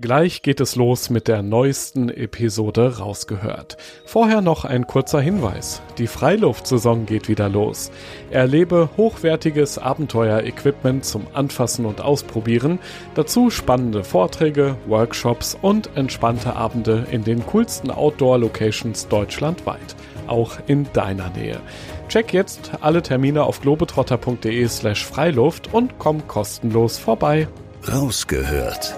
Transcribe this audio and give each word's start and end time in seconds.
Gleich 0.00 0.40
geht 0.40 0.60
es 0.60 0.76
los 0.76 1.10
mit 1.10 1.28
der 1.28 1.42
neuesten 1.42 2.08
Episode 2.08 3.00
rausgehört. 3.00 3.76
Vorher 4.06 4.40
noch 4.40 4.64
ein 4.64 4.86
kurzer 4.86 5.20
Hinweis. 5.20 5.82
Die 5.98 6.06
Freiluftsaison 6.06 7.04
geht 7.04 7.28
wieder 7.28 7.50
los. 7.50 7.90
Erlebe 8.30 8.88
hochwertiges 8.96 9.76
Abenteuer-Equipment 9.76 11.04
zum 11.04 11.26
Anfassen 11.34 11.84
und 11.84 12.00
Ausprobieren. 12.00 12.78
Dazu 13.14 13.50
spannende 13.50 14.02
Vorträge, 14.02 14.76
Workshops 14.86 15.58
und 15.60 15.90
entspannte 15.96 16.56
Abende 16.56 17.06
in 17.10 17.22
den 17.22 17.44
coolsten 17.44 17.90
Outdoor-Locations 17.90 19.08
deutschlandweit. 19.08 19.96
Auch 20.26 20.56
in 20.66 20.90
deiner 20.94 21.28
Nähe. 21.30 21.60
Check 22.08 22.32
jetzt 22.32 22.70
alle 22.80 23.02
Termine 23.02 23.42
auf 23.42 23.60
globetrotter.de 23.60 24.66
slash 24.66 25.04
Freiluft 25.04 25.74
und 25.74 25.98
komm 25.98 26.26
kostenlos 26.26 26.96
vorbei. 26.96 27.48
Rausgehört 27.86 28.96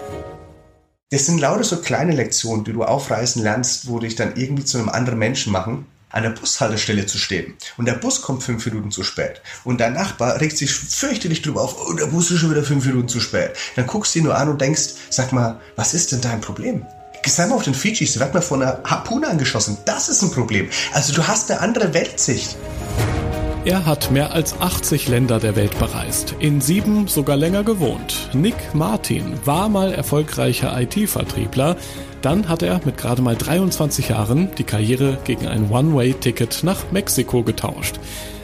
das 1.12 1.26
sind 1.26 1.38
lauter 1.38 1.62
so 1.62 1.76
kleine 1.76 2.12
Lektionen, 2.12 2.64
die 2.64 2.72
du 2.72 2.84
aufreißen 2.84 3.42
lernst, 3.42 3.86
wo 3.86 3.98
dich 3.98 4.14
dann 4.14 4.34
irgendwie 4.34 4.64
zu 4.64 4.78
einem 4.78 4.88
anderen 4.88 5.18
Menschen 5.18 5.52
machen, 5.52 5.84
an 6.08 6.22
der 6.22 6.30
Bushaltestelle 6.30 7.04
zu 7.04 7.18
stehen. 7.18 7.54
Und 7.76 7.84
der 7.84 7.94
Bus 7.94 8.22
kommt 8.22 8.42
fünf 8.42 8.64
Minuten 8.64 8.90
zu 8.90 9.02
spät. 9.02 9.42
Und 9.62 9.82
dein 9.82 9.92
Nachbar 9.92 10.40
regt 10.40 10.56
sich 10.56 10.72
fürchterlich 10.72 11.42
drüber 11.42 11.60
auf, 11.60 11.76
oh, 11.78 11.92
der 11.92 12.06
Bus 12.06 12.30
ist 12.30 12.40
schon 12.40 12.50
wieder 12.50 12.62
fünf 12.62 12.86
Minuten 12.86 13.08
zu 13.08 13.20
spät. 13.20 13.50
Dann 13.76 13.86
guckst 13.86 14.14
du 14.14 14.20
ihn 14.20 14.24
nur 14.24 14.36
an 14.36 14.48
und 14.48 14.60
denkst, 14.60 14.94
sag 15.10 15.32
mal, 15.32 15.60
was 15.76 15.92
ist 15.92 16.12
denn 16.12 16.22
dein 16.22 16.40
Problem? 16.40 16.86
Sei 17.26 17.46
mal 17.46 17.56
auf 17.56 17.62
den 17.62 17.74
Fidschis, 17.74 18.18
wird 18.18 18.32
mal 18.32 18.40
von 18.40 18.62
einer 18.62 18.80
Harpune 18.84 19.28
angeschossen. 19.28 19.76
Das 19.84 20.08
ist 20.08 20.22
ein 20.22 20.30
Problem. 20.30 20.70
Also 20.94 21.12
du 21.12 21.26
hast 21.26 21.50
eine 21.50 21.60
andere 21.60 21.92
Weltsicht. 21.92 22.56
Er 23.64 23.86
hat 23.86 24.10
mehr 24.10 24.32
als 24.32 24.60
80 24.60 25.06
Länder 25.06 25.38
der 25.38 25.54
Welt 25.54 25.78
bereist, 25.78 26.34
in 26.40 26.60
sieben 26.60 27.06
sogar 27.06 27.36
länger 27.36 27.62
gewohnt. 27.62 28.30
Nick 28.32 28.56
Martin 28.74 29.34
war 29.44 29.68
mal 29.68 29.92
erfolgreicher 29.92 30.76
IT-Vertriebler, 30.80 31.76
dann 32.22 32.48
hat 32.48 32.62
er 32.62 32.80
mit 32.84 32.98
gerade 32.98 33.22
mal 33.22 33.36
23 33.36 34.08
Jahren 34.08 34.50
die 34.58 34.64
Karriere 34.64 35.16
gegen 35.22 35.46
ein 35.46 35.70
One-Way-Ticket 35.70 36.64
nach 36.64 36.90
Mexiko 36.90 37.44
getauscht. 37.44 38.00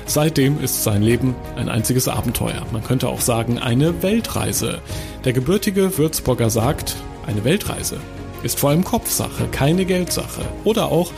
Seitdem 0.07 0.61
ist 0.63 0.85
sein 0.85 1.03
Leben 1.03 1.35
ein 1.57 1.69
einziges 1.69 2.07
Abenteuer. 2.07 2.65
Man 2.71 2.85
könnte 2.85 3.09
auch 3.09 3.21
sagen, 3.21 3.59
eine 3.59 4.05
Weltreise. 4.05 4.79
Der 5.25 5.33
gebürtige 5.33 5.99
Würzburger 5.99 6.49
sagt, 6.49 6.95
eine 7.27 7.43
Weltreise 7.43 7.99
ist 8.45 8.61
vor 8.61 8.71
allem 8.71 8.85
Kopfsache, 8.85 9.49
keine 9.51 9.85
Geldsache. 9.85 10.43
Oder 10.63 10.93
auch, 10.93 11.11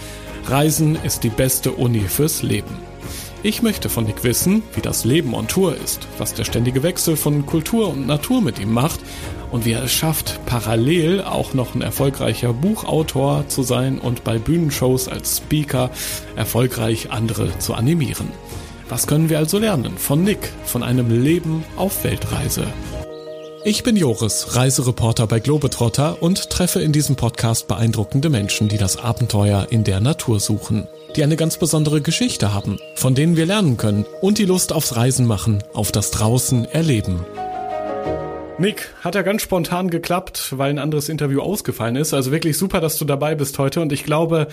Reisen 0.47 0.97
ist 1.05 1.23
die 1.23 1.29
beste 1.29 1.73
Uni 1.73 2.01
fürs 2.01 2.43
Leben. 2.43 2.90
Ich 3.43 3.63
möchte 3.63 3.89
von 3.89 4.05
Nick 4.05 4.23
wissen, 4.23 4.63
wie 4.75 4.83
das 4.83 5.07
Leben 5.07 5.33
on 5.33 5.49
Tour 5.49 5.75
ist, 5.75 6.07
was 6.19 6.35
der 6.35 6.45
ständige 6.45 6.83
Wechsel 6.83 7.17
von 7.17 7.47
Kultur 7.47 7.89
und 7.89 8.07
Natur 8.07 8.43
mit 8.43 8.59
ihm 8.59 8.71
macht 8.71 9.01
und 9.51 9.65
wie 9.65 9.73
er 9.73 9.85
es 9.85 9.93
schafft, 9.93 10.45
parallel 10.45 11.23
auch 11.23 11.55
noch 11.55 11.75
ein 11.75 11.81
erfolgreicher 11.81 12.53
Buchautor 12.53 13.49
zu 13.49 13.63
sein 13.63 13.99
und 13.99 14.25
bei 14.25 14.37
Bühnenshows 14.37 15.09
als 15.09 15.39
Speaker 15.39 15.91
erfolgreich 16.37 17.13
andere 17.13 17.59
zu 17.59 17.73
animieren. 17.73 18.29
Was 18.91 19.07
können 19.07 19.31
wir 19.31 19.39
also 19.39 19.59
lernen 19.59 19.97
von 19.97 20.23
Nick, 20.23 20.53
von 20.67 20.83
einem 20.83 21.23
Leben 21.23 21.65
auf 21.77 22.05
Weltreise? 22.05 22.67
Ich 23.65 23.83
bin 23.83 23.97
Joris, 23.97 24.55
Reisereporter 24.55 25.27
bei 25.27 25.41
Globetrotter 25.41 26.23
und 26.23 26.51
treffe 26.51 26.83
in 26.83 26.93
diesem 26.93 27.17
Podcast 27.17 27.69
beeindruckende 27.69 28.29
Menschen, 28.29 28.69
die 28.69 28.79
das 28.79 28.99
Abenteuer 28.99 29.69
in 29.71 29.83
der 29.83 30.01
Natur 30.01 30.41
suchen 30.41 30.87
die 31.17 31.23
eine 31.23 31.37
ganz 31.37 31.59
besondere 31.59 32.01
Geschichte 32.01 32.53
haben, 32.53 32.79
von 32.95 33.15
denen 33.15 33.37
wir 33.37 33.47
lernen 33.47 33.77
können 33.77 34.05
und 34.21 34.39
die 34.39 34.45
Lust 34.45 34.73
aufs 34.73 34.97
Reisen 34.97 35.27
machen, 35.27 35.63
auf 35.75 35.93
das 35.93 36.11
Draußen 36.11 36.65
erleben. 36.65 37.25
Nick, 38.59 38.95
hat 39.01 39.15
ja 39.15 39.23
ganz 39.23 39.43
spontan 39.43 39.89
geklappt, 39.89 40.53
weil 40.59 40.71
ein 40.71 40.79
anderes 40.79 41.09
Interview 41.09 41.41
ausgefallen 41.41 41.97
ist. 41.97 42.13
Also 42.13 42.31
wirklich 42.31 42.59
super, 42.59 42.81
dass 42.81 42.99
du 42.99 43.07
dabei 43.07 43.35
bist 43.35 43.59
heute. 43.59 43.81
Und 43.81 43.91
ich 43.91 44.05
glaube, 44.05 44.49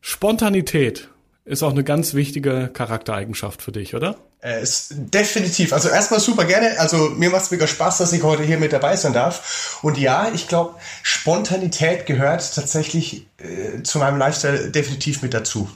Spontanität 0.00 1.08
ist 1.44 1.62
auch 1.62 1.72
eine 1.72 1.82
ganz 1.82 2.14
wichtige 2.14 2.68
Charaktereigenschaft 2.72 3.62
für 3.62 3.72
dich, 3.72 3.94
oder? 3.96 4.16
Äh, 4.40 4.62
ist 4.62 4.94
definitiv. 4.96 5.72
Also 5.72 5.88
erstmal 5.88 6.20
super 6.20 6.44
gerne. 6.44 6.78
Also 6.78 7.10
mir 7.10 7.30
macht 7.30 7.42
es 7.42 7.50
mega 7.50 7.66
Spaß, 7.66 7.98
dass 7.98 8.12
ich 8.12 8.22
heute 8.22 8.44
hier 8.44 8.58
mit 8.58 8.72
dabei 8.72 8.94
sein 8.94 9.12
darf. 9.12 9.80
Und 9.82 9.98
ja, 9.98 10.30
ich 10.32 10.46
glaube, 10.46 10.74
Spontanität 11.02 12.06
gehört 12.06 12.54
tatsächlich 12.54 13.26
äh, 13.38 13.82
zu 13.82 13.98
meinem 13.98 14.18
Lifestyle 14.18 14.70
definitiv 14.70 15.22
mit 15.22 15.34
dazu. 15.34 15.68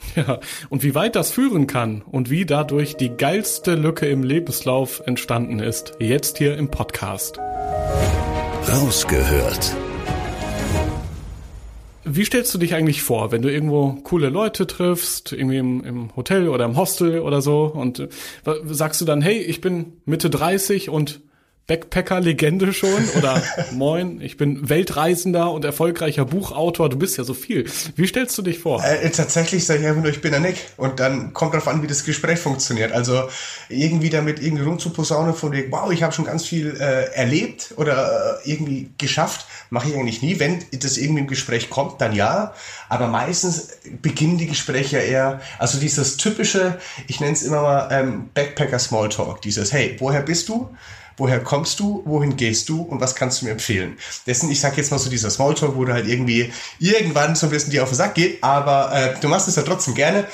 Ja, 0.16 0.40
und 0.70 0.82
wie 0.82 0.94
weit 0.94 1.14
das 1.14 1.30
führen 1.30 1.66
kann 1.66 2.02
und 2.02 2.30
wie 2.30 2.44
dadurch 2.44 2.96
die 2.96 3.10
geilste 3.10 3.74
Lücke 3.74 4.06
im 4.06 4.22
Lebenslauf 4.22 5.02
entstanden 5.06 5.60
ist, 5.60 5.94
jetzt 6.00 6.38
hier 6.38 6.56
im 6.56 6.70
Podcast. 6.70 7.38
Rausgehört. 8.68 9.76
Wie 12.04 12.24
stellst 12.24 12.52
du 12.54 12.58
dich 12.58 12.74
eigentlich 12.74 13.02
vor, 13.02 13.30
wenn 13.30 13.42
du 13.42 13.52
irgendwo 13.52 13.92
coole 14.02 14.30
Leute 14.30 14.66
triffst, 14.66 15.32
irgendwie 15.32 15.58
im, 15.58 15.84
im 15.84 16.16
Hotel 16.16 16.48
oder 16.48 16.64
im 16.64 16.76
Hostel 16.76 17.20
oder 17.20 17.40
so, 17.40 17.64
und 17.66 18.00
äh, 18.00 18.08
sagst 18.64 19.00
du 19.00 19.04
dann, 19.04 19.22
hey, 19.22 19.38
ich 19.38 19.60
bin 19.60 19.92
Mitte 20.06 20.28
30 20.28 20.88
und 20.88 21.20
Backpacker-Legende 21.70 22.72
schon 22.72 23.08
oder 23.16 23.40
moin, 23.70 24.20
ich 24.20 24.36
bin 24.36 24.68
Weltreisender 24.68 25.52
und 25.52 25.64
erfolgreicher 25.64 26.24
Buchautor, 26.24 26.88
du 26.88 26.98
bist 26.98 27.16
ja 27.16 27.22
so 27.22 27.32
viel. 27.32 27.64
Wie 27.94 28.08
stellst 28.08 28.36
du 28.36 28.42
dich 28.42 28.58
vor? 28.58 28.82
Äh, 28.84 29.08
tatsächlich 29.10 29.64
sage 29.64 29.82
ich 29.82 29.86
einfach 29.86 30.02
nur, 30.02 30.10
ich 30.10 30.20
bin 30.20 30.32
der 30.32 30.40
Nick 30.40 30.56
und 30.76 30.98
dann 30.98 31.32
kommt 31.32 31.54
darauf 31.54 31.68
an, 31.68 31.80
wie 31.80 31.86
das 31.86 32.04
Gespräch 32.04 32.40
funktioniert. 32.40 32.90
Also 32.90 33.22
irgendwie 33.68 34.10
damit 34.10 34.42
irgendwie 34.42 34.64
rumzuposaunen 34.64 35.32
von 35.32 35.52
wegen, 35.52 35.70
wow, 35.70 35.92
ich 35.92 36.02
habe 36.02 36.12
schon 36.12 36.24
ganz 36.24 36.44
viel 36.44 36.76
äh, 36.80 37.14
erlebt 37.14 37.74
oder 37.76 38.40
äh, 38.44 38.50
irgendwie 38.50 38.90
geschafft, 38.98 39.46
mache 39.70 39.90
ich 39.90 39.94
eigentlich 39.94 40.22
nie. 40.22 40.40
Wenn 40.40 40.64
das 40.72 40.96
irgendwie 40.96 41.20
im 41.20 41.28
Gespräch 41.28 41.70
kommt, 41.70 42.00
dann 42.00 42.16
ja, 42.16 42.52
aber 42.88 43.06
meistens 43.06 43.78
beginnen 44.02 44.38
die 44.38 44.48
Gespräche 44.48 44.98
eher, 44.98 45.40
also 45.60 45.78
dieses 45.78 46.16
typische, 46.16 46.78
ich 47.06 47.20
nenne 47.20 47.34
es 47.34 47.44
immer 47.44 47.62
mal 47.62 47.88
ähm, 47.92 48.30
Backpacker-Smalltalk, 48.34 49.40
dieses, 49.42 49.72
hey, 49.72 49.94
woher 50.00 50.22
bist 50.22 50.48
du? 50.48 50.68
Woher 51.20 51.40
kommst 51.40 51.78
du, 51.78 52.02
wohin 52.04 52.36
gehst 52.36 52.68
du 52.68 52.82
und 52.82 53.00
was 53.00 53.14
kannst 53.14 53.40
du 53.40 53.46
mir 53.46 53.52
empfehlen. 53.52 53.98
Dessen, 54.26 54.50
ich 54.50 54.60
sag 54.60 54.76
jetzt 54.76 54.90
mal 54.90 54.98
so 54.98 55.10
dieser 55.10 55.30
Smalltalk, 55.30 55.76
wo 55.76 55.84
du 55.84 55.92
halt 55.92 56.08
irgendwie 56.08 56.52
irgendwann 56.78 57.36
so 57.36 57.46
ein 57.46 57.50
bisschen 57.50 57.70
dir 57.70 57.82
auf 57.82 57.90
den 57.90 57.96
Sack 57.96 58.14
geht, 58.14 58.42
aber 58.42 58.92
äh, 58.92 59.20
du 59.20 59.28
machst 59.28 59.46
es 59.46 59.56
ja 59.56 59.62
trotzdem 59.62 59.94
gerne 59.94 60.26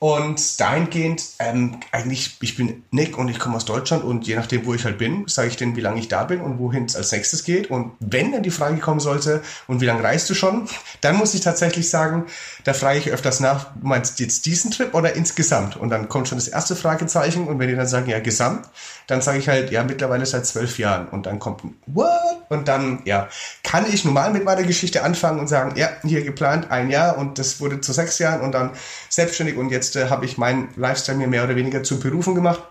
und 0.00 0.60
dahingehend, 0.60 1.24
ähm, 1.40 1.80
eigentlich, 1.90 2.36
ich 2.40 2.56
bin 2.56 2.84
Nick 2.92 3.18
und 3.18 3.28
ich 3.28 3.40
komme 3.40 3.56
aus 3.56 3.64
Deutschland 3.64 4.04
und 4.04 4.26
je 4.26 4.36
nachdem, 4.36 4.64
wo 4.64 4.74
ich 4.74 4.84
halt 4.84 4.96
bin, 4.96 5.26
sage 5.26 5.48
ich 5.48 5.56
denen, 5.56 5.74
wie 5.74 5.80
lange 5.80 5.98
ich 5.98 6.06
da 6.06 6.22
bin 6.22 6.40
und 6.40 6.60
wohin 6.60 6.84
es 6.84 6.94
als 6.94 7.10
nächstes 7.10 7.42
geht. 7.42 7.68
Und 7.68 7.92
wenn 7.98 8.30
dann 8.30 8.44
die 8.44 8.50
Frage 8.50 8.78
kommen 8.78 9.00
sollte, 9.00 9.42
und 9.66 9.80
wie 9.80 9.86
lange 9.86 10.04
reist 10.04 10.30
du 10.30 10.34
schon, 10.34 10.68
dann 11.00 11.16
muss 11.16 11.34
ich 11.34 11.40
tatsächlich 11.40 11.90
sagen, 11.90 12.26
da 12.64 12.74
frage 12.74 12.98
ich 12.98 13.10
öfters 13.10 13.40
nach, 13.40 13.72
du 13.74 13.88
meinst 13.88 14.20
jetzt 14.20 14.46
diesen 14.46 14.70
Trip 14.70 14.94
oder 14.94 15.14
insgesamt? 15.14 15.76
Und 15.76 15.90
dann 15.90 16.08
kommt 16.08 16.28
schon 16.28 16.38
das 16.38 16.48
erste 16.48 16.76
Fragezeichen 16.76 17.48
und 17.48 17.58
wenn 17.58 17.68
die 17.68 17.74
dann 17.74 17.86
sagen, 17.88 18.08
ja, 18.08 18.20
gesamt, 18.20 18.68
dann 19.08 19.20
sage 19.20 19.38
ich 19.38 19.48
halt, 19.48 19.72
ja, 19.72 19.82
mittlerweile 19.82 20.26
seit 20.26 20.46
zwölf 20.46 20.78
Jahren. 20.78 21.08
Und 21.08 21.26
dann 21.26 21.38
kommt 21.38 21.64
ein 21.64 21.76
What? 21.86 22.10
Und 22.50 22.68
dann, 22.68 23.02
ja, 23.04 23.28
kann 23.62 23.84
ich 23.92 24.04
normal 24.04 24.32
mit 24.32 24.44
meiner 24.44 24.62
Geschichte 24.62 25.02
anfangen 25.02 25.40
und 25.40 25.48
sagen, 25.48 25.76
ja, 25.76 25.88
hier 26.02 26.22
geplant 26.22 26.70
ein 26.70 26.90
Jahr 26.90 27.18
und 27.18 27.38
das 27.38 27.60
wurde 27.60 27.80
zu 27.80 27.92
sechs 27.92 28.18
Jahren 28.18 28.40
und 28.42 28.52
dann 28.52 28.70
selbstständig 29.08 29.56
und 29.56 29.70
jetzt 29.70 29.87
äh, 29.96 30.08
habe 30.08 30.24
ich 30.24 30.38
meinen 30.38 30.68
Lifestyle 30.76 31.18
mir 31.18 31.28
mehr 31.28 31.44
oder 31.44 31.56
weniger 31.56 31.82
zur 31.82 32.00
Berufung 32.00 32.34
gemacht 32.34 32.62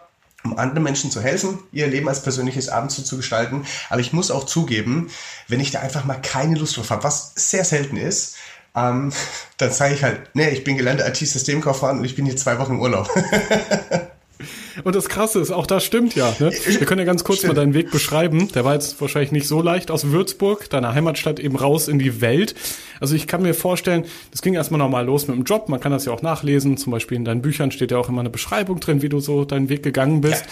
um 0.44 0.58
anderen 0.58 0.84
Menschen 0.84 1.12
zu 1.12 1.22
helfen, 1.22 1.60
ihr 1.72 1.88
Leben 1.88 2.08
als 2.08 2.22
persönliches 2.22 2.70
Abendzug 2.70 3.06
zu 3.06 3.18
gestalten. 3.18 3.66
Aber 3.90 4.00
ich 4.00 4.14
muss 4.14 4.32
auch 4.32 4.46
zugeben, 4.46 5.10
wenn 5.48 5.60
ich 5.60 5.72
da 5.72 5.80
einfach 5.80 6.06
mal 6.06 6.22
keine 6.22 6.58
Lust 6.58 6.78
drauf 6.78 6.90
habe, 6.90 7.04
was 7.04 7.34
sehr 7.36 7.66
selten 7.66 7.98
ist, 7.98 8.38
ähm, 8.76 9.12
dann 9.58 9.72
sage 9.72 9.96
ich 9.96 10.04
halt, 10.04 10.30
nee, 10.34 10.50
ich 10.50 10.64
bin 10.64 10.78
gelernter 10.78 11.08
IT-Systemkaufmann 11.08 12.00
und 12.00 12.06
ich 12.06 12.16
bin 12.16 12.26
hier 12.26 12.38
zwei 12.38 12.60
Wochen 12.60 12.74
im 12.74 12.82
Urlaub. 12.82 13.10
Und 14.84 14.96
das 14.96 15.10
Krasse 15.10 15.40
ist, 15.40 15.52
auch 15.52 15.66
das 15.66 15.84
stimmt 15.84 16.16
ja. 16.16 16.36
Ne? 16.40 16.52
Wir 16.52 16.86
können 16.86 17.00
ja 17.00 17.06
ganz 17.06 17.24
kurz 17.24 17.40
stimmt. 17.40 17.56
mal 17.56 17.62
deinen 17.62 17.74
Weg 17.74 17.92
beschreiben. 17.92 18.50
Der 18.54 18.66
war 18.66 18.74
jetzt 18.74 19.00
wahrscheinlich 19.02 19.32
nicht 19.32 19.48
so 19.48 19.62
leicht 19.62 19.92
aus 19.92 20.12
Würzburg, 20.12 20.70
deiner 20.70 20.94
Heimatstadt, 20.94 21.40
eben 21.40 21.56
raus 21.56 21.88
in 21.88 22.00
die 22.00 22.22
Welt. 22.22 22.56
Also 23.00 23.16
ich 23.16 23.28
kann 23.28 23.42
mir 23.42 23.54
vorstellen, 23.54 24.06
das 24.32 24.42
ging 24.42 24.54
erstmal 24.54 24.80
nochmal 24.80 25.06
los 25.06 25.28
mit 25.28 25.38
dem 25.38 25.44
Job. 25.44 25.70
Man 25.70 25.80
kann 25.80 25.92
das 25.92 26.06
ja 26.06 26.12
auch 26.12 26.22
nachlesen. 26.22 26.78
Zum 26.78 26.92
Beispiel 26.92 27.18
in 27.18 27.26
deinen 27.26 27.42
Büchern 27.42 27.72
steht 27.72 27.92
ja 27.92 27.98
auch 27.98 28.10
immer 28.10 28.22
eine 28.22 28.30
Beschreibung 28.30 28.80
drin, 28.80 29.02
wie 29.02 29.10
du 29.10 29.20
so 29.20 29.46
deinen 29.46 29.70
Weg 29.70 29.84
gegangen 29.84 30.22
bist. 30.22 30.46
Ja. 30.46 30.52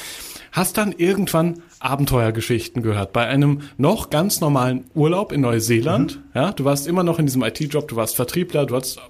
Hast 0.52 0.78
dann 0.78 0.94
irgendwann 0.94 1.62
Abenteuergeschichten 1.80 2.82
gehört 2.82 3.12
bei 3.12 3.28
einem 3.28 3.64
noch 3.78 4.10
ganz 4.10 4.40
normalen 4.40 4.86
Urlaub 4.94 5.34
in 5.34 5.42
Neuseeland. 5.42 6.16
Mhm. 6.16 6.22
Ja, 6.34 6.52
du 6.54 6.64
warst 6.64 6.88
immer 6.88 7.04
noch 7.04 7.20
in 7.20 7.26
diesem 7.26 7.44
IT-Job, 7.44 7.90
du 7.90 7.98
warst 7.98 8.16
Vertriebler, 8.16 8.66
du 8.66 8.76
hast 8.76 9.02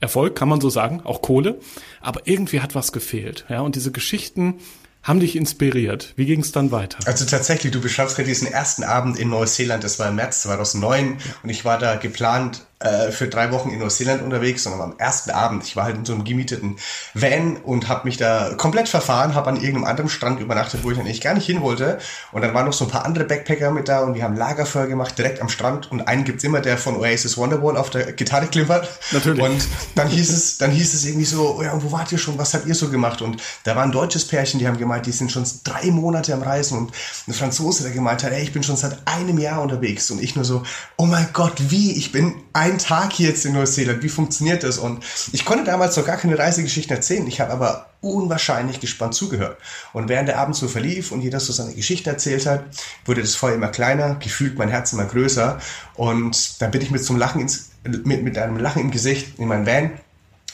Erfolg, 0.00 0.36
kann 0.36 0.48
man 0.48 0.60
so 0.60 0.70
sagen, 0.70 1.02
auch 1.04 1.22
Kohle. 1.22 1.58
Aber 2.00 2.22
irgendwie 2.24 2.60
hat 2.60 2.74
was 2.74 2.92
gefehlt. 2.92 3.44
Ja, 3.48 3.60
und 3.60 3.74
diese 3.74 3.92
Geschichten 3.92 4.60
haben 5.02 5.20
dich 5.20 5.36
inspiriert. 5.36 6.12
Wie 6.16 6.26
ging 6.26 6.40
es 6.40 6.52
dann 6.52 6.70
weiter? 6.70 6.98
Also 7.06 7.24
tatsächlich, 7.24 7.72
du 7.72 7.80
beschreibst 7.80 8.16
gerade 8.16 8.28
diesen 8.28 8.46
ersten 8.46 8.84
Abend 8.84 9.18
in 9.18 9.30
Neuseeland, 9.30 9.82
das 9.82 9.98
war 9.98 10.08
im 10.08 10.16
März 10.16 10.42
2009 10.42 11.18
und 11.42 11.48
ich 11.50 11.64
war 11.64 11.78
da 11.78 11.96
geplant 11.96 12.66
äh, 12.80 13.10
für 13.10 13.26
drei 13.26 13.50
Wochen 13.50 13.70
in 13.70 13.80
Neuseeland 13.80 14.22
unterwegs, 14.22 14.62
sondern 14.62 14.80
am 14.80 14.98
ersten 14.98 15.30
Abend. 15.30 15.64
Ich 15.64 15.74
war 15.74 15.84
halt 15.84 15.96
in 15.96 16.04
so 16.04 16.12
einem 16.12 16.24
gemieteten 16.24 16.76
Van 17.12 17.56
und 17.56 17.88
habe 17.88 18.06
mich 18.06 18.16
da 18.16 18.54
komplett 18.56 18.88
verfahren, 18.88 19.34
habe 19.34 19.48
an 19.48 19.56
irgendeinem 19.56 19.84
anderen 19.84 20.08
Strand 20.08 20.38
übernachtet, 20.40 20.84
wo 20.84 20.90
ich 20.90 20.98
eigentlich 20.98 21.20
gar 21.20 21.34
nicht 21.34 21.46
hin 21.46 21.60
wollte. 21.60 21.98
Und 22.30 22.42
dann 22.42 22.54
waren 22.54 22.66
noch 22.66 22.72
so 22.72 22.84
ein 22.84 22.90
paar 22.90 23.04
andere 23.04 23.24
Backpacker 23.24 23.72
mit 23.72 23.88
da 23.88 24.00
und 24.00 24.14
wir 24.14 24.22
haben 24.22 24.36
Lagerfeuer 24.36 24.86
gemacht, 24.86 25.18
direkt 25.18 25.40
am 25.40 25.48
Strand. 25.48 25.90
Und 25.90 26.06
einen 26.06 26.24
gibt's 26.24 26.44
immer, 26.44 26.60
der 26.60 26.78
von 26.78 26.96
Oasis 26.96 27.36
Wonderwall 27.36 27.76
auf 27.76 27.90
der 27.90 28.12
Gitarre 28.12 28.46
klimpert. 28.46 28.88
Natürlich. 29.10 29.42
Und 29.42 29.66
dann 29.96 30.06
hieß 30.06 30.30
es, 30.30 30.58
dann 30.58 30.70
hieß 30.70 30.94
es 30.94 31.04
irgendwie 31.04 31.26
so, 31.26 31.56
oh 31.58 31.62
ja, 31.62 31.72
wo 31.82 31.90
wart 31.90 32.12
ihr 32.12 32.18
schon? 32.18 32.38
Was 32.38 32.54
habt 32.54 32.66
ihr 32.66 32.74
so 32.74 32.90
gemacht? 32.90 33.22
Und 33.22 33.42
da 33.64 33.74
war 33.74 33.82
ein 33.82 33.92
deutsches 33.92 34.26
Pärchen, 34.26 34.60
die 34.60 34.68
haben 34.68 34.78
gemeint, 34.78 35.06
die 35.06 35.12
sind 35.12 35.32
schon 35.32 35.44
drei 35.64 35.90
Monate 35.90 36.32
am 36.32 36.42
Reisen 36.42 36.78
und 36.78 36.92
ein 37.26 37.34
Franzose, 37.34 37.82
der 37.82 37.92
gemeint 37.92 38.22
hat, 38.22 38.30
ey, 38.30 38.42
ich 38.42 38.52
bin 38.52 38.62
schon 38.62 38.76
seit 38.76 38.98
einem 39.06 39.38
Jahr 39.38 39.62
unterwegs. 39.62 40.10
Und 40.12 40.22
ich 40.22 40.36
nur 40.36 40.44
so, 40.44 40.62
oh 40.96 41.06
mein 41.06 41.28
Gott, 41.32 41.54
wie? 41.70 41.92
Ich 41.96 42.12
bin 42.12 42.34
einen 42.68 42.78
Tag 42.78 43.12
hier 43.12 43.30
jetzt 43.30 43.44
in 43.44 43.52
Neuseeland. 43.52 44.02
Wie 44.02 44.08
funktioniert 44.08 44.62
das? 44.62 44.78
Und 44.78 45.04
ich 45.32 45.44
konnte 45.44 45.64
damals 45.64 45.96
noch 45.96 46.04
gar 46.04 46.16
keine 46.16 46.38
Reisegeschichten 46.38 46.94
erzählen. 46.94 47.26
Ich 47.26 47.40
habe 47.40 47.52
aber 47.52 47.86
unwahrscheinlich 48.00 48.80
gespannt 48.80 49.14
zugehört. 49.14 49.58
Und 49.92 50.08
während 50.08 50.28
der 50.28 50.38
Abend 50.38 50.56
so 50.56 50.68
verlief 50.68 51.10
und 51.12 51.20
jeder 51.20 51.40
so 51.40 51.52
seine 51.52 51.74
Geschichte 51.74 52.10
erzählt 52.10 52.46
hat, 52.46 52.64
wurde 53.04 53.22
das 53.22 53.34
Feuer 53.34 53.54
immer 53.54 53.68
kleiner, 53.68 54.14
gefühlt 54.16 54.58
mein 54.58 54.68
Herz 54.68 54.92
immer 54.92 55.06
größer. 55.06 55.58
Und 55.94 56.62
dann 56.62 56.70
bin 56.70 56.82
ich 56.82 56.90
mit 56.90 57.08
einem 57.08 57.18
Lachen 57.18 57.40
ins, 57.40 57.70
mit, 57.84 58.22
mit 58.22 58.38
einem 58.38 58.56
Lachen 58.58 58.82
im 58.82 58.90
Gesicht 58.90 59.38
in 59.38 59.48
mein 59.48 59.66
Van 59.66 59.92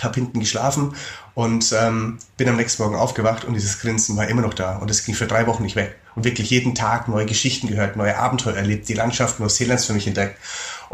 habe 0.01 0.15
hinten 0.17 0.41
geschlafen 0.41 0.95
und 1.35 1.75
ähm, 1.79 2.19
bin 2.37 2.49
am 2.49 2.57
nächsten 2.57 2.83
Morgen 2.83 2.97
aufgewacht 2.97 3.45
und 3.45 3.55
dieses 3.55 3.81
Grinsen 3.81 4.17
war 4.17 4.29
immer 4.29 4.43
noch 4.43 4.55
da 4.55 4.77
und 4.77 4.91
es 4.91 5.05
ging 5.05 5.15
für 5.15 5.27
drei 5.27 5.47
Wochen 5.47 5.63
nicht 5.63 5.77
weg. 5.77 5.97
Und 6.15 6.25
wirklich 6.25 6.51
jeden 6.51 6.77
Tag 6.77 7.09
neue 7.09 7.27
Geschichten 7.27 7.67
gehört, 7.67 7.97
neue 7.97 8.17
Abenteuer 8.17 8.55
erlebt, 8.55 8.89
die 8.89 8.95
Landschaft 8.95 9.41
Neuseelands 9.41 9.87
für 9.87 9.95
mich 9.95 10.07
entdeckt. 10.07 10.39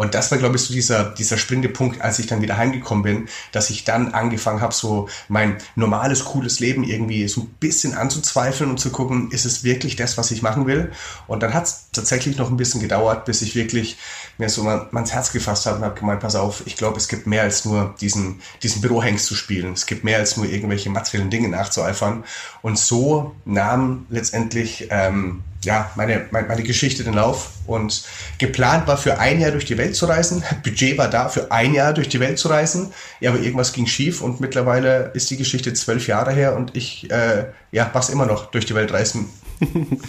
Und 0.00 0.14
das 0.14 0.30
war, 0.30 0.38
glaube 0.38 0.56
ich, 0.56 0.62
so 0.62 0.72
dieser, 0.72 1.04
dieser 1.04 1.36
springende 1.36 1.68
Punkt, 1.68 2.00
als 2.00 2.18
ich 2.18 2.26
dann 2.26 2.40
wieder 2.40 2.56
heimgekommen 2.56 3.02
bin, 3.02 3.28
dass 3.52 3.68
ich 3.68 3.84
dann 3.84 4.14
angefangen 4.14 4.62
habe, 4.62 4.72
so 4.72 5.10
mein 5.28 5.58
normales, 5.74 6.24
cooles 6.24 6.58
Leben 6.58 6.84
irgendwie 6.84 7.28
so 7.28 7.42
ein 7.42 7.48
bisschen 7.60 7.94
anzuzweifeln 7.94 8.70
und 8.70 8.78
zu 8.78 8.90
gucken, 8.90 9.30
ist 9.30 9.44
es 9.44 9.62
wirklich 9.62 9.96
das, 9.96 10.16
was 10.16 10.30
ich 10.30 10.40
machen 10.40 10.66
will? 10.66 10.90
Und 11.26 11.42
dann 11.42 11.52
hat 11.52 11.64
es 11.64 11.88
tatsächlich 11.92 12.38
noch 12.38 12.48
ein 12.50 12.56
bisschen 12.56 12.80
gedauert, 12.80 13.26
bis 13.26 13.42
ich 13.42 13.54
wirklich 13.54 13.98
mir 14.38 14.48
so 14.48 14.62
mal, 14.62 14.88
ans 14.92 15.12
Herz 15.12 15.32
gefasst 15.32 15.66
habe 15.66 15.76
und 15.76 15.84
habe 15.84 16.00
gemeint, 16.00 16.20
pass 16.20 16.34
auf, 16.34 16.62
ich 16.66 16.76
glaube, 16.76 16.96
es 16.96 17.08
gibt 17.08 17.26
mehr 17.26 17.42
als 17.42 17.66
nur 17.66 17.94
diesen, 18.00 18.40
diesen 18.62 18.80
Bürohengst 18.80 19.26
zu 19.26 19.34
spielen. 19.34 19.74
Es 19.74 19.84
gibt 19.84 20.04
mehr 20.04 20.18
als 20.18 20.29
nur 20.36 20.46
irgendwelche 20.46 20.90
materiellen 20.90 21.30
Dinge 21.30 21.48
nachzueifern. 21.48 22.24
Und 22.62 22.78
so 22.78 23.34
nahm 23.44 24.06
letztendlich 24.10 24.88
ähm, 24.90 25.42
ja, 25.64 25.90
meine, 25.94 26.26
meine, 26.30 26.48
meine 26.48 26.62
Geschichte 26.62 27.04
den 27.04 27.14
Lauf. 27.14 27.50
Und 27.66 28.04
geplant 28.38 28.86
war 28.86 28.96
für 28.96 29.18
ein 29.18 29.40
Jahr 29.40 29.50
durch 29.50 29.64
die 29.64 29.78
Welt 29.78 29.94
zu 29.94 30.06
reisen. 30.06 30.42
Budget 30.64 30.98
war 30.98 31.08
da, 31.08 31.28
für 31.28 31.52
ein 31.52 31.74
Jahr 31.74 31.92
durch 31.92 32.08
die 32.08 32.20
Welt 32.20 32.38
zu 32.38 32.48
reisen. 32.48 32.92
Ja, 33.20 33.30
aber 33.30 33.40
irgendwas 33.40 33.72
ging 33.72 33.86
schief 33.86 34.22
und 34.22 34.40
mittlerweile 34.40 35.10
ist 35.14 35.30
die 35.30 35.36
Geschichte 35.36 35.72
zwölf 35.74 36.06
Jahre 36.06 36.32
her 36.32 36.56
und 36.56 36.76
ich 36.76 37.10
äh, 37.10 37.46
ja, 37.72 37.90
mach's 37.92 38.08
immer 38.08 38.26
noch 38.26 38.50
durch 38.50 38.66
die 38.66 38.74
Welt 38.74 38.92
reisen. 38.92 39.28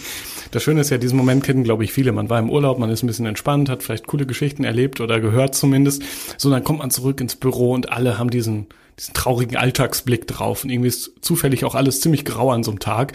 Das 0.52 0.62
Schöne 0.62 0.82
ist 0.82 0.90
ja, 0.90 0.98
diesen 0.98 1.16
Moment 1.16 1.44
kennen, 1.44 1.64
glaube 1.64 1.82
ich, 1.82 1.94
viele. 1.94 2.12
Man 2.12 2.28
war 2.28 2.38
im 2.38 2.50
Urlaub, 2.50 2.78
man 2.78 2.90
ist 2.90 3.02
ein 3.02 3.06
bisschen 3.06 3.24
entspannt, 3.24 3.70
hat 3.70 3.82
vielleicht 3.82 4.06
coole 4.06 4.26
Geschichten 4.26 4.64
erlebt 4.64 5.00
oder 5.00 5.18
gehört 5.18 5.54
zumindest. 5.54 6.02
So, 6.36 6.50
dann 6.50 6.62
kommt 6.62 6.80
man 6.80 6.90
zurück 6.90 7.22
ins 7.22 7.36
Büro 7.36 7.72
und 7.72 7.90
alle 7.90 8.18
haben 8.18 8.28
diesen, 8.28 8.66
diesen 8.98 9.14
traurigen 9.14 9.56
Alltagsblick 9.56 10.26
drauf. 10.26 10.64
Und 10.64 10.70
irgendwie 10.70 10.88
ist 10.88 11.12
zufällig 11.20 11.64
auch 11.64 11.74
alles 11.74 12.00
ziemlich 12.00 12.24
grau 12.24 12.50
an 12.50 12.62
so 12.62 12.70
einem 12.70 12.80
Tag. 12.80 13.12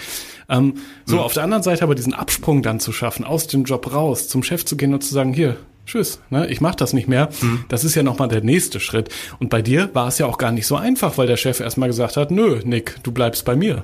Ähm, 0.50 0.76
so, 1.06 1.18
mhm. 1.18 1.22
auf 1.22 1.34
der 1.34 1.44
anderen 1.44 1.64
Seite 1.64 1.84
aber 1.84 1.96
diesen 1.96 2.14
Absprung 2.14 2.62
dann 2.62 2.80
zu 2.80 2.92
schaffen, 2.92 3.26
aus 3.26 3.48
dem 3.48 3.64
Job 3.64 3.94
raus, 3.94 4.28
zum 4.28 4.44
Chef 4.44 4.66
zu 4.66 4.78
gehen 4.78 4.94
und 4.94 5.04
zu 5.04 5.14
sagen, 5.14 5.34
hier, 5.34 5.58
tschüss, 5.86 6.20
ne, 6.30 6.48
ich 6.48 6.62
mach 6.62 6.76
das 6.76 6.94
nicht 6.94 7.08
mehr. 7.08 7.30
Mhm. 7.42 7.66
Das 7.70 7.84
ist 7.84 7.96
ja 7.96 8.04
nochmal 8.04 8.28
der 8.28 8.42
nächste 8.42 8.80
Schritt. 8.80 9.10
Und 9.40 9.50
bei 9.50 9.62
dir 9.62 9.90
war 9.94 10.08
es 10.08 10.18
ja 10.18 10.26
auch 10.26 10.38
gar 10.38 10.52
nicht 10.52 10.68
so 10.68 10.76
einfach, 10.76 11.18
weil 11.18 11.28
der 11.28 11.38
Chef 11.38 11.60
erstmal 11.60 11.90
gesagt 11.90 12.18
hat, 12.18 12.32
nö, 12.32 12.62
Nick, 12.64 12.98
du 13.04 13.12
bleibst 13.12 13.46
bei 13.46 13.56
mir. 13.56 13.84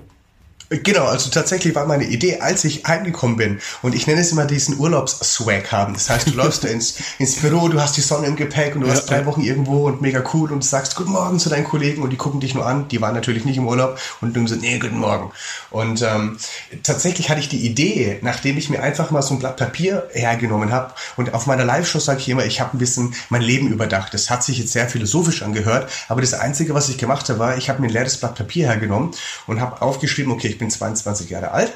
Genau, 0.81 1.05
also 1.05 1.29
tatsächlich 1.29 1.75
war 1.75 1.85
meine 1.85 2.05
Idee, 2.05 2.39
als 2.39 2.63
ich 2.63 2.83
heimgekommen 2.85 3.37
bin, 3.37 3.59
und 3.83 3.93
ich 3.93 4.07
nenne 4.07 4.21
es 4.21 4.31
immer 4.31 4.45
diesen 4.45 4.79
Urlaubsswag 4.79 5.71
haben. 5.71 5.93
Das 5.93 6.09
heißt, 6.09 6.27
du 6.27 6.31
läufst 6.31 6.65
ins, 6.65 6.95
ins 7.19 7.35
Büro, 7.35 7.67
du 7.67 7.79
hast 7.79 7.95
die 7.97 8.01
Sonne 8.01 8.27
im 8.27 8.35
Gepäck 8.35 8.75
und 8.75 8.81
du 8.81 8.87
ja, 8.87 8.93
hast 8.93 9.05
drei 9.05 9.25
Wochen 9.25 9.41
irgendwo 9.41 9.87
und 9.87 10.01
mega 10.01 10.23
cool 10.33 10.51
und 10.51 10.63
du 10.63 10.67
sagst 10.67 10.95
Guten 10.95 11.11
Morgen 11.11 11.39
zu 11.39 11.49
deinen 11.49 11.65
Kollegen 11.65 12.01
und 12.01 12.09
die 12.09 12.17
gucken 12.17 12.39
dich 12.39 12.55
nur 12.55 12.65
an. 12.65 12.87
Die 12.87 13.01
waren 13.01 13.13
natürlich 13.13 13.45
nicht 13.45 13.57
im 13.57 13.67
Urlaub 13.67 13.99
und 14.21 14.35
du 14.35 14.47
so, 14.47 14.55
nee, 14.55 14.79
guten 14.79 14.97
Morgen. 14.97 15.31
Und 15.69 16.01
ähm, 16.01 16.37
tatsächlich 16.81 17.29
hatte 17.29 17.39
ich 17.39 17.49
die 17.49 17.65
Idee, 17.65 18.19
nachdem 18.21 18.57
ich 18.57 18.69
mir 18.69 18.81
einfach 18.81 19.11
mal 19.11 19.21
so 19.21 19.35
ein 19.35 19.39
Blatt 19.39 19.57
Papier 19.57 20.07
hergenommen 20.11 20.71
habe 20.71 20.93
und 21.17 21.33
auf 21.33 21.45
meiner 21.45 21.65
Live-Show 21.65 21.99
sage 21.99 22.19
ich 22.19 22.29
immer, 22.29 22.45
ich 22.45 22.61
habe 22.61 22.75
ein 22.75 22.79
bisschen 22.79 23.13
mein 23.29 23.41
Leben 23.41 23.67
überdacht. 23.67 24.13
Das 24.13 24.29
hat 24.29 24.43
sich 24.43 24.57
jetzt 24.59 24.71
sehr 24.71 24.87
philosophisch 24.89 25.43
angehört, 25.43 25.91
aber 26.07 26.21
das 26.21 26.33
Einzige, 26.33 26.73
was 26.73 26.89
ich 26.89 26.97
gemacht 26.97 27.29
habe, 27.29 27.39
war, 27.39 27.57
ich 27.57 27.69
habe 27.69 27.81
mir 27.81 27.87
ein 27.87 27.93
leeres 27.93 28.17
Blatt 28.17 28.35
Papier 28.35 28.67
hergenommen 28.67 29.11
und 29.47 29.61
habe 29.61 29.81
aufgeschrieben, 29.81 30.31
okay, 30.31 30.47
ich 30.47 30.57
bin 30.57 30.62
22 30.69 31.29
Jahre 31.29 31.51
alt, 31.51 31.71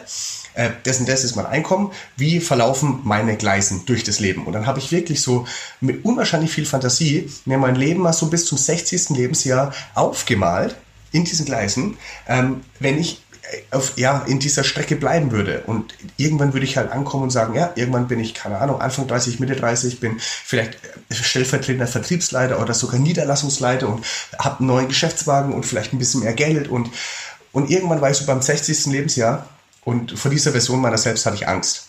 äh, 0.54 0.72
dessen 0.86 1.06
das 1.06 1.24
ist 1.24 1.36
mein 1.36 1.46
Einkommen, 1.46 1.92
wie 2.16 2.40
verlaufen 2.40 3.02
meine 3.04 3.38
Gleisen 3.38 3.86
durch 3.86 4.04
das 4.04 4.20
Leben. 4.20 4.46
Und 4.46 4.54
dann 4.54 4.66
habe 4.66 4.80
ich 4.80 4.92
wirklich 4.92 5.22
so 5.22 5.46
mit 5.82 6.04
unwahrscheinlich 6.04 6.52
viel 6.52 6.66
Fantasie 6.66 7.32
mir 7.46 7.58
mein 7.58 7.76
Leben 7.76 8.02
mal 8.02 8.14
so 8.14 8.28
bis 8.28 8.46
zum 8.46 8.58
60. 8.58 9.10
Lebensjahr 9.10 9.74
aufgemalt 9.94 10.76
in 11.12 11.24
diesen 11.24 11.46
Gleisen, 11.46 11.98
ähm, 12.28 12.62
wenn 12.80 12.98
ich 13.00 13.22
auf, 13.72 13.94
ja, 13.98 14.24
in 14.28 14.40
dieser 14.40 14.64
Strecke 14.64 14.96
bleiben 14.96 15.32
würde. 15.32 15.64
Und 15.68 15.94
irgendwann 16.18 16.54
würde 16.54 16.66
ich 16.66 16.78
halt 16.78 16.92
ankommen 16.92 17.24
und 17.24 17.30
sagen, 17.30 17.56
ja, 17.56 17.72
irgendwann 17.76 18.08
bin 18.08 18.20
ich, 18.20 18.34
keine 18.34 18.60
Ahnung, 18.60 18.82
Anfang 18.82 19.08
30, 19.08 19.40
Mitte 19.40 19.56
30, 19.56 20.00
bin 20.00 20.18
vielleicht 20.20 20.78
stellvertretender 21.10 21.88
Vertriebsleiter 21.88 22.62
oder 22.62 22.74
sogar 22.74 23.00
Niederlassungsleiter 23.00 23.88
und 23.88 24.06
habe 24.38 24.60
einen 24.60 24.68
neuen 24.68 24.88
Geschäftswagen 24.88 25.54
und 25.54 25.66
vielleicht 25.66 25.94
ein 25.94 26.00
bisschen 26.00 26.22
mehr 26.22 26.34
Geld 26.34 26.68
und 26.68 26.90
und 27.58 27.72
irgendwann 27.72 28.02
war 28.02 28.12
ich 28.12 28.18
so 28.18 28.26
beim 28.28 28.40
60. 28.40 28.86
Lebensjahr 28.86 29.48
und 29.84 30.12
vor 30.12 30.30
dieser 30.30 30.52
Version 30.52 30.80
meiner 30.80 31.00
selbst 31.00 31.26
hatte 31.26 31.38
ich 31.38 31.48
Angst. 31.48 31.88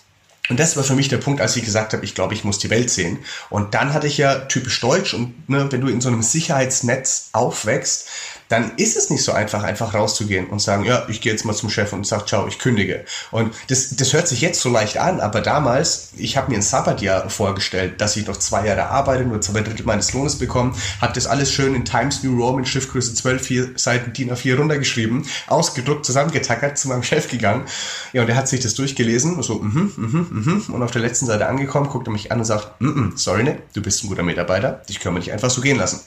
Und 0.48 0.58
das 0.58 0.78
war 0.78 0.82
für 0.82 0.94
mich 0.94 1.08
der 1.08 1.18
Punkt, 1.18 1.42
als 1.42 1.56
ich 1.56 1.62
gesagt 1.62 1.92
habe, 1.92 2.06
ich 2.06 2.14
glaube, 2.14 2.32
ich 2.32 2.42
muss 2.42 2.58
die 2.58 2.70
Welt 2.70 2.88
sehen. 2.88 3.18
Und 3.50 3.74
dann 3.74 3.92
hatte 3.92 4.06
ich 4.06 4.16
ja 4.16 4.34
typisch 4.46 4.80
Deutsch 4.80 5.12
und 5.12 5.46
ne, 5.46 5.70
wenn 5.70 5.82
du 5.82 5.88
in 5.88 6.00
so 6.00 6.08
einem 6.08 6.22
Sicherheitsnetz 6.22 7.28
aufwächst, 7.32 8.08
dann 8.48 8.72
ist 8.76 8.96
es 8.96 9.10
nicht 9.10 9.22
so 9.22 9.32
einfach, 9.32 9.62
einfach 9.62 9.94
rauszugehen 9.94 10.46
und 10.46 10.60
sagen, 10.60 10.84
ja, 10.84 11.06
ich 11.08 11.20
gehe 11.20 11.32
jetzt 11.32 11.44
mal 11.44 11.54
zum 11.54 11.70
Chef 11.70 11.92
und 11.92 12.06
sage, 12.06 12.26
ciao, 12.26 12.46
ich 12.46 12.58
kündige. 12.58 13.04
Und 13.30 13.54
das, 13.68 13.96
das 13.96 14.12
hört 14.12 14.28
sich 14.28 14.40
jetzt 14.40 14.60
so 14.60 14.70
leicht 14.70 14.98
an, 14.98 15.20
aber 15.20 15.40
damals, 15.40 16.10
ich 16.16 16.36
habe 16.36 16.50
mir 16.50 16.58
ein 16.58 16.62
Sabbatjahr 16.62 17.28
vorgestellt, 17.30 18.00
dass 18.00 18.16
ich 18.16 18.26
noch 18.26 18.36
zwei 18.38 18.66
Jahre 18.66 18.86
arbeite, 18.86 19.24
nur 19.24 19.40
zwei 19.40 19.60
Drittel 19.60 19.84
meines 19.84 20.12
Lohnes 20.12 20.36
bekomme, 20.36 20.72
habe 21.00 21.12
das 21.12 21.26
alles 21.26 21.52
schön 21.52 21.74
in 21.74 21.84
Times 21.84 22.22
New 22.22 22.42
Roman 22.42 22.64
Schriftgröße 22.64 23.14
12, 23.14 23.42
vier 23.42 23.70
Seiten 23.76 24.12
DIN 24.12 24.32
A4 24.32 24.56
runtergeschrieben, 24.56 25.26
ausgedruckt, 25.46 26.06
zusammengetackert, 26.06 26.78
zu 26.78 26.88
meinem 26.88 27.02
Chef 27.02 27.28
gegangen. 27.28 27.66
Ja, 28.12 28.22
und 28.22 28.28
er 28.28 28.36
hat 28.36 28.48
sich 28.48 28.60
das 28.60 28.74
durchgelesen, 28.74 29.42
so, 29.42 29.56
mhm, 29.56 29.92
mhm, 29.96 30.26
mhm, 30.30 30.74
und 30.74 30.82
auf 30.82 30.90
der 30.90 31.02
letzten 31.02 31.26
Seite 31.26 31.46
angekommen, 31.48 31.88
guckt 31.88 32.08
er 32.08 32.12
mich 32.12 32.32
an 32.32 32.38
und 32.38 32.44
sagt, 32.44 32.80
mm, 32.80 32.86
mm, 32.86 33.12
sorry, 33.16 33.42
ne, 33.44 33.58
du 33.74 33.82
bist 33.82 34.02
ein 34.02 34.08
guter 34.08 34.22
Mitarbeiter, 34.22 34.82
dich 34.88 35.00
können 35.00 35.14
wir 35.14 35.20
nicht 35.20 35.32
einfach 35.32 35.50
so 35.50 35.60
gehen 35.60 35.76
lassen. 35.76 36.00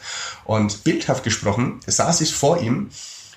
Und 0.46 0.84
bildhaft 0.84 1.24
gesprochen, 1.24 1.80
saß 1.86 2.22
ich 2.22 2.31
ich 2.32 2.38
vor 2.38 2.62
ihm 2.62 2.90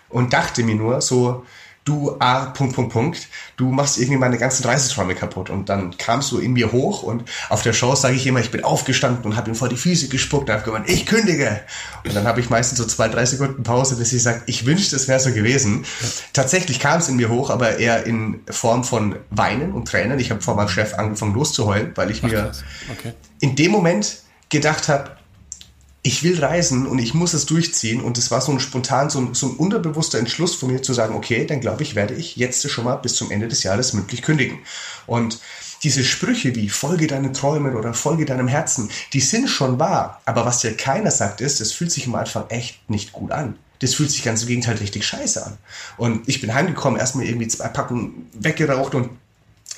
und 0.08 0.32
dachte 0.32 0.62
mir 0.62 0.74
nur 0.74 1.00
so, 1.00 1.44
du, 1.84 2.16
ah, 2.18 2.46
Punkt, 2.46 2.74
Punkt, 2.74 2.92
Punkt, 2.92 3.28
du 3.56 3.70
machst 3.70 3.98
irgendwie 3.98 4.18
meine 4.18 4.38
ganzen 4.38 4.64
Reiseträume 4.64 5.14
kaputt. 5.14 5.50
Und 5.50 5.68
dann 5.68 5.96
kamst 5.96 6.32
du 6.32 6.38
in 6.38 6.54
mir 6.54 6.72
hoch 6.72 7.02
und 7.02 7.24
auf 7.50 7.62
der 7.62 7.72
Show 7.72 7.94
sage 7.94 8.14
ich 8.14 8.26
immer, 8.26 8.40
ich 8.40 8.50
bin 8.50 8.64
aufgestanden 8.64 9.24
und 9.24 9.36
habe 9.36 9.50
ihm 9.50 9.54
vor 9.54 9.68
die 9.68 9.76
Füße 9.76 10.08
gespuckt 10.08 10.48
und 10.48 10.54
habe 10.54 10.64
gemeint, 10.64 10.88
ich 10.88 11.04
kündige. 11.04 11.60
Und 12.04 12.14
dann 12.14 12.26
habe 12.26 12.40
ich 12.40 12.48
meistens 12.48 12.78
so 12.78 12.86
zwei, 12.86 13.08
drei 13.08 13.26
Sekunden 13.26 13.62
Pause, 13.62 13.96
bis 13.96 14.12
ich 14.12 14.22
sage, 14.22 14.42
ich 14.46 14.64
wünschte, 14.64 14.96
es 14.96 15.08
wäre 15.08 15.20
so 15.20 15.32
gewesen. 15.32 15.84
Tatsächlich 16.32 16.80
kam 16.80 17.00
es 17.00 17.08
in 17.08 17.16
mir 17.16 17.28
hoch, 17.28 17.50
aber 17.50 17.78
eher 17.78 18.06
in 18.06 18.40
Form 18.48 18.84
von 18.84 19.16
Weinen 19.30 19.72
und 19.72 19.86
Tränen. 19.86 20.18
Ich 20.18 20.30
habe 20.30 20.40
vor 20.40 20.54
meinem 20.54 20.68
Chef 20.68 20.94
angefangen 20.94 21.34
loszuheulen, 21.34 21.92
weil 21.96 22.10
ich 22.10 22.24
Ach, 22.24 22.30
mir 22.30 22.52
okay. 22.90 23.12
in 23.40 23.56
dem 23.56 23.70
Moment 23.70 24.20
gedacht 24.48 24.88
habe, 24.88 25.10
ich 26.06 26.22
will 26.22 26.38
reisen 26.38 26.86
und 26.86 26.98
ich 26.98 27.14
muss 27.14 27.32
es 27.32 27.46
durchziehen. 27.46 28.02
Und 28.02 28.18
es 28.18 28.30
war 28.30 28.42
so 28.42 28.52
ein 28.52 28.60
spontan, 28.60 29.08
so 29.08 29.20
ein, 29.20 29.34
so 29.34 29.48
ein 29.48 29.56
unterbewusster 29.56 30.18
Entschluss 30.18 30.54
von 30.54 30.70
mir 30.70 30.82
zu 30.82 30.92
sagen, 30.92 31.16
okay, 31.16 31.46
dann 31.46 31.60
glaube 31.60 31.82
ich, 31.82 31.94
werde 31.94 32.14
ich 32.14 32.36
jetzt 32.36 32.70
schon 32.70 32.84
mal 32.84 32.96
bis 32.96 33.14
zum 33.14 33.30
Ende 33.30 33.48
des 33.48 33.62
Jahres 33.62 33.94
mündlich 33.94 34.20
kündigen. 34.20 34.58
Und 35.06 35.40
diese 35.82 36.04
Sprüche 36.04 36.54
wie 36.54 36.68
folge 36.68 37.06
deinen 37.06 37.32
Träumen 37.32 37.74
oder 37.74 37.94
folge 37.94 38.26
deinem 38.26 38.48
Herzen, 38.48 38.90
die 39.14 39.20
sind 39.20 39.48
schon 39.48 39.78
wahr. 39.78 40.20
Aber 40.26 40.44
was 40.44 40.60
dir 40.60 40.76
keiner 40.76 41.10
sagt 41.10 41.40
ist, 41.40 41.62
es 41.62 41.72
fühlt 41.72 41.90
sich 41.90 42.06
am 42.06 42.14
Anfang 42.16 42.44
echt 42.50 42.90
nicht 42.90 43.12
gut 43.12 43.32
an. 43.32 43.56
Das 43.80 43.94
fühlt 43.94 44.10
sich 44.10 44.22
ganz 44.22 44.42
im 44.42 44.48
Gegenteil 44.48 44.76
richtig 44.76 45.06
scheiße 45.06 45.44
an. 45.44 45.56
Und 45.96 46.28
ich 46.28 46.42
bin 46.42 46.52
heimgekommen, 46.52 47.00
erstmal 47.00 47.24
irgendwie 47.24 47.48
zwei 47.48 47.68
Packen 47.68 48.28
weggeraucht 48.34 48.94
und 48.94 49.10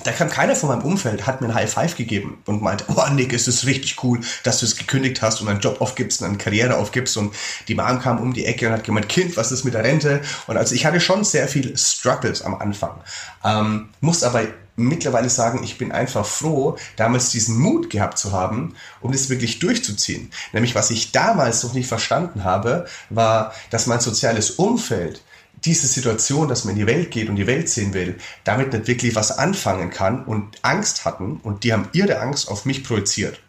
da 0.03 0.11
kam 0.11 0.29
keiner 0.29 0.55
von 0.55 0.69
meinem 0.69 0.83
Umfeld, 0.83 1.25
hat 1.25 1.41
mir 1.41 1.47
ein 1.47 1.55
High 1.55 1.71
Five 1.71 1.95
gegeben 1.95 2.37
und 2.45 2.61
meinte, 2.61 2.85
oh 2.95 3.09
Nick, 3.11 3.33
es 3.33 3.47
ist 3.47 3.65
richtig 3.65 4.03
cool, 4.03 4.19
dass 4.43 4.59
du 4.59 4.65
es 4.65 4.75
gekündigt 4.75 5.21
hast 5.21 5.41
und 5.41 5.47
einen 5.47 5.59
Job 5.59 5.81
aufgibst 5.81 6.21
und 6.21 6.27
eine 6.27 6.37
Karriere 6.37 6.77
aufgibst. 6.77 7.17
Und 7.17 7.33
die 7.67 7.75
Mom 7.75 7.99
kam 7.99 8.19
um 8.19 8.33
die 8.33 8.45
Ecke 8.45 8.67
und 8.67 8.73
hat 8.73 8.83
gemeint, 8.83 9.09
Kind, 9.09 9.37
was 9.37 9.51
ist 9.51 9.63
mit 9.63 9.73
der 9.73 9.83
Rente? 9.83 10.21
Und 10.45 10.57
also 10.57 10.75
ich 10.75 10.85
hatte 10.85 10.99
schon 10.99 11.23
sehr 11.23 11.47
viel 11.47 11.75
Struggles 11.77 12.41
am 12.41 12.55
Anfang. 12.55 13.01
Ähm, 13.43 13.89
muss 14.01 14.23
aber 14.23 14.43
mittlerweile 14.77 15.29
sagen, 15.29 15.63
ich 15.63 15.77
bin 15.77 15.91
einfach 15.91 16.25
froh, 16.25 16.77
damals 16.95 17.31
diesen 17.31 17.57
Mut 17.57 17.89
gehabt 17.89 18.19
zu 18.19 18.31
haben, 18.31 18.75
um 19.01 19.11
das 19.11 19.29
wirklich 19.29 19.59
durchzuziehen. 19.59 20.31
Nämlich, 20.53 20.75
was 20.75 20.91
ich 20.91 21.11
damals 21.11 21.63
noch 21.63 21.73
nicht 21.73 21.87
verstanden 21.87 22.43
habe, 22.43 22.85
war, 23.09 23.53
dass 23.71 23.87
mein 23.87 23.99
soziales 23.99 24.51
Umfeld 24.51 25.21
diese 25.65 25.87
Situation, 25.87 26.47
dass 26.47 26.65
man 26.65 26.73
in 26.73 26.79
die 26.79 26.87
Welt 26.87 27.11
geht 27.11 27.29
und 27.29 27.35
die 27.35 27.47
Welt 27.47 27.69
sehen 27.69 27.93
will, 27.93 28.15
damit 28.43 28.73
nicht 28.73 28.87
wirklich 28.87 29.15
was 29.15 29.37
anfangen 29.37 29.89
kann 29.89 30.23
und 30.25 30.57
Angst 30.61 31.05
hatten 31.05 31.39
und 31.43 31.63
die 31.63 31.73
haben 31.73 31.89
ihre 31.93 32.19
Angst 32.19 32.49
auf 32.49 32.65
mich 32.65 32.83
projiziert. 32.83 33.41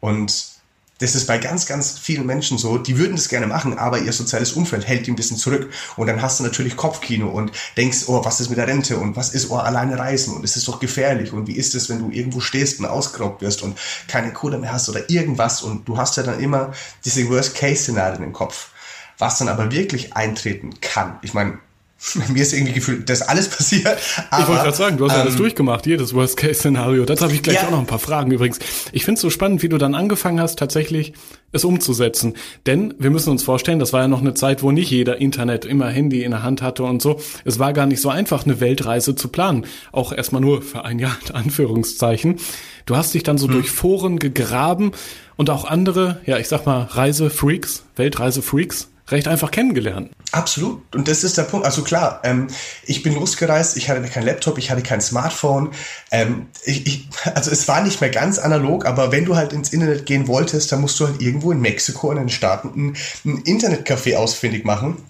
Und 0.00 0.60
das 1.00 1.14
ist 1.14 1.26
bei 1.26 1.38
ganz, 1.38 1.64
ganz 1.64 1.98
vielen 1.98 2.26
Menschen 2.26 2.58
so, 2.58 2.76
die 2.76 2.98
würden 2.98 3.16
das 3.16 3.30
gerne 3.30 3.46
machen, 3.46 3.78
aber 3.78 4.00
ihr 4.00 4.12
soziales 4.12 4.52
Umfeld 4.52 4.86
hält 4.86 5.06
die 5.06 5.10
ein 5.10 5.16
bisschen 5.16 5.38
zurück. 5.38 5.72
Und 5.96 6.06
dann 6.06 6.20
hast 6.20 6.38
du 6.38 6.44
natürlich 6.44 6.76
Kopfkino 6.76 7.26
und 7.28 7.52
denkst, 7.78 8.04
oh, 8.06 8.22
was 8.22 8.40
ist 8.40 8.50
mit 8.50 8.58
der 8.58 8.66
Rente 8.66 8.98
und 8.98 9.16
was 9.16 9.30
ist, 9.30 9.50
oh, 9.50 9.56
alleine 9.56 9.98
reisen 9.98 10.34
und 10.34 10.44
es 10.44 10.56
ist 10.56 10.68
doch 10.68 10.78
gefährlich 10.78 11.32
und 11.32 11.46
wie 11.46 11.56
ist 11.56 11.74
es, 11.74 11.88
wenn 11.88 12.00
du 12.00 12.10
irgendwo 12.10 12.40
stehst 12.40 12.80
und 12.80 12.86
ausgeraubt 12.86 13.40
wirst 13.40 13.62
und 13.62 13.78
keine 14.08 14.32
Kohle 14.34 14.58
mehr 14.58 14.72
hast 14.72 14.90
oder 14.90 15.08
irgendwas 15.08 15.62
und 15.62 15.88
du 15.88 15.96
hast 15.96 16.18
ja 16.18 16.22
dann 16.22 16.38
immer 16.38 16.72
diese 17.02 17.26
Worst-Case-Szenarien 17.30 18.22
im 18.22 18.34
Kopf. 18.34 18.68
Was 19.20 19.38
dann 19.38 19.48
aber 19.48 19.70
wirklich 19.70 20.14
eintreten 20.14 20.70
kann. 20.80 21.18
Ich 21.22 21.34
meine, 21.34 21.58
mir 22.32 22.42
ist 22.42 22.54
irgendwie 22.54 22.72
gefühlt, 22.72 23.10
dass 23.10 23.20
alles 23.20 23.48
passiert. 23.48 23.98
Aber, 24.30 24.42
ich 24.42 24.48
wollte 24.48 24.62
gerade 24.62 24.76
sagen, 24.76 24.96
du 24.96 25.06
hast 25.06 25.16
ähm, 25.16 25.20
alles 25.20 25.36
durchgemacht, 25.36 25.86
jedes 25.86 26.14
Worst-Case-Szenario. 26.14 27.04
Dazu 27.04 27.24
habe 27.24 27.34
ich 27.34 27.42
gleich 27.42 27.56
ja. 27.56 27.66
auch 27.66 27.70
noch 27.70 27.78
ein 27.78 27.86
paar 27.86 27.98
Fragen 27.98 28.30
übrigens. 28.30 28.58
Ich 28.92 29.04
finde 29.04 29.16
es 29.16 29.22
so 29.22 29.28
spannend, 29.28 29.62
wie 29.62 29.68
du 29.68 29.76
dann 29.76 29.94
angefangen 29.94 30.40
hast, 30.40 30.58
tatsächlich 30.58 31.12
es 31.52 31.64
umzusetzen. 31.64 32.34
Denn 32.64 32.94
wir 32.98 33.10
müssen 33.10 33.30
uns 33.30 33.42
vorstellen, 33.42 33.78
das 33.78 33.92
war 33.92 34.00
ja 34.00 34.08
noch 34.08 34.22
eine 34.22 34.32
Zeit, 34.32 34.62
wo 34.62 34.70
nicht 34.70 34.90
jeder 34.90 35.20
Internet 35.20 35.66
immer 35.66 35.88
Handy 35.88 36.22
in 36.24 36.30
der 36.30 36.42
Hand 36.42 36.62
hatte 36.62 36.84
und 36.84 37.02
so. 37.02 37.20
Es 37.44 37.58
war 37.58 37.74
gar 37.74 37.86
nicht 37.86 38.00
so 38.00 38.08
einfach, 38.08 38.44
eine 38.46 38.60
Weltreise 38.60 39.14
zu 39.14 39.28
planen. 39.28 39.66
Auch 39.92 40.12
erstmal 40.12 40.40
nur 40.40 40.62
für 40.62 40.86
ein 40.86 40.98
Jahr, 40.98 41.18
in 41.28 41.34
Anführungszeichen. 41.34 42.36
Du 42.86 42.96
hast 42.96 43.12
dich 43.12 43.24
dann 43.24 43.36
so 43.36 43.46
hm. 43.46 43.52
durch 43.52 43.70
Foren 43.70 44.18
gegraben 44.18 44.92
und 45.36 45.50
auch 45.50 45.66
andere, 45.66 46.20
ja, 46.24 46.38
ich 46.38 46.48
sag 46.48 46.64
mal, 46.64 46.84
Reisefreaks, 46.84 47.84
Weltreisefreaks 47.96 48.88
recht 49.12 49.28
einfach 49.28 49.50
kennengelernt. 49.50 50.10
Absolut. 50.32 50.82
Und 50.94 51.08
das 51.08 51.24
ist 51.24 51.38
der 51.38 51.42
Punkt. 51.44 51.66
Also 51.66 51.82
klar, 51.82 52.20
ähm, 52.24 52.48
ich 52.84 53.02
bin 53.02 53.14
losgereist, 53.14 53.76
ich 53.76 53.88
hatte 53.88 54.02
kein 54.02 54.24
Laptop, 54.24 54.58
ich 54.58 54.70
hatte 54.70 54.82
kein 54.82 55.00
Smartphone. 55.00 55.70
Ähm, 56.10 56.46
ich, 56.64 56.86
ich, 56.86 57.08
also 57.34 57.50
es 57.50 57.66
war 57.68 57.82
nicht 57.82 58.00
mehr 58.00 58.10
ganz 58.10 58.38
analog, 58.38 58.86
aber 58.86 59.12
wenn 59.12 59.24
du 59.24 59.36
halt 59.36 59.52
ins 59.52 59.72
Internet 59.72 60.06
gehen 60.06 60.28
wolltest, 60.28 60.72
dann 60.72 60.80
musst 60.80 60.98
du 61.00 61.06
halt 61.06 61.20
irgendwo 61.20 61.52
in 61.52 61.60
Mexiko 61.60 62.10
in 62.10 62.18
den 62.18 62.28
Staaten 62.28 62.68
ein, 62.76 62.96
ein 63.24 63.42
Internetcafé 63.44 64.16
ausfindig 64.16 64.64
machen 64.64 65.09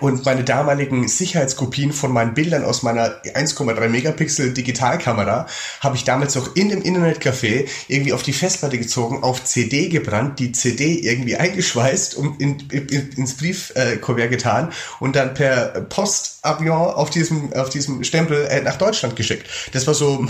und 0.00 0.24
meine 0.24 0.44
damaligen 0.44 1.08
Sicherheitskopien 1.08 1.92
von 1.92 2.12
meinen 2.12 2.34
Bildern 2.34 2.64
aus 2.64 2.82
meiner 2.82 3.22
1,3 3.24 3.88
Megapixel 3.88 4.52
Digitalkamera 4.52 5.46
habe 5.80 5.96
ich 5.96 6.04
damals 6.04 6.36
auch 6.36 6.54
in 6.54 6.68
dem 6.68 6.82
Internetcafé 6.82 7.68
irgendwie 7.88 8.12
auf 8.12 8.22
die 8.22 8.32
Festplatte 8.32 8.78
gezogen, 8.78 9.22
auf 9.22 9.44
CD 9.44 9.88
gebrannt, 9.88 10.38
die 10.38 10.52
CD 10.52 10.94
irgendwie 10.94 11.36
eingeschweißt 11.36 12.14
und 12.14 12.40
in, 12.40 12.60
in, 12.70 12.88
ins 12.88 13.36
Briefkuvert 13.36 14.30
getan 14.30 14.72
und 15.00 15.16
dann 15.16 15.34
per 15.34 15.80
Postavion 15.82 16.94
auf 16.94 17.10
diesem, 17.10 17.52
auf 17.52 17.70
diesem 17.70 18.04
Stempel 18.04 18.46
äh, 18.46 18.62
nach 18.62 18.76
Deutschland 18.76 19.16
geschickt. 19.16 19.48
Das 19.72 19.86
war 19.86 19.94
so, 19.94 20.26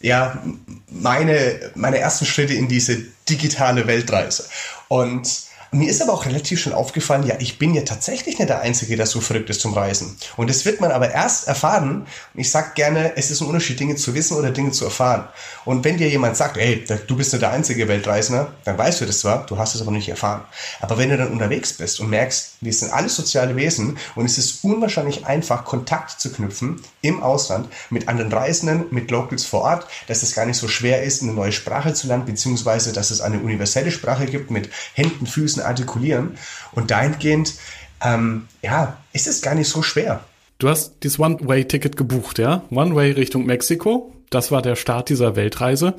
ja, 0.00 0.42
meine, 0.90 1.72
meine 1.74 1.98
ersten 1.98 2.26
Schritte 2.26 2.54
in 2.54 2.68
diese 2.68 2.98
digitale 3.28 3.86
Weltreise. 3.86 4.44
Und 4.88 5.43
mir 5.74 5.90
ist 5.90 6.02
aber 6.02 6.12
auch 6.12 6.26
relativ 6.26 6.60
schon 6.60 6.72
aufgefallen, 6.72 7.26
ja, 7.26 7.36
ich 7.38 7.58
bin 7.58 7.74
ja 7.74 7.82
tatsächlich 7.82 8.38
nicht 8.38 8.48
der 8.48 8.60
Einzige, 8.60 8.96
der 8.96 9.06
so 9.06 9.20
verrückt 9.20 9.50
ist 9.50 9.60
zum 9.60 9.74
Reisen. 9.74 10.16
Und 10.36 10.48
das 10.48 10.64
wird 10.64 10.80
man 10.80 10.92
aber 10.92 11.10
erst 11.10 11.48
erfahren. 11.48 12.06
Und 12.34 12.40
ich 12.40 12.50
sage 12.50 12.72
gerne, 12.74 13.16
es 13.16 13.30
ist 13.30 13.40
ein 13.40 13.48
Unterschied, 13.48 13.80
Dinge 13.80 13.96
zu 13.96 14.14
wissen 14.14 14.36
oder 14.36 14.50
Dinge 14.50 14.70
zu 14.70 14.84
erfahren. 14.84 15.28
Und 15.64 15.84
wenn 15.84 15.96
dir 15.96 16.08
jemand 16.08 16.36
sagt, 16.36 16.56
ey, 16.58 16.84
du 17.06 17.16
bist 17.16 17.32
nicht 17.32 17.42
der 17.42 17.50
einzige 17.50 17.88
Weltreisender, 17.88 18.52
dann 18.64 18.78
weißt 18.78 19.00
du 19.00 19.06
das 19.06 19.20
zwar, 19.20 19.46
du 19.46 19.58
hast 19.58 19.74
es 19.74 19.82
aber 19.82 19.90
nicht 19.90 20.08
erfahren. 20.08 20.42
Aber 20.80 20.96
wenn 20.98 21.10
du 21.10 21.16
dann 21.16 21.32
unterwegs 21.32 21.72
bist 21.72 21.98
und 22.00 22.10
merkst, 22.10 22.54
wir 22.60 22.72
sind 22.72 22.92
alle 22.92 23.08
soziale 23.08 23.56
Wesen 23.56 23.98
und 24.14 24.26
es 24.26 24.38
ist 24.38 24.62
unwahrscheinlich 24.64 25.26
einfach, 25.26 25.64
Kontakt 25.64 26.20
zu 26.20 26.32
knüpfen 26.32 26.80
im 27.00 27.22
Ausland 27.22 27.68
mit 27.90 28.08
anderen 28.08 28.32
Reisenden, 28.32 28.86
mit 28.90 29.10
Locals 29.10 29.44
vor 29.44 29.62
Ort, 29.62 29.86
dass 30.06 30.22
es 30.22 30.34
gar 30.34 30.46
nicht 30.46 30.58
so 30.58 30.68
schwer 30.68 31.02
ist, 31.02 31.22
eine 31.22 31.32
neue 31.32 31.52
Sprache 31.52 31.94
zu 31.94 32.06
lernen, 32.06 32.26
beziehungsweise 32.26 32.92
dass 32.92 33.10
es 33.10 33.20
eine 33.20 33.38
universelle 33.40 33.90
Sprache 33.90 34.26
gibt 34.26 34.50
mit 34.50 34.70
Händen, 34.94 35.26
Füßen, 35.26 35.63
artikulieren. 35.64 36.36
Und 36.72 36.90
dahingehend, 36.90 37.54
ähm, 38.02 38.48
ja, 38.62 38.98
ist 39.12 39.26
es 39.26 39.42
gar 39.42 39.54
nicht 39.54 39.68
so 39.68 39.82
schwer. 39.82 40.24
Du 40.58 40.68
hast 40.68 41.02
dieses 41.02 41.18
One-Way-Ticket 41.18 41.96
gebucht, 41.96 42.38
ja? 42.38 42.62
One-Way 42.70 43.12
Richtung 43.12 43.44
Mexiko. 43.46 44.12
Das 44.30 44.50
war 44.50 44.62
der 44.62 44.76
Start 44.76 45.08
dieser 45.08 45.36
Weltreise. 45.36 45.94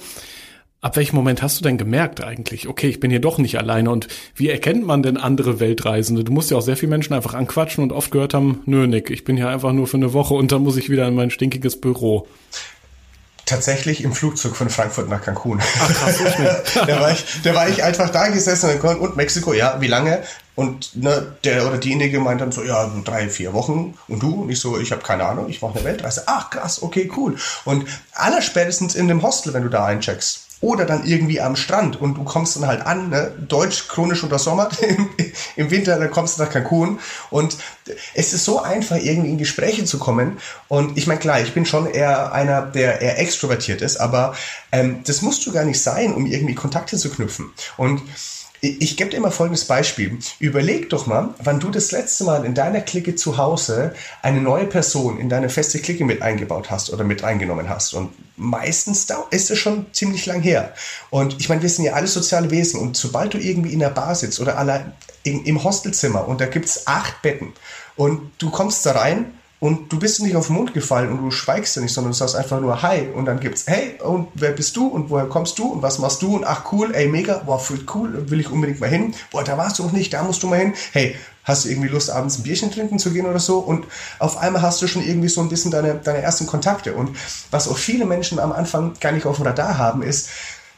Ab 0.81 0.97
welchem 0.97 1.15
Moment 1.15 1.41
hast 1.41 1.59
du 1.59 1.63
denn 1.63 1.79
gemerkt 1.79 2.23
eigentlich, 2.23 2.67
okay, 2.67 2.87
ich 2.87 2.99
bin 2.99 3.09
hier 3.09 3.19
doch 3.19 3.39
nicht 3.39 3.57
alleine 3.57 3.89
und 3.89 4.07
wie 4.35 4.49
erkennt 4.49 4.85
man 4.85 5.01
denn 5.01 5.17
andere 5.17 5.59
Weltreisende? 5.59 6.23
Du 6.23 6.31
musst 6.31 6.51
ja 6.51 6.57
auch 6.57 6.61
sehr 6.61 6.77
viele 6.77 6.91
Menschen 6.91 7.15
einfach 7.15 7.33
anquatschen 7.33 7.83
und 7.83 7.91
oft 7.91 8.11
gehört 8.11 8.35
haben, 8.35 8.61
nö 8.65 8.85
Nick, 8.85 9.09
ich 9.09 9.23
bin 9.23 9.35
hier 9.35 9.49
einfach 9.49 9.73
nur 9.73 9.87
für 9.87 9.97
eine 9.97 10.13
Woche 10.13 10.35
und 10.35 10.51
dann 10.51 10.61
muss 10.61 10.77
ich 10.77 10.91
wieder 10.91 11.07
in 11.07 11.15
mein 11.15 11.31
stinkiges 11.31 11.81
Büro 11.81 12.27
tatsächlich 13.45 14.03
im 14.03 14.13
Flugzeug 14.13 14.55
von 14.55 14.69
Frankfurt 14.69 15.09
nach 15.09 15.21
Cancun. 15.21 15.61
Ach, 15.79 15.93
krass, 15.93 16.19
da, 16.87 16.99
war 16.99 17.11
ich, 17.11 17.25
da 17.43 17.53
war 17.53 17.69
ich 17.69 17.83
einfach 17.83 18.09
da 18.09 18.27
gesessen 18.27 18.79
und 18.79 19.15
Mexiko, 19.15 19.53
ja, 19.53 19.79
wie 19.79 19.87
lange? 19.87 20.23
Und 20.55 20.95
ne, 20.95 21.35
der 21.43 21.67
oder 21.67 21.77
diejenige 21.77 22.19
meint 22.19 22.41
dann 22.41 22.51
so, 22.51 22.63
ja, 22.63 22.89
drei, 23.03 23.29
vier 23.29 23.53
Wochen. 23.53 23.97
Und 24.07 24.23
du? 24.23 24.41
Und 24.43 24.49
ich 24.49 24.59
so, 24.59 24.79
ich 24.79 24.91
habe 24.91 25.01
keine 25.01 25.25
Ahnung, 25.25 25.49
ich 25.49 25.61
mache 25.61 25.75
eine 25.75 25.83
Weltreise. 25.83 26.23
Ach 26.27 26.49
krass, 26.49 26.81
okay, 26.81 27.11
cool. 27.17 27.35
Und 27.65 27.85
allerspätestens 28.13 28.95
in 28.95 29.07
dem 29.07 29.21
Hostel, 29.21 29.53
wenn 29.53 29.63
du 29.63 29.69
da 29.69 29.85
eincheckst, 29.85 30.44
oder 30.61 30.85
dann 30.85 31.05
irgendwie 31.05 31.41
am 31.41 31.55
Strand 31.55 31.99
und 31.99 32.15
du 32.15 32.23
kommst 32.23 32.55
dann 32.55 32.67
halt 32.67 32.85
an, 32.85 33.09
ne? 33.09 33.31
Deutsch 33.47 33.87
chronisch 33.87 34.23
untersommert, 34.23 34.79
im, 34.81 35.09
im 35.55 35.71
Winter, 35.71 35.99
dann 35.99 36.11
kommst 36.11 36.37
du 36.37 36.43
nach 36.43 36.49
Cancun 36.49 36.99
und 37.29 37.57
es 38.13 38.33
ist 38.33 38.45
so 38.45 38.61
einfach, 38.61 38.97
irgendwie 38.97 39.31
in 39.31 39.37
Gespräche 39.37 39.85
zu 39.85 39.99
kommen 39.99 40.37
und 40.67 40.97
ich 40.97 41.07
meine, 41.07 41.19
klar, 41.19 41.41
ich 41.41 41.53
bin 41.53 41.65
schon 41.65 41.87
eher 41.87 42.31
einer, 42.33 42.61
der 42.61 43.01
eher 43.01 43.19
extrovertiert 43.19 43.81
ist, 43.81 43.97
aber 43.97 44.35
ähm, 44.71 45.01
das 45.05 45.21
musst 45.21 45.45
du 45.45 45.51
gar 45.51 45.65
nicht 45.65 45.81
sein, 45.81 46.13
um 46.13 46.25
irgendwie 46.25 46.55
Kontakte 46.55 46.97
zu 46.97 47.09
knüpfen 47.09 47.51
und 47.77 48.01
ich 48.69 48.97
gebe 48.97 49.09
dir 49.09 49.17
immer 49.17 49.31
folgendes 49.31 49.65
Beispiel. 49.65 50.17
Überleg 50.39 50.89
doch 50.89 51.07
mal, 51.07 51.33
wann 51.39 51.59
du 51.59 51.69
das 51.71 51.91
letzte 51.91 52.23
Mal 52.23 52.45
in 52.45 52.53
deiner 52.53 52.81
Clique 52.81 53.15
zu 53.15 53.37
Hause 53.37 53.93
eine 54.21 54.41
neue 54.41 54.65
Person 54.65 55.19
in 55.19 55.29
deine 55.29 55.49
feste 55.49 55.79
Clique 55.79 56.05
mit 56.05 56.21
eingebaut 56.21 56.69
hast 56.69 56.91
oder 56.91 57.03
mit 57.03 57.23
reingenommen 57.23 57.69
hast. 57.69 57.93
Und 57.93 58.11
meistens 58.37 59.07
ist 59.31 59.51
es 59.51 59.57
schon 59.57 59.85
ziemlich 59.93 60.25
lang 60.25 60.41
her. 60.41 60.73
Und 61.09 61.39
ich 61.39 61.49
meine, 61.49 61.61
wir 61.61 61.69
sind 61.69 61.85
ja 61.85 61.93
alle 61.93 62.07
soziale 62.07 62.51
Wesen. 62.51 62.79
Und 62.79 62.97
sobald 62.97 63.33
du 63.33 63.37
irgendwie 63.37 63.73
in 63.73 63.79
der 63.79 63.89
Bar 63.89 64.15
sitzt 64.15 64.39
oder 64.39 64.57
allein 64.57 64.93
im 65.23 65.63
Hostelzimmer 65.63 66.27
und 66.27 66.39
da 66.39 66.45
gibt 66.45 66.65
es 66.65 66.85
acht 66.85 67.21
Betten 67.23 67.53
und 67.95 68.31
du 68.37 68.51
kommst 68.51 68.85
da 68.85 68.91
rein 68.91 69.33
und 69.65 69.91
du 69.91 69.97
bist 69.97 70.21
nicht 70.21 70.35
auf 70.35 70.45
den 70.45 70.57
Mund 70.57 70.75
gefallen 70.75 71.11
und 71.11 71.23
du 71.23 71.31
schweigst 71.31 71.75
ja 71.75 71.81
nicht, 71.81 71.91
sondern 71.91 72.11
du 72.11 72.17
sagst 72.17 72.35
einfach 72.35 72.61
nur 72.61 72.83
Hi 72.83 73.07
und 73.15 73.25
dann 73.25 73.39
gibt's 73.39 73.63
Hey 73.65 73.97
und 73.99 74.27
wer 74.35 74.51
bist 74.51 74.75
du 74.75 74.85
und 74.85 75.09
woher 75.09 75.25
kommst 75.25 75.57
du 75.57 75.65
und 75.69 75.81
was 75.81 75.97
machst 75.97 76.21
du 76.21 76.35
und 76.35 76.43
ach 76.45 76.71
cool, 76.71 76.93
ey 76.93 77.07
mega, 77.07 77.39
boah, 77.39 77.59
voll 77.59 77.79
cool, 77.95 78.29
will 78.29 78.39
ich 78.39 78.51
unbedingt 78.51 78.79
mal 78.79 78.91
hin. 78.91 79.15
Boah, 79.31 79.43
da 79.43 79.57
warst 79.57 79.79
du 79.79 79.83
noch 79.83 79.91
nicht, 79.91 80.13
da 80.13 80.21
musst 80.21 80.43
du 80.43 80.47
mal 80.47 80.59
hin. 80.59 80.75
Hey, 80.91 81.15
hast 81.43 81.65
du 81.65 81.69
irgendwie 81.69 81.87
Lust, 81.87 82.11
abends 82.11 82.37
ein 82.37 82.43
Bierchen 82.43 82.69
trinken 82.69 82.99
zu 82.99 83.09
gehen 83.09 83.25
oder 83.25 83.39
so? 83.39 83.57
Und 83.57 83.85
auf 84.19 84.37
einmal 84.37 84.61
hast 84.61 84.83
du 84.83 84.87
schon 84.87 85.03
irgendwie 85.03 85.29
so 85.29 85.41
ein 85.41 85.49
bisschen 85.49 85.71
deine, 85.71 85.95
deine 85.95 86.21
ersten 86.21 86.45
Kontakte. 86.45 86.93
Und 86.93 87.17
was 87.49 87.67
auch 87.67 87.77
viele 87.77 88.05
Menschen 88.05 88.37
am 88.37 88.51
Anfang 88.51 88.93
gar 89.01 89.13
nicht 89.13 89.25
auf 89.25 89.37
dem 89.37 89.47
Radar 89.47 89.79
haben, 89.79 90.03
ist, 90.03 90.29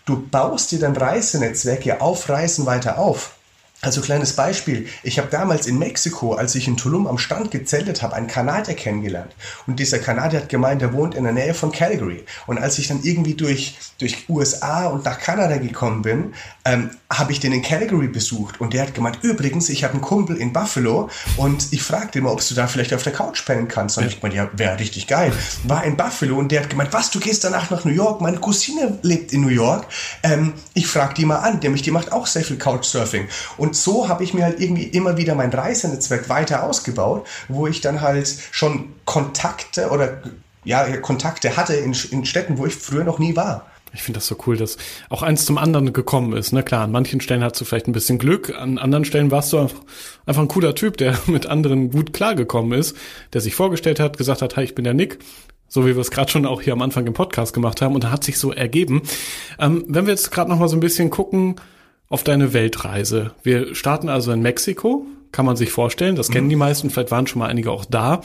du 0.05 0.25
baust 0.31 0.71
dir 0.71 0.79
dein 0.79 0.95
Reisenetzwerk 0.95 1.85
ja 1.85 1.99
auf 1.99 2.29
Reisen 2.29 2.65
weiter 2.65 2.99
auf. 2.99 3.36
Also 3.79 4.01
kleines 4.01 4.33
Beispiel. 4.33 4.89
Ich 5.03 5.19
habe 5.19 5.27
damals 5.29 5.67
in 5.67 5.77
Mexiko, 5.77 6.33
als 6.33 6.55
ich 6.55 6.67
in 6.67 6.77
Tulum 6.77 7.05
am 7.05 7.19
Strand 7.19 7.51
gezeltet 7.51 8.01
habe, 8.01 8.15
einen 8.15 8.25
Kanadier 8.25 8.73
kennengelernt. 8.73 9.35
Und 9.67 9.79
dieser 9.79 9.99
Kanadier 9.99 10.41
hat 10.41 10.49
gemeint, 10.49 10.81
er 10.81 10.93
wohnt 10.93 11.13
in 11.13 11.25
der 11.25 11.33
Nähe 11.33 11.53
von 11.53 11.71
Calgary. 11.71 12.25
Und 12.47 12.57
als 12.57 12.79
ich 12.79 12.87
dann 12.87 13.03
irgendwie 13.03 13.35
durch, 13.35 13.77
durch 13.99 14.27
USA 14.29 14.87
und 14.87 15.05
nach 15.05 15.19
Kanada 15.19 15.57
gekommen 15.57 16.01
bin, 16.01 16.33
ähm, 16.67 16.89
habe 17.09 17.31
ich 17.31 17.39
den 17.39 17.53
in 17.53 17.61
Calgary 17.61 18.07
besucht. 18.07 18.59
Und 18.59 18.73
der 18.73 18.83
hat 18.83 18.95
gemeint, 18.95 19.19
übrigens, 19.21 19.69
ich 19.69 19.83
habe 19.83 19.93
einen 19.93 20.01
Kumpel 20.01 20.37
in 20.37 20.51
Buffalo 20.51 21.09
und 21.37 21.67
ich 21.71 21.83
fragte 21.83 22.19
immer, 22.19 22.31
ob 22.31 22.45
du 22.45 22.55
da 22.55 22.67
vielleicht 22.67 22.93
auf 22.93 23.03
der 23.03 23.13
Couch 23.13 23.45
pennen 23.45 23.67
kannst. 23.67 23.97
Und 23.97 24.03
ja. 24.03 24.09
ich 24.09 24.19
gemeint, 24.19 24.35
ja, 24.35 24.49
wäre 24.53 24.79
richtig 24.79 25.05
geil. 25.05 25.31
War 25.63 25.83
in 25.83 25.95
Buffalo 25.95 26.37
und 26.37 26.51
der 26.51 26.63
hat 26.63 26.69
gemeint, 26.69 26.91
was, 26.93 27.11
du 27.11 27.19
gehst 27.19 27.43
danach 27.43 27.69
nach 27.69 27.85
New 27.85 27.93
York? 27.93 28.21
Meine 28.21 28.37
Cousine 28.37 28.97
lebt 29.03 29.33
in 29.33 29.41
New 29.41 29.49
York. 29.49 29.85
Ähm, 30.23 30.53
ich 30.73 30.87
frage 30.87 31.13
die 31.13 31.25
mal 31.25 31.37
an, 31.37 31.59
nämlich 31.59 31.83
die 31.83 31.91
macht 31.91 32.11
auch 32.11 32.25
sehr 32.25 32.43
viel 32.43 32.57
Couchsurfing. 32.57 33.27
Und 33.57 33.67
und 33.67 33.75
so 33.75 34.07
habe 34.07 34.23
ich 34.23 34.33
mir 34.33 34.45
halt 34.45 34.61
irgendwie 34.61 34.85
immer 34.85 35.17
wieder 35.17 35.35
mein 35.35 35.51
Reisenetzwerk 35.51 36.29
weiter 36.29 36.63
ausgebaut, 36.63 37.27
wo 37.49 37.67
ich 37.67 37.81
dann 37.81 37.99
halt 37.99 38.33
schon 38.51 38.95
Kontakte 39.03 39.89
oder 39.89 40.21
ja, 40.63 40.95
Kontakte 40.97 41.57
hatte 41.57 41.75
in, 41.75 41.93
in 42.11 42.25
Städten, 42.25 42.57
wo 42.57 42.65
ich 42.65 42.73
früher 42.73 43.03
noch 43.03 43.19
nie 43.19 43.35
war. 43.35 43.65
Ich 43.93 44.03
finde 44.03 44.17
das 44.17 44.27
so 44.27 44.37
cool, 44.45 44.57
dass 44.57 44.77
auch 45.09 45.23
eins 45.23 45.45
zum 45.45 45.57
anderen 45.57 45.93
gekommen 45.93 46.33
ist. 46.33 46.51
Ne? 46.51 46.63
Klar, 46.63 46.83
an 46.83 46.91
manchen 46.91 47.21
Stellen 47.21 47.43
hast 47.43 47.59
du 47.59 47.65
vielleicht 47.65 47.87
ein 47.87 47.93
bisschen 47.93 48.19
Glück, 48.19 48.53
an 48.55 48.77
anderen 48.77 49.05
Stellen 49.05 49.31
warst 49.31 49.53
du 49.53 49.59
einfach, 49.59 49.81
einfach 50.25 50.41
ein 50.41 50.47
cooler 50.47 50.75
Typ, 50.75 50.97
der 50.97 51.17
mit 51.27 51.45
anderen 51.45 51.91
gut 51.91 52.13
klargekommen 52.13 52.77
ist, 52.77 52.95
der 53.33 53.41
sich 53.41 53.55
vorgestellt 53.55 53.99
hat, 53.99 54.17
gesagt 54.17 54.41
hat, 54.41 54.55
hey, 54.55 54.65
ich 54.65 54.75
bin 54.75 54.83
der 54.83 54.93
Nick, 54.93 55.19
so 55.67 55.85
wie 55.85 55.95
wir 55.95 56.01
es 56.01 56.11
gerade 56.11 56.31
schon 56.31 56.45
auch 56.45 56.61
hier 56.61 56.73
am 56.73 56.81
Anfang 56.81 57.05
im 57.07 57.13
Podcast 57.13 57.53
gemacht 57.53 57.81
haben 57.81 57.95
und 57.95 58.03
da 58.03 58.11
hat 58.11 58.23
sich 58.23 58.37
so 58.37 58.51
ergeben. 58.51 59.01
Ähm, 59.59 59.85
wenn 59.87 60.05
wir 60.05 60.13
jetzt 60.13 60.31
gerade 60.31 60.49
noch 60.49 60.59
mal 60.59 60.69
so 60.69 60.77
ein 60.77 60.81
bisschen 60.81 61.09
gucken 61.09 61.55
auf 62.09 62.23
deine 62.23 62.53
Weltreise. 62.53 63.31
Wir 63.43 63.75
starten 63.75 64.09
also 64.09 64.31
in 64.31 64.41
Mexiko, 64.41 65.05
kann 65.31 65.45
man 65.45 65.57
sich 65.57 65.71
vorstellen. 65.71 66.15
Das 66.15 66.29
kennen 66.29 66.47
mhm. 66.47 66.51
die 66.51 66.55
meisten, 66.55 66.89
vielleicht 66.89 67.11
waren 67.11 67.27
schon 67.27 67.39
mal 67.39 67.49
einige 67.49 67.71
auch 67.71 67.85
da. 67.85 68.21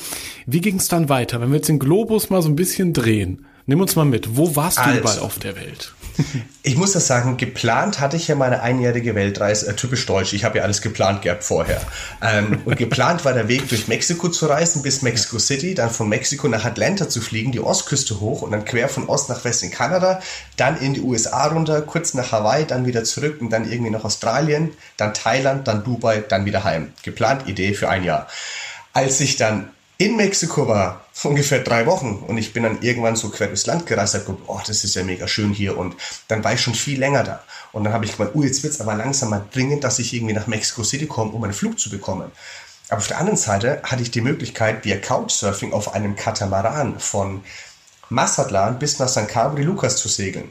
Wie 0.47 0.61
ging 0.61 0.76
es 0.76 0.88
dann 0.88 1.09
weiter? 1.09 1.40
Wenn 1.40 1.50
wir 1.50 1.57
jetzt 1.57 1.69
den 1.69 1.81
Globus 1.81 2.31
mal 2.31 2.42
so 2.42 2.49
ein 2.49 2.57
bisschen 2.57 2.92
drehen, 2.92 3.45
nimm 3.66 3.81
uns 3.81 3.97
mal 3.97 4.04
mit. 4.04 4.37
Wo 4.37 4.57
warst 4.57 4.78
du 4.78 4.83
also, 4.83 4.99
überall 4.99 5.19
auf 5.21 5.38
der 5.38 5.57
Welt? 5.57 5.95
Ich 6.64 6.76
muss 6.76 6.92
das 6.92 7.09
sagen, 7.09 7.37
geplant 7.38 7.99
hatte 7.99 8.16
ich 8.16 8.28
ja 8.28 8.37
meine 8.37 8.62
einjährige 8.62 9.16
Weltreise, 9.16 9.69
äh, 9.69 9.75
typisch 9.75 10.07
deutsch, 10.07 10.33
ich 10.33 10.45
habe 10.45 10.59
ja 10.59 10.64
alles 10.64 10.81
geplant 10.81 11.23
gehabt 11.23 11.42
vorher. 11.42 11.81
Ähm, 12.23 12.62
und 12.64 12.76
geplant 12.76 13.25
war 13.25 13.33
der 13.33 13.49
Weg 13.49 13.69
durch 13.69 13.88
Mexiko 13.88 14.28
zu 14.28 14.47
reisen 14.47 14.83
bis 14.83 15.02
Mexico 15.02 15.40
City, 15.40 15.75
dann 15.75 15.90
von 15.90 16.09
Mexiko 16.09 16.47
nach 16.47 16.64
Atlanta 16.64 17.09
zu 17.09 17.21
fliegen, 17.21 17.50
die 17.50 17.59
Ostküste 17.59 18.21
hoch 18.21 18.42
und 18.42 18.52
dann 18.52 18.64
quer 18.64 18.88
von 18.88 19.09
Ost 19.09 19.28
nach 19.28 19.45
West 19.45 19.64
in 19.64 19.73
Kanada, 19.73 20.21
dann 20.57 20.76
in 20.76 20.95
die 20.95 21.00
USA 21.00 21.47
runter, 21.47 21.83
kurz 21.83 22.14
nach 22.14 22.31
Hawaii, 22.31 22.64
dann 22.64 22.87
wieder 22.87 23.02
zurück 23.02 23.40
und 23.40 23.50
dann 23.50 23.71
irgendwie 23.71 23.90
nach 23.90 24.04
Australien, 24.04 24.71
dann 24.97 25.14
Thailand, 25.14 25.66
dann 25.66 25.83
Dubai, 25.83 26.23
dann 26.28 26.45
wieder 26.45 26.62
heim. 26.62 26.92
Geplant, 27.02 27.49
Idee 27.49 27.75
für 27.75 27.88
ein 27.88 28.04
Jahr. 28.04 28.28
Als 28.92 29.21
ich 29.21 29.37
dann 29.37 29.71
in 30.04 30.16
Mexiko 30.16 30.66
war, 30.66 31.04
ungefähr 31.23 31.61
drei 31.61 31.87
Wochen 31.87 32.25
und 32.26 32.37
ich 32.37 32.52
bin 32.52 32.64
dann 32.64 32.82
irgendwann 32.82 33.14
so 33.14 33.28
quer 33.28 33.47
durchs 33.47 33.66
Land 33.66 33.87
gereist 33.87 34.16
und 34.16 34.26
gedacht, 34.26 34.42
oh, 34.49 34.61
das 34.66 34.82
ist 34.82 34.97
ja 34.97 35.04
mega 35.04 35.28
schön 35.28 35.52
hier 35.52 35.78
und 35.78 35.94
dann 36.26 36.42
war 36.42 36.54
ich 36.54 36.61
schon 36.61 36.75
viel 36.75 36.99
länger 36.99 37.23
da 37.23 37.44
und 37.71 37.85
dann 37.85 37.92
habe 37.92 38.04
ich 38.04 38.16
gemeint, 38.16 38.35
oh, 38.35 38.42
jetzt 38.42 38.64
wird's 38.64 38.80
aber 38.80 38.94
langsam 38.94 39.30
mal 39.30 39.44
dringend, 39.52 39.85
dass 39.85 40.00
ich 40.00 40.12
irgendwie 40.12 40.35
nach 40.35 40.49
Mexico 40.49 40.82
City 40.82 41.06
komme, 41.06 41.30
um 41.30 41.44
einen 41.44 41.52
Flug 41.52 41.78
zu 41.78 41.88
bekommen. 41.88 42.32
Aber 42.88 42.99
auf 42.99 43.06
der 43.06 43.18
anderen 43.18 43.37
Seite 43.37 43.80
hatte 43.85 44.02
ich 44.02 44.11
die 44.11 44.21
Möglichkeit, 44.21 44.85
via 44.85 44.97
Couchsurfing 44.97 45.73
auf 45.73 45.94
einem 45.94 46.16
Katamaran 46.16 46.99
von 46.99 47.44
Mazatlan 48.09 48.80
bis 48.80 48.99
nach 48.99 49.09
San 49.09 49.28
Cabo 49.28 49.54
de 49.54 49.64
Lucas 49.64 49.97
zu 49.97 50.09
segeln. 50.09 50.50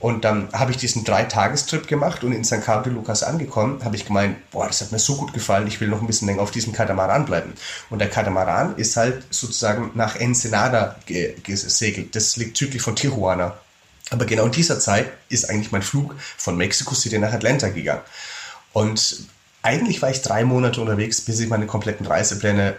Und 0.00 0.24
dann 0.24 0.48
habe 0.52 0.70
ich 0.70 0.78
diesen 0.78 1.04
Drei-Tagestrip 1.04 1.86
gemacht 1.86 2.24
und 2.24 2.32
in 2.32 2.42
San 2.42 2.62
Carlos 2.62 2.84
de 2.84 2.92
Lucas 2.94 3.22
angekommen, 3.22 3.84
habe 3.84 3.96
ich 3.96 4.06
gemeint, 4.06 4.50
boah, 4.50 4.66
das 4.66 4.80
hat 4.80 4.92
mir 4.92 4.98
so 4.98 5.16
gut 5.16 5.34
gefallen, 5.34 5.66
ich 5.66 5.78
will 5.80 5.88
noch 5.88 6.00
ein 6.00 6.06
bisschen 6.06 6.26
länger 6.26 6.40
auf 6.40 6.50
diesem 6.50 6.72
Katamaran 6.72 7.26
bleiben. 7.26 7.52
Und 7.90 7.98
der 7.98 8.08
Katamaran 8.08 8.76
ist 8.76 8.96
halt 8.96 9.22
sozusagen 9.28 9.90
nach 9.94 10.16
Ensenada 10.16 10.96
gesegelt. 11.42 12.16
Das 12.16 12.36
liegt 12.38 12.56
südlich 12.56 12.80
von 12.80 12.96
Tijuana. 12.96 13.58
Aber 14.08 14.24
genau 14.24 14.46
in 14.46 14.52
dieser 14.52 14.80
Zeit 14.80 15.12
ist 15.28 15.50
eigentlich 15.50 15.70
mein 15.70 15.82
Flug 15.82 16.16
von 16.38 16.56
Mexico 16.56 16.94
City 16.94 17.18
nach 17.18 17.34
Atlanta 17.34 17.68
gegangen. 17.68 18.02
Und 18.72 19.28
eigentlich 19.62 20.00
war 20.00 20.10
ich 20.10 20.22
drei 20.22 20.44
Monate 20.44 20.80
unterwegs, 20.80 21.20
bis 21.20 21.38
ich 21.40 21.48
meine 21.48 21.66
kompletten 21.66 22.06
Reisepläne, 22.06 22.76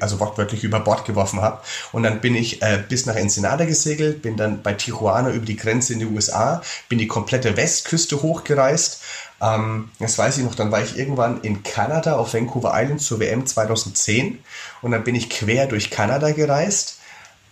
also 0.00 0.20
wortwörtlich 0.20 0.64
über 0.64 0.80
Bord 0.80 1.04
geworfen 1.04 1.40
habe. 1.40 1.60
Und 1.92 2.02
dann 2.02 2.20
bin 2.20 2.34
ich 2.34 2.60
äh, 2.62 2.82
bis 2.88 3.06
nach 3.06 3.14
Ensenada 3.14 3.64
gesegelt, 3.64 4.22
bin 4.22 4.36
dann 4.36 4.62
bei 4.62 4.72
Tijuana 4.72 5.30
über 5.30 5.46
die 5.46 5.56
Grenze 5.56 5.92
in 5.92 6.00
die 6.00 6.06
USA, 6.06 6.62
bin 6.88 6.98
die 6.98 7.06
komplette 7.06 7.56
Westküste 7.56 8.22
hochgereist. 8.22 9.00
Ähm, 9.40 9.90
das 10.00 10.18
weiß 10.18 10.38
ich 10.38 10.44
noch, 10.44 10.54
dann 10.54 10.72
war 10.72 10.82
ich 10.82 10.98
irgendwann 10.98 11.40
in 11.42 11.62
Kanada 11.62 12.16
auf 12.16 12.34
Vancouver 12.34 12.72
Island 12.74 13.00
zur 13.00 13.20
WM 13.20 13.46
2010 13.46 14.38
und 14.82 14.90
dann 14.90 15.04
bin 15.04 15.14
ich 15.14 15.30
quer 15.30 15.66
durch 15.66 15.90
Kanada 15.90 16.32
gereist 16.32 16.98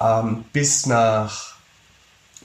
ähm, 0.00 0.44
bis 0.52 0.86
nach 0.86 1.54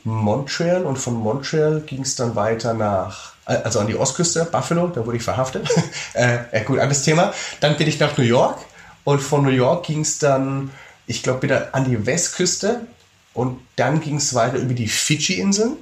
Montreal 0.04 0.86
und 0.86 0.98
von 0.98 1.16
Montreal 1.16 1.82
ging 1.82 2.02
es 2.02 2.16
dann 2.16 2.36
weiter 2.36 2.74
nach 2.74 3.34
also 3.56 3.80
an 3.80 3.88
die 3.88 3.96
Ostküste, 3.96 4.46
Buffalo, 4.46 4.88
da 4.88 5.06
wurde 5.06 5.18
ich 5.18 5.24
verhaftet. 5.24 5.70
äh, 6.14 6.40
ja, 6.52 6.64
gut, 6.64 6.80
anderes 6.80 7.04
Thema. 7.04 7.34
Dann 7.60 7.78
bin 7.78 7.88
ich 7.88 8.00
nach 8.00 8.18
New 8.18 8.24
York 8.24 8.60
und 9.04 9.22
von 9.22 9.44
New 9.44 9.52
York 9.52 9.86
ging 9.86 10.02
es 10.02 10.20
dann, 10.20 10.72
ich 11.06 11.24
glaube, 11.24 11.44
wieder 11.44 11.70
an 11.74 11.86
die 11.86 12.06
Westküste 12.06 12.82
und 13.34 13.60
dann 13.78 14.02
ging 14.02 14.18
es 14.18 14.34
weiter 14.34 14.58
über 14.58 14.74
die 14.74 14.88
Fidschi-Inseln, 14.90 15.78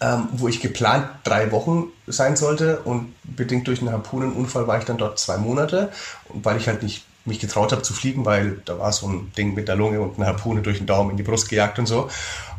ähm, 0.00 0.28
wo 0.32 0.48
ich 0.48 0.60
geplant 0.60 1.08
drei 1.24 1.50
Wochen 1.52 1.84
sein 2.06 2.36
sollte 2.36 2.80
und 2.80 3.14
bedingt 3.22 3.66
durch 3.66 3.80
einen 3.80 3.92
Harpunenunfall 3.92 4.66
war 4.66 4.78
ich 4.78 4.84
dann 4.84 4.98
dort 4.98 5.18
zwei 5.18 5.38
Monate, 5.38 5.90
und 6.28 6.44
weil 6.44 6.58
ich 6.58 6.68
halt 6.68 6.82
nicht 6.82 7.04
mich 7.24 7.38
getraut 7.38 7.72
habe 7.72 7.82
zu 7.82 7.94
fliegen, 7.94 8.24
weil 8.24 8.60
da 8.64 8.78
war 8.78 8.92
so 8.92 9.06
ein 9.06 9.32
Ding 9.36 9.54
mit 9.54 9.68
der 9.68 9.76
Lunge 9.76 10.00
und 10.00 10.16
eine 10.16 10.26
Harpune 10.26 10.62
durch 10.62 10.78
den 10.78 10.86
Daumen 10.86 11.10
in 11.10 11.16
die 11.16 11.22
Brust 11.22 11.48
gejagt 11.48 11.78
und 11.78 11.86
so. 11.86 12.10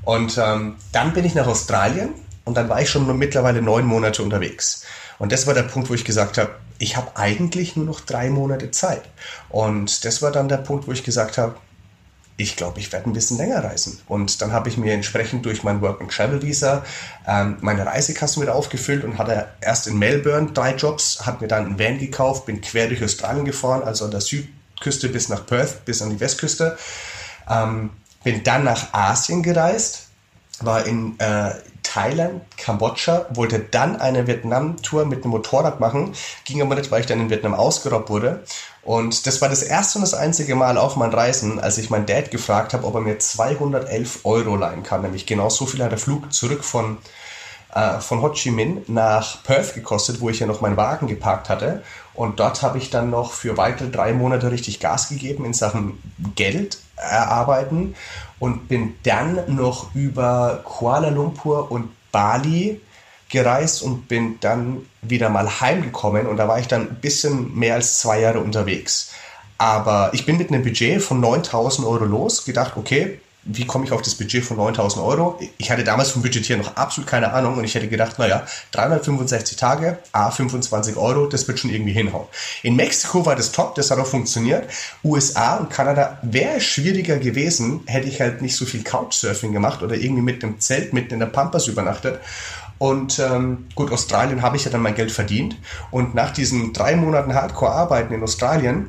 Und 0.03 0.37
ähm, 0.37 0.77
dann 0.91 1.13
bin 1.13 1.25
ich 1.25 1.35
nach 1.35 1.47
Australien 1.47 2.13
und 2.45 2.55
dann 2.55 2.69
war 2.69 2.81
ich 2.81 2.89
schon 2.89 3.17
mittlerweile 3.17 3.61
neun 3.61 3.85
Monate 3.85 4.23
unterwegs. 4.23 4.83
Und 5.17 5.31
das 5.31 5.47
war 5.47 5.53
der 5.53 5.63
Punkt, 5.63 5.89
wo 5.89 5.93
ich 5.93 6.05
gesagt 6.05 6.37
habe, 6.37 6.51
ich 6.79 6.95
habe 6.95 7.15
eigentlich 7.15 7.75
nur 7.75 7.85
noch 7.85 7.99
drei 7.99 8.29
Monate 8.29 8.71
Zeit. 8.71 9.03
Und 9.49 10.05
das 10.05 10.21
war 10.21 10.31
dann 10.31 10.47
der 10.47 10.57
Punkt, 10.57 10.87
wo 10.87 10.91
ich 10.93 11.03
gesagt 11.03 11.37
habe, 11.37 11.55
ich 12.37 12.55
glaube, 12.55 12.79
ich 12.79 12.91
werde 12.93 13.09
ein 13.09 13.13
bisschen 13.13 13.37
länger 13.37 13.65
reisen. 13.65 13.99
Und 14.07 14.41
dann 14.41 14.53
habe 14.53 14.69
ich 14.69 14.77
mir 14.77 14.93
entsprechend 14.93 15.45
durch 15.45 15.63
mein 15.63 15.81
Work-and-Travel-Visa 15.81 16.85
ähm, 17.27 17.57
meine 17.59 17.85
Reisekassen 17.85 18.41
wieder 18.41 18.55
aufgefüllt 18.55 19.03
und 19.03 19.17
hatte 19.17 19.49
erst 19.59 19.87
in 19.87 19.99
Melbourne 19.99 20.51
drei 20.53 20.73
Jobs, 20.73 21.25
habe 21.25 21.41
mir 21.41 21.47
dann 21.49 21.65
einen 21.65 21.79
Van 21.79 21.99
gekauft, 21.99 22.45
bin 22.45 22.61
quer 22.61 22.87
durch 22.87 23.03
Australien 23.03 23.43
gefahren, 23.43 23.83
also 23.83 24.05
an 24.05 24.11
der 24.11 24.21
Südküste 24.21 25.09
bis 25.09 25.27
nach 25.27 25.45
Perth, 25.45 25.83
bis 25.83 26.01
an 26.01 26.11
die 26.11 26.19
Westküste. 26.21 26.77
Ähm, 27.49 27.89
bin 28.23 28.41
dann 28.43 28.63
nach 28.63 28.93
Asien 28.93 29.43
gereist, 29.43 30.07
war 30.61 30.85
in 30.85 31.19
äh, 31.19 31.51
Thailand, 31.91 32.43
Kambodscha, 32.55 33.25
wollte 33.31 33.57
dann 33.59 33.99
eine 33.99 34.27
Vietnam-Tour 34.27 35.05
mit 35.05 35.23
einem 35.23 35.31
Motorrad 35.31 35.79
machen, 35.79 36.13
ging 36.45 36.61
aber 36.61 36.75
nicht, 36.75 36.91
weil 36.91 37.01
ich 37.01 37.07
dann 37.07 37.19
in 37.19 37.31
Vietnam 37.31 37.55
ausgeraubt 37.55 38.09
wurde. 38.09 38.43
Und 38.83 39.25
das 39.25 39.41
war 39.41 39.49
das 39.49 39.63
erste 39.63 39.97
und 39.97 40.03
das 40.03 40.13
einzige 40.13 40.53
Mal 40.55 40.77
auf 40.77 40.95
meinen 40.97 41.13
Reisen, 41.13 41.59
als 41.59 41.79
ich 41.79 41.89
meinen 41.89 42.05
Dad 42.05 42.29
gefragt 42.29 42.73
habe, 42.73 42.85
ob 42.85 42.93
er 42.93 43.01
mir 43.01 43.17
211 43.17 44.19
Euro 44.23 44.55
leihen 44.55 44.83
kann. 44.83 45.01
Nämlich 45.01 45.25
genau 45.25 45.49
so 45.49 45.65
viel 45.65 45.83
hat 45.83 45.91
der 45.91 45.97
Flug 45.97 46.31
zurück 46.31 46.63
von, 46.63 46.99
äh, 47.73 47.99
von 47.99 48.21
Ho 48.21 48.29
Chi 48.29 48.51
Minh 48.51 48.83
nach 48.85 49.43
Perth 49.43 49.73
gekostet, 49.73 50.21
wo 50.21 50.29
ich 50.29 50.39
ja 50.39 50.45
noch 50.45 50.61
meinen 50.61 50.77
Wagen 50.77 51.07
geparkt 51.07 51.49
hatte. 51.49 51.83
Und 52.13 52.39
dort 52.39 52.61
habe 52.61 52.77
ich 52.77 52.91
dann 52.91 53.09
noch 53.09 53.33
für 53.33 53.57
weitere 53.57 53.89
drei 53.89 54.13
Monate 54.13 54.51
richtig 54.51 54.79
Gas 54.79 55.09
gegeben 55.09 55.43
in 55.43 55.53
Sachen 55.53 56.01
Geld 56.35 56.77
erarbeiten 56.99 57.95
und 58.39 58.67
bin 58.67 58.95
dann 59.03 59.39
noch 59.47 59.93
über 59.95 60.61
Kuala 60.63 61.09
Lumpur 61.09 61.71
und 61.71 61.89
Bali 62.11 62.81
gereist 63.29 63.83
und 63.83 64.07
bin 64.07 64.39
dann 64.39 64.85
wieder 65.01 65.29
mal 65.29 65.61
heimgekommen 65.61 66.27
und 66.27 66.37
da 66.37 66.47
war 66.47 66.59
ich 66.59 66.67
dann 66.67 66.89
ein 66.89 66.95
bisschen 66.95 67.55
mehr 67.55 67.75
als 67.75 67.99
zwei 67.99 68.19
Jahre 68.21 68.39
unterwegs. 68.39 69.11
Aber 69.57 70.11
ich 70.13 70.25
bin 70.25 70.37
mit 70.37 70.49
einem 70.49 70.63
Budget 70.63 71.01
von 71.01 71.19
9000 71.19 71.87
Euro 71.87 72.05
los, 72.05 72.45
gedacht, 72.45 72.73
okay, 72.77 73.19
wie 73.51 73.65
komme 73.65 73.85
ich 73.85 73.91
auf 73.91 74.01
das 74.01 74.15
Budget 74.15 74.45
von 74.45 74.57
9000 74.57 75.03
Euro? 75.03 75.39
Ich 75.57 75.71
hatte 75.71 75.83
damals 75.83 76.11
vom 76.11 76.21
Budgetieren 76.21 76.61
noch 76.61 76.75
absolut 76.75 77.09
keine 77.09 77.33
Ahnung 77.33 77.57
und 77.57 77.63
ich 77.63 77.73
hätte 77.73 77.87
gedacht, 77.87 78.19
naja, 78.19 78.45
365 78.71 79.57
Tage, 79.57 79.97
A, 80.11 80.29
25 80.29 80.97
Euro, 80.97 81.25
das 81.25 81.47
wird 81.47 81.59
schon 81.59 81.71
irgendwie 81.71 81.93
hinhauen. 81.93 82.27
In 82.61 82.75
Mexiko 82.75 83.25
war 83.25 83.35
das 83.35 83.51
top, 83.51 83.73
das 83.75 83.89
hat 83.89 83.97
auch 83.97 84.05
funktioniert. 84.05 84.69
USA 85.03 85.57
und 85.57 85.69
Kanada 85.71 86.19
wäre 86.21 86.61
schwieriger 86.61 87.17
gewesen, 87.17 87.81
hätte 87.87 88.07
ich 88.07 88.21
halt 88.21 88.41
nicht 88.41 88.55
so 88.55 88.65
viel 88.65 88.83
Couchsurfing 88.83 89.51
gemacht 89.51 89.81
oder 89.81 89.95
irgendwie 89.95 90.21
mit 90.21 90.43
dem 90.43 90.59
Zelt 90.59 90.93
mitten 90.93 91.15
in 91.15 91.19
der 91.19 91.27
Pampas 91.27 91.67
übernachtet. 91.67 92.19
Und 92.77 93.19
ähm, 93.19 93.67
gut, 93.75 93.91
Australien 93.91 94.41
habe 94.41 94.57
ich 94.57 94.65
ja 94.65 94.71
dann 94.71 94.81
mein 94.81 94.95
Geld 94.95 95.11
verdient. 95.11 95.57
Und 95.91 96.15
nach 96.15 96.31
diesen 96.31 96.71
drei 96.71 96.95
Monaten 96.95 97.33
Hardcore-Arbeiten 97.33 98.13
in 98.13 98.23
Australien 98.23 98.87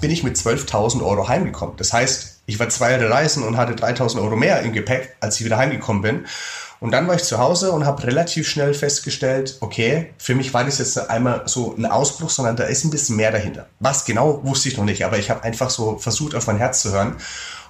bin 0.00 0.10
ich 0.10 0.24
mit 0.24 0.36
12.000 0.36 1.04
Euro 1.04 1.28
heimgekommen. 1.28 1.76
Das 1.76 1.92
heißt, 1.92 2.37
ich 2.48 2.58
war 2.58 2.68
zwei 2.70 2.92
Jahre 2.92 3.10
reisen 3.10 3.42
und 3.42 3.58
hatte 3.58 3.76
3000 3.76 4.22
Euro 4.22 4.34
mehr 4.34 4.62
im 4.62 4.72
Gepäck, 4.72 5.16
als 5.20 5.38
ich 5.38 5.44
wieder 5.44 5.58
heimgekommen 5.58 6.00
bin. 6.00 6.26
Und 6.80 6.92
dann 6.92 7.06
war 7.06 7.14
ich 7.14 7.24
zu 7.24 7.38
Hause 7.38 7.72
und 7.72 7.84
habe 7.84 8.04
relativ 8.04 8.48
schnell 8.48 8.72
festgestellt, 8.72 9.58
okay, 9.60 10.14
für 10.16 10.34
mich 10.34 10.54
war 10.54 10.64
das 10.64 10.78
jetzt 10.78 11.10
einmal 11.10 11.42
so 11.44 11.74
ein 11.76 11.84
Ausbruch, 11.84 12.30
sondern 12.30 12.56
da 12.56 12.64
ist 12.64 12.84
ein 12.84 12.90
bisschen 12.90 13.16
mehr 13.16 13.32
dahinter. 13.32 13.66
Was 13.80 14.06
genau, 14.06 14.42
wusste 14.44 14.70
ich 14.70 14.78
noch 14.78 14.86
nicht, 14.86 15.04
aber 15.04 15.18
ich 15.18 15.28
habe 15.28 15.44
einfach 15.44 15.68
so 15.68 15.98
versucht, 15.98 16.34
auf 16.34 16.46
mein 16.46 16.56
Herz 16.56 16.80
zu 16.80 16.90
hören. 16.90 17.16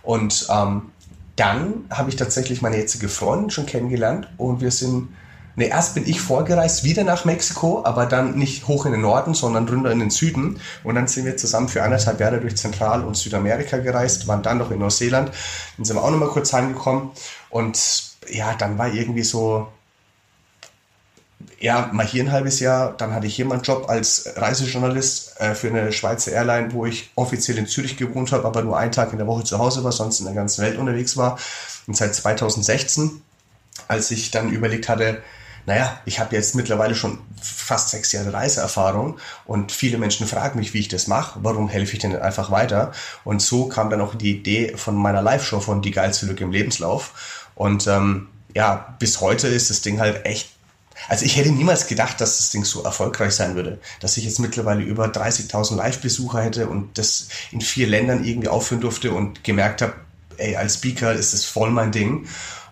Und 0.03 0.47
ähm, 0.49 0.93
dann 1.35 1.87
habe 1.91 2.11
ich 2.11 2.17
tatsächlich 2.17 2.63
meine 2.63 2.77
jetzige 2.77 3.09
Freundin 3.09 3.51
schon 3.51 3.67
kennengelernt 3.67 4.29
und 4.37 4.61
wir 4.61 4.71
sind 4.71 5.09
Ne, 5.59 5.67
erst 5.71 5.95
bin 5.97 6.07
ich 6.07 6.21
vorgereist, 6.21 6.85
wieder 6.85 7.03
nach 7.03 7.25
Mexiko, 7.25 7.83
aber 7.85 8.07
dann 8.07 8.39
nicht 8.39 8.69
hoch 8.69 8.87
in 8.87 8.93
den 8.93 9.01
Norden, 9.01 9.35
sondern 9.35 9.69
runter 9.69 9.91
in 9.91 9.99
den 9.99 10.11
Süden. 10.11 10.61
Und 10.85 10.95
dann 10.95 11.09
sind 11.09 11.25
wir 11.25 11.37
zusammen 11.37 11.67
für 11.67 11.83
anderthalb 11.83 12.21
Jahre 12.21 12.39
durch 12.39 12.57
Zentral- 12.57 13.03
und 13.03 13.17
Südamerika 13.17 13.79
gereist, 13.79 14.29
waren 14.29 14.45
dann 14.45 14.59
noch 14.59 14.71
in 14.71 14.79
Neuseeland. 14.79 15.33
Dann 15.77 15.85
sind 15.85 15.97
wir 15.97 16.05
auch 16.05 16.13
nochmal 16.13 16.29
kurz 16.29 16.53
heimgekommen. 16.53 17.11
Und 17.51 18.05
ja, 18.31 18.55
dann 18.55 18.79
war 18.79 18.95
irgendwie 18.95 19.25
so, 19.25 19.67
ja, 21.59 21.91
mal 21.93 22.07
hier 22.07 22.23
ein 22.23 22.31
halbes 22.31 22.61
Jahr. 22.61 22.97
Dann 22.97 23.13
hatte 23.13 23.27
ich 23.27 23.35
hier 23.35 23.47
meinen 23.47 23.63
Job 23.63 23.89
als 23.89 24.33
Reisejournalist 24.37 25.41
äh, 25.41 25.57
für 25.57 25.71
eine 25.71 25.91
Schweizer 25.91 26.31
Airline, 26.31 26.73
wo 26.73 26.87
ich 26.87 27.11
offiziell 27.17 27.59
in 27.59 27.67
Zürich 27.67 27.97
gewohnt 27.97 28.31
habe, 28.31 28.47
aber 28.47 28.63
nur 28.63 28.79
einen 28.79 28.93
Tag 28.93 29.11
in 29.11 29.19
der 29.19 29.27
Woche 29.27 29.43
zu 29.43 29.59
Hause 29.59 29.83
war, 29.83 29.91
sonst 29.91 30.21
in 30.21 30.27
der 30.27 30.37
ganzen 30.37 30.63
Welt 30.63 30.79
unterwegs 30.79 31.17
war. 31.17 31.37
Und 31.89 31.97
seit 31.97 32.15
2016, 32.15 33.23
als 33.89 34.13
ich 34.13 34.31
dann 34.31 34.51
überlegt 34.51 34.89
hatte, 34.89 35.21
naja, 35.67 36.01
ich 36.05 36.21
habe 36.21 36.35
jetzt 36.35 36.55
mittlerweile 36.55 36.95
schon 36.95 37.19
fast 37.41 37.91
sechs 37.91 38.13
Jahre 38.13 38.33
Reiseerfahrung 38.33 39.19
und 39.45 39.73
viele 39.73 39.99
Menschen 39.99 40.27
fragen 40.27 40.59
mich, 40.59 40.75
wie 40.75 40.81
ich 40.81 40.89
das 40.89 41.07
mache, 41.07 41.41
warum 41.43 41.69
helfe 41.69 41.95
ich 41.95 41.99
denn 41.99 42.17
einfach 42.17 42.51
weiter? 42.51 42.93
Und 43.25 43.43
so 43.43 43.67
kam 43.69 43.91
dann 43.91 44.01
auch 44.01 44.15
die 44.15 44.31
Idee 44.31 44.75
von 44.77 44.95
meiner 44.95 45.23
Live-Show 45.23 45.61
von 45.61 45.83
Die 45.83 45.91
geilste 45.91 46.27
Lücke 46.27 46.45
im 46.45 46.53
Lebenslauf. 46.53 47.47
Und 47.55 47.87
ähm, 47.87 48.29
ja, 48.55 48.97
bis 48.99 49.21
heute 49.21 49.49
ist 49.49 49.71
das 49.71 49.83
Ding 49.83 50.01
halt 50.01 50.25
echt 50.25 50.49
also 51.07 51.25
ich 51.25 51.37
hätte 51.37 51.53
niemals 51.53 51.87
gedacht, 51.87 52.21
dass 52.21 52.39
das 52.39 52.51
Ding 52.51 52.65
so 52.65 52.83
erfolgreich 52.83 53.33
sein 53.33 53.55
würde, 53.55 53.79
dass 54.01 54.17
ich 54.17 54.25
jetzt 54.25 54.41
mittlerweile 54.41 54.83
über 54.83 55.07
30.000 55.07 55.77
Live-Besucher 55.77 56.43
hätte 56.43 56.69
und 56.69 56.99
das 56.99 57.29
in 57.53 57.61
vier 57.61 57.87
Ländern 57.87 58.25
irgendwie 58.25 58.49
aufführen 58.49 58.81
durfte 58.81 59.13
und 59.13 59.45
gemerkt 59.45 59.83
habe, 59.83 59.95
ey, 60.39 60.57
als 60.57 60.75
Speaker 60.75 61.13
ist 61.13 61.33
das 61.33 61.45
voll 61.45 61.71
mein 61.71 61.93
Ding. 61.93 62.27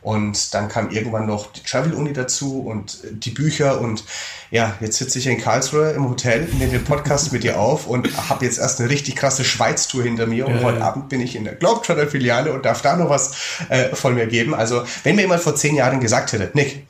Und 0.07 0.55
dann 0.55 0.69
kam 0.69 0.93
irgendwann 0.93 1.27
noch 1.27 1.51
die 1.51 1.65
Travel 1.65 1.93
Uni 1.93 2.13
dazu 2.13 2.61
und 2.61 2.99
die 3.11 3.31
Bücher 3.31 3.81
und 3.81 4.05
ja, 4.53 4.77
jetzt 4.79 4.99
sitze 4.99 5.19
ich 5.19 5.27
in 5.27 5.37
Karlsruhe 5.37 5.91
im 5.91 6.09
Hotel, 6.09 6.45
nehme 6.61 6.71
den 6.71 6.85
Podcast 6.85 7.33
mit 7.33 7.43
dir 7.43 7.59
auf 7.59 7.89
und 7.89 8.17
habe 8.29 8.45
jetzt 8.45 8.59
erst 8.59 8.81
eine 8.81 8.89
richtig 8.89 9.17
krasse 9.17 9.43
Schweiz-Tour 9.43 10.05
hinter 10.05 10.29
mir 10.29 10.47
und 10.47 10.59
ja, 10.59 10.63
heute 10.63 10.79
ja. 10.79 10.87
Abend 10.87 11.09
bin 11.09 11.21
ich 11.21 11.35
in 11.35 11.43
der 11.43 11.57
Globetrotter-Filiale 11.57 12.53
und 12.53 12.65
darf 12.65 12.83
da 12.83 12.95
noch 12.95 13.11
was 13.11 13.33
äh, 13.69 13.97
von 13.97 14.15
mir 14.15 14.29
geben. 14.29 14.55
Also 14.55 14.85
wenn 15.03 15.17
mir 15.17 15.23
jemand 15.23 15.43
vor 15.43 15.57
zehn 15.57 15.75
Jahren 15.75 15.99
gesagt 15.99 16.33
hätte, 16.33 16.53
Nick, 16.55 16.87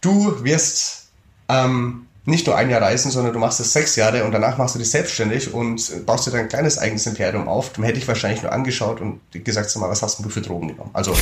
du 0.00 0.42
wirst 0.42 1.06
ähm, 1.48 2.05
nicht 2.26 2.46
nur 2.46 2.56
ein 2.56 2.68
Jahr 2.68 2.82
reisen, 2.82 3.10
sondern 3.10 3.32
du 3.32 3.38
machst 3.38 3.60
es 3.60 3.72
sechs 3.72 3.96
Jahre 3.96 4.24
und 4.24 4.32
danach 4.32 4.58
machst 4.58 4.74
du 4.74 4.78
dich 4.78 4.90
selbstständig 4.90 5.54
und 5.54 6.04
baust 6.06 6.26
dir 6.26 6.32
dein 6.32 6.48
kleines 6.48 6.76
eigenes 6.76 7.06
Imperium 7.06 7.48
auf. 7.48 7.72
Dann 7.72 7.84
hätte 7.84 7.98
ich 7.98 8.06
wahrscheinlich 8.08 8.42
nur 8.42 8.52
angeschaut 8.52 9.00
und 9.00 9.20
gesagt, 9.32 9.70
sag 9.70 9.80
mal, 9.80 9.88
was 9.88 10.02
hast 10.02 10.22
du 10.22 10.28
für 10.28 10.42
Drogen 10.42 10.68
genommen? 10.68 10.90
Also, 10.92 11.14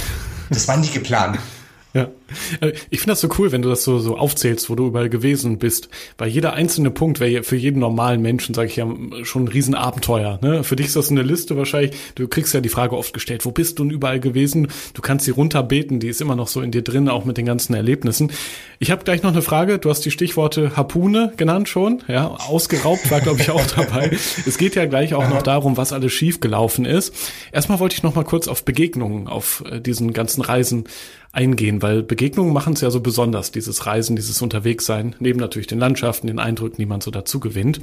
das 0.50 0.66
war 0.66 0.76
nie 0.78 0.88
geplant. 0.88 1.38
Ja, 1.92 2.02
äh, 2.02 2.06
ich 2.90 3.00
finde 3.00 3.12
das 3.12 3.20
so 3.20 3.28
cool, 3.38 3.52
wenn 3.52 3.62
du 3.62 3.68
das 3.68 3.84
so, 3.84 3.98
so 3.98 4.16
aufzählst, 4.16 4.70
wo 4.70 4.74
du 4.74 4.86
überall 4.86 5.10
gewesen 5.10 5.58
bist. 5.58 5.88
Weil 6.16 6.28
jeder 6.28 6.54
einzelne 6.54 6.90
Punkt 6.90 7.20
wäre 7.20 7.42
für 7.42 7.56
jeden 7.56 7.80
normalen 7.80 8.22
Menschen, 8.22 8.54
sage 8.54 8.68
ich 8.68 8.76
ja, 8.76 8.88
schon 9.22 9.44
ein 9.44 9.48
Riesenabenteuer. 9.48 10.38
Ne? 10.42 10.64
Für 10.64 10.76
dich 10.76 10.86
ist 10.86 10.96
das 10.96 11.10
eine 11.10 11.22
Liste 11.22 11.56
wahrscheinlich. 11.56 11.94
Du 12.14 12.26
kriegst 12.26 12.54
ja 12.54 12.60
die 12.60 12.68
Frage 12.68 12.96
oft 12.96 13.12
gestellt, 13.12 13.44
wo 13.44 13.50
bist 13.50 13.78
du 13.78 13.84
denn 13.84 13.90
überall 13.90 14.20
gewesen? 14.20 14.68
Du 14.94 15.02
kannst 15.02 15.26
sie 15.26 15.32
runterbeten, 15.32 16.00
die 16.00 16.08
ist 16.08 16.20
immer 16.20 16.36
noch 16.36 16.48
so 16.48 16.62
in 16.62 16.70
dir 16.70 16.82
drin, 16.82 17.08
auch 17.08 17.24
mit 17.24 17.36
den 17.36 17.46
ganzen 17.46 17.74
Erlebnissen. 17.74 18.32
Ich 18.78 18.90
habe 18.90 19.04
gleich 19.04 19.22
noch 19.22 19.32
eine 19.32 19.42
Frage. 19.42 19.78
Du 19.78 19.90
hast 19.90 20.00
die 20.04 20.10
Stichworte 20.10 20.76
Harpune 20.76 21.32
genannt 21.36 21.68
schon. 21.68 22.02
Ja, 22.08 22.28
ausgeraubt 22.28 23.10
war, 23.10 23.20
glaube 23.20 23.40
ich, 23.40 23.50
auch 23.50 23.66
dabei. 23.66 24.10
es 24.46 24.58
geht 24.58 24.74
ja 24.74 24.86
gleich 24.86 25.14
auch 25.14 25.28
noch 25.28 25.42
darum, 25.42 25.76
was 25.76 25.92
alles 25.92 26.12
schiefgelaufen 26.12 26.84
ist. 26.84 27.14
Erstmal 27.52 27.80
wollte 27.80 27.96
ich 27.96 28.02
noch 28.02 28.14
mal 28.14 28.24
kurz 28.24 28.48
auf 28.48 28.64
Begegnungen 28.64 29.28
auf 29.28 29.62
äh, 29.70 29.80
diesen 29.80 30.12
ganzen 30.12 30.42
Reisen 30.42 30.84
eingehen, 31.34 31.82
weil 31.82 32.02
Begegnungen 32.14 32.52
machen 32.52 32.74
es 32.74 32.80
ja 32.80 32.92
so 32.92 33.00
besonders, 33.00 33.50
dieses 33.50 33.86
Reisen, 33.86 34.14
dieses 34.14 34.40
Unterwegssein, 34.40 35.16
neben 35.18 35.40
natürlich 35.40 35.66
den 35.66 35.80
Landschaften, 35.80 36.28
den 36.28 36.38
Eindrücken, 36.38 36.76
die 36.78 36.86
man 36.86 37.00
so 37.00 37.10
dazu 37.10 37.40
gewinnt. 37.40 37.80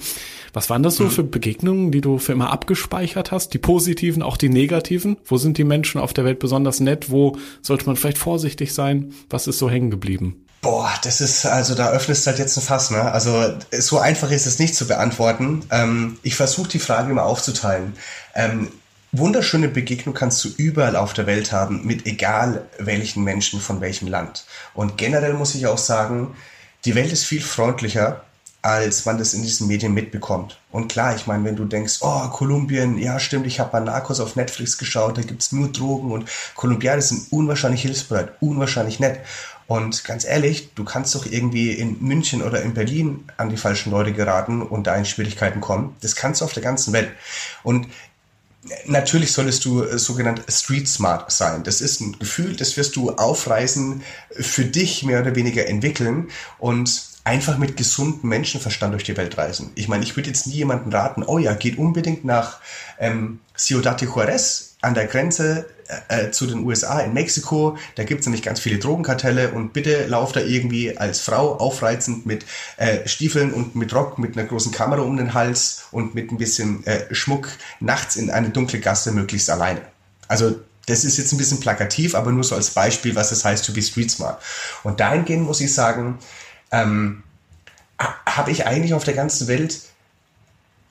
Was 0.54 0.70
waren 0.70 0.84
das 0.84 0.96
so 0.96 1.10
für 1.10 1.26
Begegnungen, 1.26 1.92
die 1.92 2.00
du 2.00 2.18
für 2.18 2.32
immer 2.32 2.50
abgespeichert 2.50 3.34
hast? 3.34 3.54
Die 3.54 3.58
positiven, 3.58 4.24
auch 4.24 4.38
die 4.38 4.48
negativen? 4.48 5.18
Wo 5.26 5.36
sind 5.36 5.58
die 5.58 5.66
Menschen 5.66 6.00
auf 6.00 6.14
der 6.14 6.24
Welt 6.24 6.40
besonders 6.40 6.80
nett? 6.80 7.12
Wo 7.12 7.38
sollte 7.62 7.88
man 7.88 7.98
vielleicht 7.98 8.18
vorsichtig 8.18 8.74
sein? 8.74 9.12
Was 9.30 9.48
ist 9.48 9.60
so 9.60 9.70
hängen 9.70 9.92
geblieben? 9.92 10.46
Boah, 10.62 10.94
das 11.04 11.20
ist, 11.20 11.46
also 11.46 11.76
da 11.76 11.92
öffnest 11.92 12.26
du 12.26 12.30
halt 12.30 12.40
jetzt 12.40 12.56
ein 12.56 12.62
Fass, 12.62 12.90
ne? 12.90 13.12
Also 13.12 13.54
so 13.78 13.98
einfach 13.98 14.32
ist 14.32 14.46
es 14.46 14.60
nicht 14.60 14.76
zu 14.76 14.88
beantworten. 14.88 15.64
Ähm, 15.72 16.20
ich 16.24 16.36
versuche 16.36 16.70
die 16.70 16.80
Frage 16.80 17.12
immer 17.12 17.26
aufzuteilen. 17.26 17.98
Ähm, 18.34 18.70
wunderschöne 19.12 19.68
Begegnung 19.68 20.16
kannst 20.16 20.44
du 20.44 20.50
überall 20.58 20.96
auf 20.96 21.14
der 21.14 21.28
Welt 21.28 21.52
haben, 21.52 21.86
mit 21.86 22.06
egal 22.06 22.66
welchen 22.78 23.24
Menschen 23.24 23.60
von 23.60 23.82
welchem 23.82 24.08
Land. 24.08 24.46
Und 24.74 24.98
generell 24.98 25.34
muss 25.34 25.56
ich 25.56 25.68
auch 25.68 25.78
sagen, 25.78 26.36
die 26.86 26.96
Welt 26.96 27.12
ist 27.12 27.26
viel 27.26 27.42
freundlicher, 27.42 28.24
als 28.64 29.06
man 29.06 29.18
das 29.18 29.34
in 29.34 29.42
diesen 29.42 29.68
Medien 29.68 29.94
mitbekommt. 29.94 30.60
Und 30.72 30.92
klar, 30.92 31.16
ich 31.16 31.26
meine, 31.26 31.44
wenn 31.46 31.56
du 31.56 31.66
denkst, 31.66 31.98
oh, 32.02 32.28
Kolumbien, 32.30 32.98
ja 33.00 33.20
stimmt, 33.20 33.48
ich 33.48 33.60
habe 33.60 33.72
mal 33.74 33.84
Narcos 33.84 34.20
auf 34.20 34.36
Netflix 34.36 34.78
geschaut, 34.78 35.18
da 35.18 35.22
gibt's 35.24 35.52
nur 35.52 35.72
Drogen 35.72 36.12
und 36.12 36.30
Kolumbianer 36.56 37.02
sind 37.02 37.32
unwahrscheinlich 37.32 37.82
hilfsbereit, 37.82 38.34
unwahrscheinlich 38.40 39.00
nett. 39.00 39.20
Und 39.66 40.04
ganz 40.04 40.26
ehrlich, 40.26 40.74
du 40.76 40.84
kannst 40.84 41.16
doch 41.16 41.26
irgendwie 41.26 41.72
in 41.72 41.98
München 42.02 42.42
oder 42.42 42.62
in 42.62 42.74
Berlin 42.74 43.24
an 43.38 43.50
die 43.50 43.58
falschen 43.58 43.90
Leute 43.90 44.12
geraten 44.12 44.62
und 44.62 44.86
da 44.86 44.96
in 44.96 45.06
Schwierigkeiten 45.06 45.62
kommen. 45.62 45.96
Das 46.02 46.16
kannst 46.16 46.42
du 46.42 46.46
auf 46.46 46.54
der 46.54 46.62
ganzen 46.62 46.94
Welt. 46.94 47.10
Und 47.64 47.88
Natürlich 48.86 49.32
solltest 49.32 49.66
du 49.66 49.84
äh, 49.84 49.98
sogenannt 49.98 50.44
street 50.48 50.88
smart 50.88 51.32
sein. 51.32 51.64
Das 51.64 51.82
ist 51.82 52.00
ein 52.00 52.20
Gefühl, 52.20 52.56
das 52.56 52.78
wirst 52.78 52.96
du 52.96 53.12
aufreißen, 53.12 54.04
für 54.32 54.66
dich 54.66 55.04
mehr 55.04 55.22
oder 55.22 55.36
weniger 55.36 55.66
entwickeln 55.68 56.30
und 56.60 57.12
einfach 57.24 57.58
mit 57.58 57.78
gesundem 57.78 58.30
Menschenverstand 58.30 58.94
durch 58.94 59.04
die 59.04 59.18
Welt 59.18 59.38
reisen. 59.38 59.72
Ich 59.76 59.88
meine, 59.88 60.04
ich 60.04 60.16
würde 60.16 60.30
jetzt 60.30 60.48
nie 60.48 60.54
jemanden 60.54 60.92
raten, 60.92 61.24
oh 61.24 61.38
ja, 61.38 61.54
geht 61.54 61.78
unbedingt 61.78 62.26
nach 62.26 62.60
ähm, 63.00 63.40
Ciudad 63.56 64.00
de 64.02 64.08
Juarez 64.08 64.71
an 64.82 64.94
der 64.94 65.06
Grenze 65.06 65.66
äh, 66.10 66.26
äh, 66.28 66.32
zu 66.32 66.48
den 66.48 66.66
USA 66.66 67.00
in 67.02 67.14
Mexiko. 67.14 67.78
Da 67.96 68.04
gibt 68.04 68.22
es 68.22 68.26
nämlich 68.26 68.44
ganz 68.44 68.60
viele 68.60 68.80
Drogenkartelle 68.80 69.52
und 69.52 69.74
bitte 69.74 70.08
lauf 70.08 70.32
da 70.32 70.40
irgendwie 70.40 70.98
als 70.98 71.20
Frau 71.20 71.58
aufreizend 71.58 72.26
mit 72.26 72.46
äh, 72.78 73.08
Stiefeln 73.08 73.54
und 73.54 73.76
mit 73.76 73.94
Rock, 73.94 74.18
mit 74.18 74.38
einer 74.38 74.48
großen 74.48 74.72
Kamera 74.72 75.02
um 75.02 75.18
den 75.18 75.34
Hals 75.34 75.84
und 75.92 76.16
mit 76.16 76.32
ein 76.32 76.38
bisschen 76.38 76.86
äh, 76.86 77.14
Schmuck 77.14 77.50
nachts 77.80 78.16
in 78.16 78.30
eine 78.30 78.50
dunkle 78.50 78.80
Gasse 78.80 79.12
möglichst 79.12 79.50
alleine. 79.50 79.82
Also 80.28 80.60
das 80.88 81.04
ist 81.04 81.18
jetzt 81.18 81.32
ein 81.32 81.38
bisschen 81.38 81.60
plakativ, 81.60 82.16
aber 82.16 82.32
nur 82.32 82.44
so 82.44 82.56
als 82.56 82.72
Beispiel, 82.72 83.16
was 83.16 83.32
es 83.32 83.46
heißt 83.46 83.66
to 83.66 83.74
be 83.74 83.82
street 83.82 84.12
smart. 84.12 84.42
Und 84.84 85.00
dahingehend 85.00 85.46
muss 85.46 85.62
ich 85.62 85.74
sagen, 85.74 86.18
ähm, 86.72 87.24
habe 88.26 88.52
ich 88.52 88.66
eigentlich 88.66 88.94
auf 88.94 89.04
der 89.04 89.14
ganzen 89.14 89.48
Welt 89.48 89.80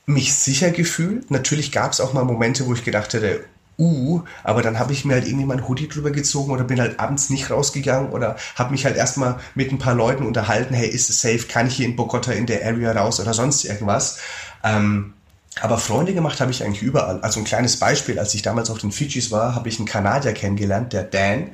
mich 0.07 0.35
sicher 0.35 0.70
gefühlt. 0.70 1.31
Natürlich 1.31 1.72
gab 1.72 1.92
es 1.92 2.00
auch 2.00 2.12
mal 2.12 2.24
Momente, 2.24 2.66
wo 2.66 2.74
ich 2.74 2.85
gedacht 2.85 3.12
hätte, 3.14 3.44
uh, 3.80 4.22
aber 4.44 4.62
dann 4.62 4.78
habe 4.78 4.92
ich 4.92 5.04
mir 5.04 5.14
halt 5.14 5.26
irgendwie 5.26 5.46
mein 5.46 5.66
Hoodie 5.66 5.88
drüber 5.88 6.10
gezogen 6.10 6.52
oder 6.52 6.64
bin 6.64 6.80
halt 6.80 7.00
abends 7.00 7.30
nicht 7.30 7.50
rausgegangen 7.50 8.10
oder 8.10 8.36
habe 8.54 8.72
mich 8.72 8.84
halt 8.84 8.96
erstmal 8.96 9.40
mit 9.54 9.72
ein 9.72 9.78
paar 9.78 9.94
Leuten 9.94 10.26
unterhalten, 10.26 10.74
hey, 10.74 10.88
ist 10.88 11.10
es 11.10 11.20
safe, 11.20 11.46
kann 11.48 11.66
ich 11.66 11.74
hier 11.74 11.86
in 11.86 11.96
Bogota 11.96 12.32
in 12.32 12.46
der 12.46 12.64
Area 12.64 12.92
raus 12.92 13.18
oder 13.18 13.34
sonst 13.34 13.64
irgendwas. 13.64 14.18
Ähm, 14.62 15.14
aber 15.60 15.78
Freunde 15.78 16.14
gemacht 16.14 16.40
habe 16.40 16.50
ich 16.50 16.62
eigentlich 16.62 16.82
überall. 16.82 17.20
Also 17.22 17.40
ein 17.40 17.44
kleines 17.44 17.78
Beispiel, 17.78 18.18
als 18.18 18.34
ich 18.34 18.42
damals 18.42 18.70
auf 18.70 18.78
den 18.78 18.92
Fidschis 18.92 19.30
war, 19.30 19.54
habe 19.54 19.68
ich 19.68 19.78
einen 19.78 19.88
Kanadier 19.88 20.32
kennengelernt, 20.32 20.92
der 20.92 21.02
Dan. 21.02 21.50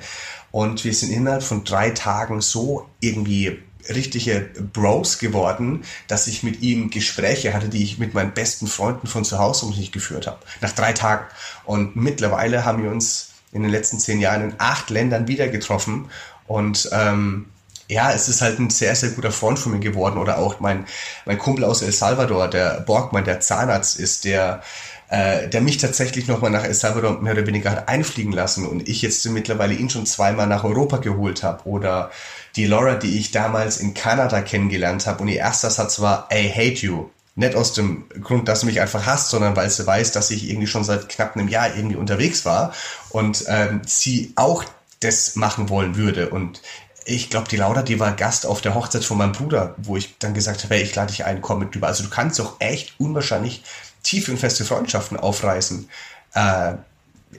Und 0.50 0.84
wir 0.84 0.92
sind 0.92 1.10
innerhalb 1.10 1.42
von 1.42 1.64
drei 1.64 1.90
Tagen 1.90 2.40
so 2.40 2.86
irgendwie 3.00 3.62
richtige 3.88 4.49
Bros 4.72 5.18
geworden, 5.18 5.85
dass 6.09 6.27
ich 6.27 6.42
mit 6.42 6.62
ihm 6.62 6.90
Gespräche 6.90 7.55
hatte, 7.55 7.68
die 7.68 7.83
ich 7.83 7.99
mit 7.99 8.14
meinen 8.14 8.33
besten 8.33 8.66
Freunden 8.66 9.07
von 9.07 9.25
zu 9.25 9.38
Hause 9.38 9.66
nicht 9.66 9.92
geführt 9.92 10.27
habe. 10.27 10.38
Nach 10.61 10.72
drei 10.72 10.92
Tagen. 10.92 11.25
Und 11.64 11.96
mittlerweile 11.96 12.64
haben 12.64 12.83
wir 12.83 12.90
uns 12.90 13.31
in 13.53 13.62
den 13.62 13.70
letzten 13.70 13.99
zehn 13.99 14.20
Jahren 14.20 14.42
in 14.42 14.55
acht 14.59 14.90
Ländern 14.90 15.29
wieder 15.29 15.49
getroffen. 15.49 16.11
Und 16.46 16.88
ähm, 16.92 17.46
ja, 17.88 18.12
es 18.12 18.29
ist 18.29 18.42
halt 18.42 18.59
ein 18.59 18.70
sehr, 18.70 18.94
sehr 18.96 19.11
guter 19.11 19.33
Freund 19.33 19.59
von 19.59 19.72
mir 19.72 19.81
geworden. 19.81 20.18
Oder 20.18 20.38
auch 20.38 20.61
mein, 20.61 20.87
mein 21.25 21.38
Kumpel 21.38 21.64
aus 21.64 21.83
El 21.83 21.92
Salvador, 21.92 22.49
der 22.49 22.81
Borgmann, 22.81 23.25
der 23.25 23.40
Zahnarzt 23.40 23.99
ist, 23.99 24.25
der 24.25 24.62
äh, 25.09 25.49
der 25.49 25.61
mich 25.61 25.79
tatsächlich 25.79 26.27
nochmal 26.27 26.51
nach 26.51 26.64
El 26.64 26.75
Salvador 26.75 27.21
mehr 27.21 27.33
oder 27.33 27.47
weniger 27.47 27.71
hat 27.71 27.88
einfliegen 27.88 28.33
lassen 28.33 28.66
und 28.66 28.88
ich 28.88 29.03
jetzt 29.03 29.25
mittlerweile 29.27 29.75
ihn 29.75 29.88
schon 29.88 30.07
zweimal 30.07 30.47
nach 30.47 30.64
Europa 30.64 30.97
geholt 30.99 31.42
habe. 31.42 31.66
Oder 31.69 32.11
die 32.57 32.66
Laura, 32.66 32.95
die 32.95 33.19
ich 33.19 33.31
damals 33.31 33.79
in 33.79 33.95
Kanada 33.95 34.40
kennengelernt 34.40 35.07
habe 35.07 35.23
und 35.23 35.29
ihr 35.29 35.38
erster 35.38 35.71
Satz 35.71 36.01
war, 36.01 36.29
I 36.33 36.49
hate 36.51 36.85
you. 36.85 37.07
Nicht 37.37 37.55
aus 37.55 37.75
dem 37.75 38.07
Grund, 38.23 38.49
dass 38.49 38.61
sie 38.61 38.66
mich 38.66 38.81
einfach 38.81 39.05
hasst, 39.05 39.29
sondern 39.29 39.55
weil 39.57 39.69
sie 39.69 39.87
weiß, 39.87 40.12
dass 40.12 40.31
ich 40.31 40.49
irgendwie 40.49 40.66
schon 40.66 40.85
seit 40.85 41.09
knapp 41.09 41.37
einem 41.37 41.49
Jahr 41.49 41.77
irgendwie 41.77 41.97
unterwegs 41.97 42.47
war 42.47 42.73
und 43.11 43.45
ähm, 43.47 43.83
sie 43.85 44.33
auch 44.37 44.64
das 45.01 45.37
machen 45.37 45.69
wollen 45.69 45.97
würde. 45.97 46.31
Und 46.31 46.62
ich 47.05 47.31
glaube, 47.31 47.49
die 47.49 47.57
Laura, 47.57 47.83
die 47.83 48.01
war 48.01 48.12
Gast 48.12 48.47
auf 48.47 48.62
der 48.62 48.75
Hochzeit 48.75 49.05
von 49.05 49.19
meinem 49.19 49.33
Bruder, 49.33 49.75
wo 49.77 49.97
ich 49.97 50.19
dann 50.19 50.35
gesagt 50.35 50.64
habe, 50.64 50.75
hey, 50.75 50.83
ich 50.83 50.95
lade 50.95 51.12
dich 51.12 51.25
ein, 51.25 51.42
komm 51.42 51.61
mit 51.61 51.75
drüber. 51.75 51.87
Also 51.87 52.03
du 52.03 52.11
kannst 52.11 52.38
doch 52.38 52.57
echt 52.59 52.95
unwahrscheinlich 52.99 53.62
tiefe 54.07 54.31
und 54.31 54.38
feste 54.38 54.64
Freundschaften 54.64 55.16
aufreißen, 55.16 55.88
äh, 56.35 56.75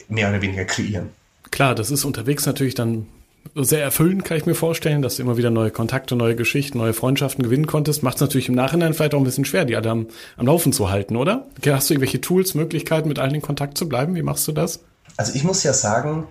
mehr 0.09 0.29
oder 0.29 0.41
weniger 0.41 0.65
kreieren. 0.65 1.09
Klar, 1.51 1.75
das 1.75 1.91
ist 1.91 2.05
unterwegs 2.05 2.45
natürlich 2.45 2.75
dann 2.75 3.07
sehr 3.55 3.81
erfüllend, 3.81 4.25
kann 4.25 4.37
ich 4.37 4.45
mir 4.45 4.55
vorstellen, 4.55 5.01
dass 5.01 5.15
du 5.15 5.21
immer 5.23 5.37
wieder 5.37 5.49
neue 5.49 5.71
Kontakte, 5.71 6.15
neue 6.15 6.35
Geschichten, 6.35 6.77
neue 6.77 6.93
Freundschaften 6.93 7.43
gewinnen 7.43 7.65
konntest. 7.65 8.03
Macht 8.03 8.15
es 8.15 8.21
natürlich 8.21 8.49
im 8.49 8.55
Nachhinein 8.55 8.93
vielleicht 8.93 9.13
auch 9.13 9.19
ein 9.19 9.23
bisschen 9.23 9.45
schwer, 9.45 9.63
die 9.63 9.77
alle 9.77 9.89
am, 9.89 10.07
am 10.35 10.45
Laufen 10.45 10.73
zu 10.73 10.89
halten, 10.89 11.15
oder? 11.15 11.47
Hast 11.65 11.89
du 11.89 11.93
irgendwelche 11.93 12.19
Tools, 12.19 12.55
Möglichkeiten, 12.55 13.07
mit 13.07 13.19
allen 13.19 13.35
in 13.35 13.41
Kontakt 13.41 13.77
zu 13.77 13.87
bleiben? 13.87 14.15
Wie 14.15 14.21
machst 14.21 14.47
du 14.47 14.51
das? 14.51 14.81
Also 15.15 15.33
ich 15.33 15.43
muss 15.43 15.63
ja 15.63 15.73
sagen, 15.73 16.27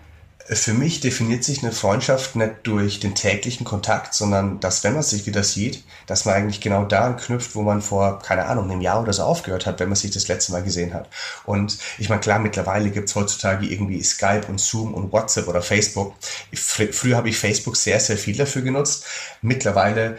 Für 0.48 0.74
mich 0.74 1.00
definiert 1.00 1.42
sich 1.42 1.62
eine 1.62 1.72
Freundschaft 1.72 2.36
nicht 2.36 2.54
durch 2.62 3.00
den 3.00 3.16
täglichen 3.16 3.64
Kontakt, 3.64 4.14
sondern 4.14 4.60
dass, 4.60 4.84
wenn 4.84 4.94
man 4.94 5.02
sich 5.02 5.26
wieder 5.26 5.42
sieht, 5.42 5.82
dass 6.06 6.24
man 6.24 6.34
eigentlich 6.34 6.60
genau 6.60 6.84
da 6.84 7.12
knüpft, 7.12 7.56
wo 7.56 7.62
man 7.62 7.82
vor, 7.82 8.20
keine 8.20 8.46
Ahnung, 8.46 8.70
einem 8.70 8.80
Jahr 8.80 9.02
oder 9.02 9.12
so 9.12 9.24
aufgehört 9.24 9.66
hat, 9.66 9.80
wenn 9.80 9.88
man 9.88 9.96
sich 9.96 10.12
das 10.12 10.28
letzte 10.28 10.52
Mal 10.52 10.62
gesehen 10.62 10.94
hat. 10.94 11.08
Und 11.44 11.78
ich 11.98 12.08
meine, 12.08 12.20
klar, 12.20 12.38
mittlerweile 12.38 12.90
gibt's 12.90 13.16
heutzutage 13.16 13.66
irgendwie 13.66 14.02
Skype 14.02 14.46
und 14.48 14.60
Zoom 14.60 14.94
und 14.94 15.12
WhatsApp 15.12 15.48
oder 15.48 15.62
Facebook. 15.62 16.14
Fr 16.54 16.92
früher 16.92 17.16
habe 17.16 17.28
ich 17.28 17.38
Facebook 17.38 17.76
sehr, 17.76 17.98
sehr 17.98 18.16
viel 18.16 18.36
dafür 18.36 18.62
genutzt. 18.62 19.04
Mittlerweile 19.42 20.18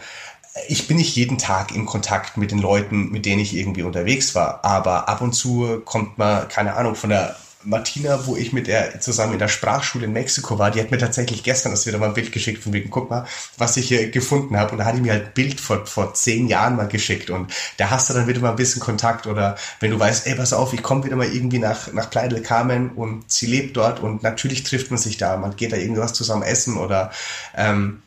ich 0.66 0.88
bin 0.88 0.96
nicht 0.96 1.14
jeden 1.14 1.38
Tag 1.38 1.74
in 1.74 1.86
Kontakt 1.86 2.36
mit 2.36 2.50
den 2.50 2.58
Leuten, 2.58 3.10
mit 3.10 3.26
denen 3.26 3.40
ich 3.40 3.54
irgendwie 3.54 3.82
unterwegs 3.82 4.34
war, 4.34 4.64
aber 4.64 5.08
ab 5.08 5.20
und 5.20 5.32
zu 5.32 5.80
kommt 5.84 6.18
man, 6.18 6.48
keine 6.48 6.74
Ahnung, 6.74 6.96
von 6.96 7.10
der 7.10 7.36
Martina, 7.64 8.26
wo 8.26 8.36
ich 8.36 8.52
mit 8.52 8.68
der 8.68 9.00
zusammen 9.00 9.32
in 9.32 9.38
der 9.40 9.48
Sprachschule 9.48 10.04
in 10.04 10.12
Mexiko 10.12 10.58
war, 10.58 10.70
die 10.70 10.80
hat 10.80 10.92
mir 10.92 10.98
tatsächlich 10.98 11.42
gestern 11.42 11.72
das 11.72 11.86
wieder 11.86 11.98
mal 11.98 12.08
ein 12.08 12.14
Bild 12.14 12.30
geschickt 12.30 12.62
von 12.62 12.72
wegen, 12.72 12.88
guck 12.88 13.10
mal, 13.10 13.26
was 13.56 13.76
ich 13.76 13.88
hier 13.88 14.10
gefunden 14.10 14.56
habe. 14.56 14.72
Und 14.72 14.78
da 14.78 14.84
hat 14.84 14.96
die 14.96 15.00
mir 15.00 15.12
halt 15.12 15.26
ein 15.26 15.34
Bild 15.34 15.60
vor, 15.60 15.84
vor 15.84 16.14
zehn 16.14 16.46
Jahren 16.46 16.76
mal 16.76 16.86
geschickt. 16.86 17.30
Und 17.30 17.52
da 17.76 17.90
hast 17.90 18.08
du 18.08 18.14
dann 18.14 18.28
wieder 18.28 18.40
mal 18.40 18.50
ein 18.50 18.56
bisschen 18.56 18.80
Kontakt. 18.80 19.26
Oder 19.26 19.56
wenn 19.80 19.90
du 19.90 19.98
weißt, 19.98 20.28
ey, 20.28 20.36
pass 20.36 20.52
auf, 20.52 20.72
ich 20.72 20.82
komme 20.82 21.04
wieder 21.04 21.16
mal 21.16 21.32
irgendwie 21.32 21.58
nach, 21.58 21.92
nach 21.92 22.10
Playa 22.10 22.28
del 22.28 22.42
Carmen 22.42 22.90
und 22.90 23.30
sie 23.30 23.46
lebt 23.46 23.76
dort 23.76 24.00
und 24.00 24.22
natürlich 24.22 24.62
trifft 24.62 24.90
man 24.90 24.98
sich 24.98 25.16
da. 25.16 25.36
Man 25.36 25.56
geht 25.56 25.72
da 25.72 25.76
irgendwas 25.76 26.12
zusammen 26.12 26.42
essen 26.42 26.76
oder 26.76 27.10
ähm, 27.56 28.02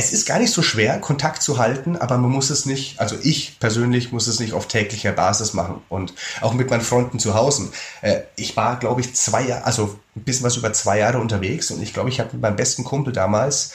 es 0.00 0.14
ist 0.14 0.24
gar 0.24 0.38
nicht 0.38 0.52
so 0.52 0.62
schwer, 0.62 0.98
Kontakt 0.98 1.42
zu 1.42 1.58
halten, 1.58 1.94
aber 1.94 2.16
man 2.16 2.30
muss 2.30 2.48
es 2.48 2.64
nicht, 2.64 2.98
also 2.98 3.16
ich 3.22 3.58
persönlich 3.60 4.12
muss 4.12 4.28
es 4.28 4.40
nicht 4.40 4.54
auf 4.54 4.66
täglicher 4.66 5.12
Basis 5.12 5.52
machen. 5.52 5.82
Und 5.90 6.14
auch 6.40 6.54
mit 6.54 6.70
meinen 6.70 6.80
Freunden 6.80 7.18
zu 7.18 7.34
Hause. 7.34 7.70
Äh, 8.00 8.20
ich 8.36 8.56
war, 8.56 8.78
glaube 8.78 9.02
ich, 9.02 9.14
zwei 9.14 9.42
Jahre, 9.42 9.64
also 9.64 9.98
ein 10.16 10.24
bisschen 10.24 10.46
was 10.46 10.56
über 10.56 10.72
zwei 10.72 10.98
Jahre 10.98 11.18
unterwegs 11.18 11.70
und 11.70 11.82
ich 11.82 11.92
glaube, 11.92 12.08
ich 12.08 12.18
habe 12.18 12.30
mit 12.32 12.40
meinem 12.40 12.56
besten 12.56 12.82
Kumpel 12.82 13.12
damals 13.12 13.72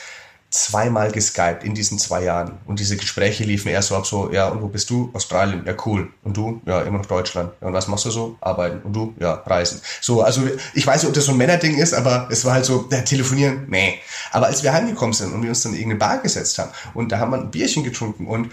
zweimal 0.55 1.11
geskypt 1.11 1.63
in 1.63 1.73
diesen 1.73 1.99
zwei 1.99 2.23
Jahren. 2.23 2.57
Und 2.65 2.79
diese 2.79 2.97
Gespräche 2.97 3.43
liefen 3.43 3.69
eher 3.69 3.81
so 3.81 3.95
ab 3.95 4.07
so, 4.07 4.31
ja, 4.31 4.47
und 4.47 4.61
wo 4.61 4.67
bist 4.67 4.89
du? 4.89 5.09
Australien, 5.13 5.63
ja, 5.65 5.75
cool. 5.85 6.09
Und 6.23 6.37
du? 6.37 6.61
Ja, 6.65 6.81
immer 6.81 6.99
noch 6.99 7.05
Deutschland. 7.05 7.51
Ja, 7.61 7.67
und 7.67 7.73
was 7.73 7.87
machst 7.87 8.05
du 8.05 8.11
so? 8.11 8.37
Arbeiten. 8.41 8.81
Und 8.83 8.93
du? 8.93 9.13
Ja, 9.19 9.33
reisen. 9.45 9.81
So, 10.01 10.21
also 10.21 10.41
ich 10.73 10.85
weiß 10.87 11.01
nicht, 11.01 11.09
ob 11.09 11.13
das 11.13 11.25
so 11.25 11.31
ein 11.31 11.37
Männerding 11.37 11.75
ist, 11.77 11.93
aber 11.93 12.27
es 12.31 12.45
war 12.45 12.53
halt 12.53 12.65
so, 12.65 12.87
ja, 12.91 13.01
telefonieren, 13.01 13.65
nee. 13.69 13.99
Aber 14.31 14.47
als 14.47 14.63
wir 14.63 14.73
heimgekommen 14.73 15.13
sind 15.13 15.33
und 15.33 15.41
wir 15.41 15.49
uns 15.49 15.63
dann 15.63 15.73
in 15.73 15.79
irgendeine 15.79 15.99
Bar 15.99 16.21
gesetzt 16.21 16.57
haben 16.57 16.71
und 16.93 17.11
da 17.11 17.19
haben 17.19 17.31
wir 17.31 17.37
ein 17.37 17.51
Bierchen 17.51 17.83
getrunken 17.83 18.27
und 18.27 18.51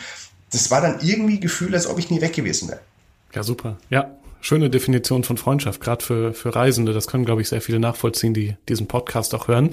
das 0.51 0.71
war 0.71 0.81
dann 0.81 1.01
irgendwie 1.01 1.41
Gefühl, 1.41 1.75
als 1.75 1.87
ob 1.87 1.99
ich 1.99 2.11
nie 2.11 2.21
weg 2.21 2.35
gewesen 2.35 2.69
wäre. 2.69 2.81
Ja, 3.35 3.43
super. 3.43 3.79
Ja, 3.89 4.11
schöne 4.43 4.69
Definition 4.69 5.25
von 5.25 5.39
Freundschaft, 5.39 5.81
gerade 5.81 6.05
für, 6.05 6.35
für 6.35 6.55
Reisende. 6.55 6.93
Das 6.93 7.07
können, 7.07 7.25
glaube 7.25 7.41
ich, 7.41 7.49
sehr 7.49 7.63
viele 7.63 7.79
nachvollziehen, 7.79 8.35
die 8.35 8.57
diesen 8.69 8.89
Podcast 8.89 9.35
auch 9.35 9.49
hören. 9.49 9.71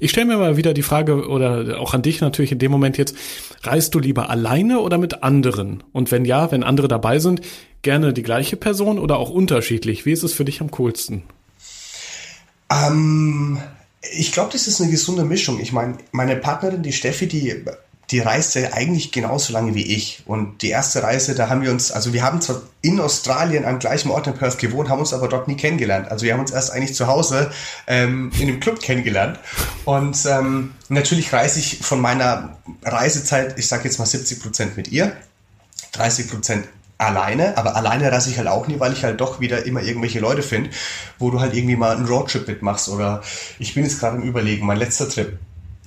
Ich 0.00 0.10
stelle 0.10 0.26
mir 0.26 0.36
mal 0.36 0.56
wieder 0.58 0.74
die 0.74 0.82
Frage, 0.82 1.28
oder 1.28 1.80
auch 1.80 1.94
an 1.94 2.02
dich 2.02 2.20
natürlich 2.20 2.52
in 2.52 2.58
dem 2.58 2.70
Moment 2.70 2.98
jetzt, 2.98 3.16
reist 3.62 3.94
du 3.94 4.00
lieber 4.00 4.28
alleine 4.28 4.80
oder 4.80 4.98
mit 4.98 5.22
anderen? 5.22 5.84
Und 5.92 6.10
wenn 6.10 6.24
ja, 6.24 6.50
wenn 6.50 6.64
andere 6.64 6.88
dabei 6.88 7.20
sind, 7.20 7.40
gerne 7.82 8.12
die 8.12 8.22
gleiche 8.22 8.56
Person 8.56 8.98
oder 8.98 9.16
auch 9.16 9.30
unterschiedlich? 9.30 10.04
Wie 10.04 10.12
ist 10.12 10.24
es 10.24 10.34
für 10.34 10.44
dich 10.44 10.60
am 10.60 10.70
coolsten? 10.72 11.22
Ähm, 12.70 13.58
ich 14.02 14.32
glaube, 14.32 14.50
das 14.52 14.66
ist 14.66 14.80
eine 14.80 14.90
gesunde 14.90 15.24
Mischung. 15.24 15.60
Ich 15.60 15.72
meine, 15.72 15.96
meine 16.10 16.36
Partnerin, 16.36 16.82
die 16.82 16.92
Steffi, 16.92 17.28
die 17.28 17.64
die 18.10 18.20
reiste 18.20 18.72
eigentlich 18.72 19.12
genauso 19.12 19.52
lange 19.52 19.74
wie 19.74 19.82
ich. 19.82 20.22
Und 20.26 20.62
die 20.62 20.70
erste 20.70 21.02
Reise, 21.02 21.34
da 21.34 21.48
haben 21.50 21.62
wir 21.62 21.70
uns, 21.70 21.92
also 21.92 22.12
wir 22.12 22.22
haben 22.22 22.40
zwar 22.40 22.62
in 22.80 23.00
Australien 23.00 23.66
am 23.66 23.78
gleichen 23.78 24.10
Ort 24.10 24.26
in 24.26 24.34
Perth 24.34 24.58
gewohnt, 24.58 24.88
haben 24.88 25.00
uns 25.00 25.12
aber 25.12 25.28
dort 25.28 25.46
nie 25.46 25.56
kennengelernt. 25.56 26.10
Also 26.10 26.24
wir 26.24 26.32
haben 26.32 26.40
uns 26.40 26.50
erst 26.50 26.72
eigentlich 26.72 26.94
zu 26.94 27.06
Hause 27.06 27.50
ähm, 27.86 28.30
in 28.38 28.48
einem 28.48 28.60
Club 28.60 28.80
kennengelernt. 28.80 29.38
Und 29.84 30.24
ähm, 30.26 30.74
natürlich 30.88 31.32
reise 31.32 31.58
ich 31.58 31.78
von 31.82 32.00
meiner 32.00 32.56
Reisezeit, 32.82 33.58
ich 33.58 33.68
sage 33.68 33.84
jetzt 33.84 33.98
mal 33.98 34.06
70 34.06 34.40
Prozent 34.40 34.76
mit 34.76 34.88
ihr, 34.88 35.12
30 35.92 36.30
Prozent 36.30 36.68
alleine, 36.96 37.56
aber 37.56 37.76
alleine 37.76 38.10
reise 38.10 38.30
ich 38.30 38.38
halt 38.38 38.48
auch 38.48 38.66
nie, 38.66 38.80
weil 38.80 38.92
ich 38.92 39.04
halt 39.04 39.20
doch 39.20 39.38
wieder 39.38 39.66
immer 39.66 39.82
irgendwelche 39.82 40.18
Leute 40.18 40.42
finde, 40.42 40.70
wo 41.18 41.30
du 41.30 41.40
halt 41.40 41.54
irgendwie 41.54 41.76
mal 41.76 41.94
einen 41.94 42.06
Roadtrip 42.06 42.48
mitmachst 42.48 42.88
oder 42.88 43.22
ich 43.58 43.74
bin 43.74 43.84
jetzt 43.84 44.00
gerade 44.00 44.16
im 44.16 44.24
Überlegen, 44.24 44.66
mein 44.66 44.78
letzter 44.78 45.08
Trip, 45.08 45.38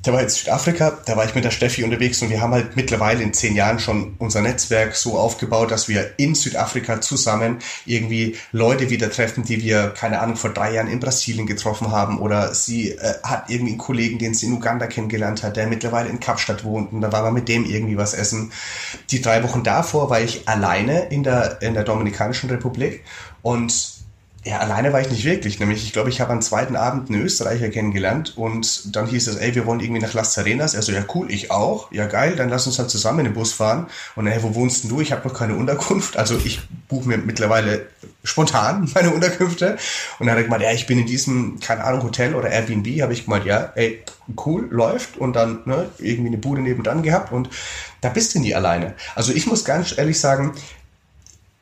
da 0.04 0.14
war 0.14 0.22
jetzt 0.22 0.38
Südafrika, 0.38 0.98
da 1.06 1.16
war 1.16 1.26
ich 1.26 1.36
mit 1.36 1.44
der 1.44 1.52
Steffi 1.52 1.84
unterwegs 1.84 2.22
und 2.22 2.32
wir 2.32 2.42
haben 2.42 2.54
halt 2.54 2.76
mittlerweile 2.76 3.22
in 3.22 3.34
zehn 3.34 3.56
Jahren 3.56 3.78
schon 3.78 4.16
unser 4.18 4.42
Netzwerk 4.42 4.96
so 4.96 5.18
aufgebaut, 5.18 5.70
dass 5.70 5.88
wir 5.88 6.14
in 6.18 6.34
Südafrika 6.34 7.02
zusammen 7.02 7.60
irgendwie 7.86 8.36
Leute 8.52 8.90
wieder 8.90 9.12
treffen, 9.12 9.44
die 9.44 9.62
wir, 9.62 9.90
keine 9.90 10.20
Ahnung, 10.20 10.38
vor 10.38 10.50
drei 10.50 10.74
Jahren 10.74 10.88
in 10.88 11.00
Brasilien 11.00 11.46
getroffen 11.46 11.92
haben 11.92 12.20
oder 12.20 12.54
sie 12.56 12.92
äh, 12.92 13.14
hat 13.22 13.50
irgendwie 13.50 13.74
einen 13.74 13.78
Kollegen, 13.78 14.18
den 14.18 14.34
sie 14.34 14.48
in 14.48 14.54
Uganda 14.54 14.88
kennengelernt 14.88 15.44
hat, 15.44 15.56
der 15.56 15.68
mittlerweile 15.68 16.10
in 16.10 16.20
Kapstadt 16.20 16.64
wohnt 16.64 16.92
und 16.92 17.02
da 17.02 17.12
war 17.12 17.22
man 17.22 17.36
mit 17.36 17.48
dem 17.48 17.66
irgendwie 17.66 17.98
was 17.98 18.16
essen. 18.16 18.52
Die 19.12 19.22
drei 19.22 19.44
Wochen 19.44 19.64
davor 19.64 20.10
war 20.10 20.22
ich 20.22 20.48
alleine 20.48 21.10
in 21.10 21.22
der, 21.24 21.62
in 21.62 21.76
der 21.76 21.84
Dominikanischen 21.84 22.50
Republik 22.50 23.04
und 23.44 23.91
ja, 24.44 24.58
alleine 24.58 24.92
war 24.92 25.02
ich 25.02 25.10
nicht 25.12 25.24
wirklich. 25.24 25.60
Nämlich, 25.60 25.84
ich 25.84 25.94
glaube, 25.94 26.10
ich 26.10 26.20
habe 26.20 26.34
am 26.34 26.42
zweiten 26.42 26.76
Abend 26.76 27.10
einen 27.10 27.22
Österreicher 27.22 27.70
kennengelernt 27.70 28.38
und 28.38 28.96
dann 28.96 29.06
hieß 29.06 29.28
es, 29.28 29.36
ey, 29.36 29.54
wir 29.54 29.68
wollen 29.68 29.82
irgendwie 29.82 30.02
nach 30.02 30.14
Las 30.16 30.36
Arenas. 30.36 30.74
Er 30.74 30.82
so, 30.82 30.92
ja 30.92 31.06
cool, 31.14 31.30
ich 31.30 31.52
auch. 31.52 31.92
Ja 31.92 32.08
geil, 32.08 32.36
dann 32.36 32.50
lass 32.50 32.66
uns 32.66 32.80
halt 32.80 32.90
zusammen 32.90 33.20
in 33.20 33.26
den 33.26 33.34
Bus 33.36 33.54
fahren. 33.54 33.86
Und 34.16 34.26
hey, 34.26 34.42
wo 34.42 34.56
wohnst 34.56 34.84
denn 34.84 34.90
du? 34.90 35.00
Ich 35.00 35.12
habe 35.12 35.28
noch 35.28 35.36
keine 35.36 35.56
Unterkunft. 35.56 36.18
Also 36.18 36.40
ich 36.44 36.62
buche 36.88 37.08
mir 37.08 37.20
mittlerweile 37.20 37.86
spontan 38.24 38.90
meine 38.96 39.12
Unterkünfte. 39.12 39.78
Und 40.18 40.26
dann 40.26 40.32
hat 40.32 40.38
er 40.38 40.44
gemeint, 40.46 40.64
ja, 40.64 40.72
ich 40.72 40.88
bin 40.88 40.98
in 40.98 41.06
diesem, 41.06 41.60
keine 41.60 41.84
Ahnung, 41.84 42.02
Hotel 42.02 42.34
oder 42.34 42.50
Airbnb. 42.50 42.88
Habe 43.02 43.14
ich 43.14 43.26
gemeint, 43.26 43.46
ja, 43.46 43.72
ey, 43.76 44.04
cool, 44.44 44.68
läuft. 44.72 45.18
Und 45.18 45.34
dann 45.36 45.60
ne, 45.66 45.90
irgendwie 46.00 46.30
eine 46.30 46.38
Bude 46.38 46.62
nebenan 46.62 47.04
gehabt. 47.04 47.32
Und 47.32 47.52
da 48.02 48.10
bist 48.10 48.34
du 48.34 48.40
nie 48.40 48.56
alleine. 48.56 48.96
Also 49.14 49.34
ich 49.34 49.46
muss 49.46 49.66
ganz 49.66 49.96
ehrlich 49.96 50.20
sagen, 50.20 50.54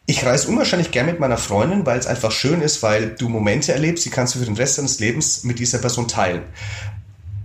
ich 0.10 0.26
reise 0.26 0.48
unwahrscheinlich 0.48 0.90
gern 0.90 1.06
mit 1.06 1.20
meiner 1.20 1.38
Freundin, 1.38 1.86
weil 1.86 2.00
es 2.00 2.08
einfach 2.08 2.32
schön 2.32 2.62
ist, 2.62 2.82
weil 2.82 3.10
du 3.10 3.30
Momente 3.30 3.74
erlebst, 3.74 4.04
die 4.06 4.10
kannst 4.10 4.34
du 4.34 4.40
für 4.40 4.46
den 4.46 4.56
Rest 4.56 4.80
deines 4.80 5.00
Lebens 5.00 5.44
mit 5.44 5.60
dieser 5.60 5.78
Person 5.78 6.08
teilen. 6.08 6.42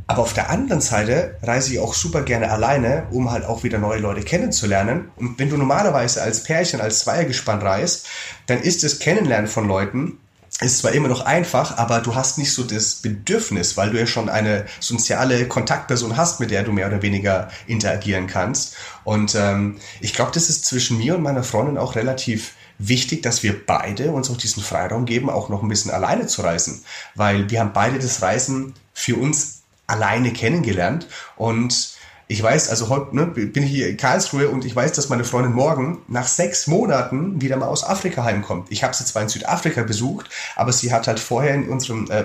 Aber 0.07 0.23
auf 0.23 0.33
der 0.33 0.49
anderen 0.49 0.81
Seite 0.81 1.37
reise 1.43 1.75
ich 1.75 1.79
auch 1.79 1.93
super 1.93 2.23
gerne 2.23 2.51
alleine, 2.51 3.07
um 3.11 3.31
halt 3.31 3.45
auch 3.45 3.65
wieder 3.65 3.77
neue 3.77 4.01
Leute 4.01 4.23
kennenzulernen. 4.23 5.11
Und 5.17 5.39
wenn 5.39 5.51
du 5.51 5.59
normalerweise 5.59 6.23
als 6.23 6.43
Pärchen, 6.43 6.81
als 6.81 7.01
Zweiergespann 7.01 7.61
reist, 7.61 8.07
dann 8.47 8.63
ist 8.63 8.83
das 8.83 8.99
Kennenlernen 8.99 9.47
von 9.47 9.69
Leuten 9.69 10.19
ist 10.61 10.79
zwar 10.79 10.93
immer 10.93 11.09
noch 11.09 11.23
einfach, 11.23 11.79
aber 11.79 12.01
du 12.01 12.15
hast 12.15 12.39
nicht 12.39 12.53
so 12.53 12.63
das 12.63 12.97
Bedürfnis, 12.97 13.77
weil 13.77 13.91
du 13.91 13.99
ja 13.99 14.07
schon 14.07 14.29
eine 14.29 14.67
soziale 14.79 15.49
Kontaktperson 15.49 16.17
hast, 16.17 16.39
mit 16.39 16.51
der 16.51 16.63
du 16.63 16.73
mehr 16.73 16.87
oder 16.87 17.03
weniger 17.03 17.51
interagieren 17.67 18.29
kannst. 18.29 18.77
Und 19.03 19.35
ähm, 19.35 19.79
ich 20.01 20.15
glaube, 20.15 20.31
das 20.33 20.49
ist 20.49 20.65
zwischen 20.65 20.99
mir 20.99 21.17
und 21.17 21.23
meiner 21.23 21.43
Freundin 21.43 21.77
auch 21.77 21.97
relativ 21.97 22.53
wichtig, 22.79 23.23
dass 23.23 23.43
wir 23.43 23.67
beide 23.67 24.13
uns 24.13 24.31
auch 24.31 24.37
diesen 24.37 24.63
Freiraum 24.63 25.07
geben, 25.07 25.29
auch 25.29 25.49
noch 25.49 25.63
ein 25.63 25.69
bisschen 25.69 25.91
alleine 25.91 26.27
zu 26.27 26.43
reisen, 26.43 26.85
weil 27.15 27.51
wir 27.51 27.61
haben 27.61 27.73
beide 27.73 27.99
das 27.99 28.23
Reisen 28.23 28.75
für 28.93 29.17
uns 29.17 29.63
alleine 29.87 30.33
kennengelernt 30.33 31.07
und 31.37 31.94
ich 32.27 32.43
weiß, 32.43 32.71
also 32.71 32.89
heute 32.89 33.15
ne, 33.15 33.27
bin 33.27 33.63
ich 33.63 33.71
hier 33.71 33.89
in 33.89 33.97
Karlsruhe 33.97 34.49
und 34.49 34.65
ich 34.65 34.75
weiß, 34.75 34.93
dass 34.93 35.09
meine 35.09 35.25
Freundin 35.25 35.53
morgen 35.53 35.99
nach 36.09 36.27
sechs 36.27 36.67
Monaten 36.67 37.41
wieder 37.41 37.57
mal 37.57 37.69
aus 37.69 37.85
Afrika 37.85 38.25
heimkommt. 38.25 38.69
Ich 38.71 38.83
habe 38.83 38.95
sie 38.95 39.05
zwar 39.05 39.23
in 39.23 39.29
Südafrika 39.29 39.83
besucht, 39.83 40.31
aber 40.57 40.73
sie 40.73 40.93
hat 40.93 41.07
halt 41.07 41.21
vorher 41.21 41.55
in 41.55 41.69
unserem 41.69 42.11
äh, 42.11 42.25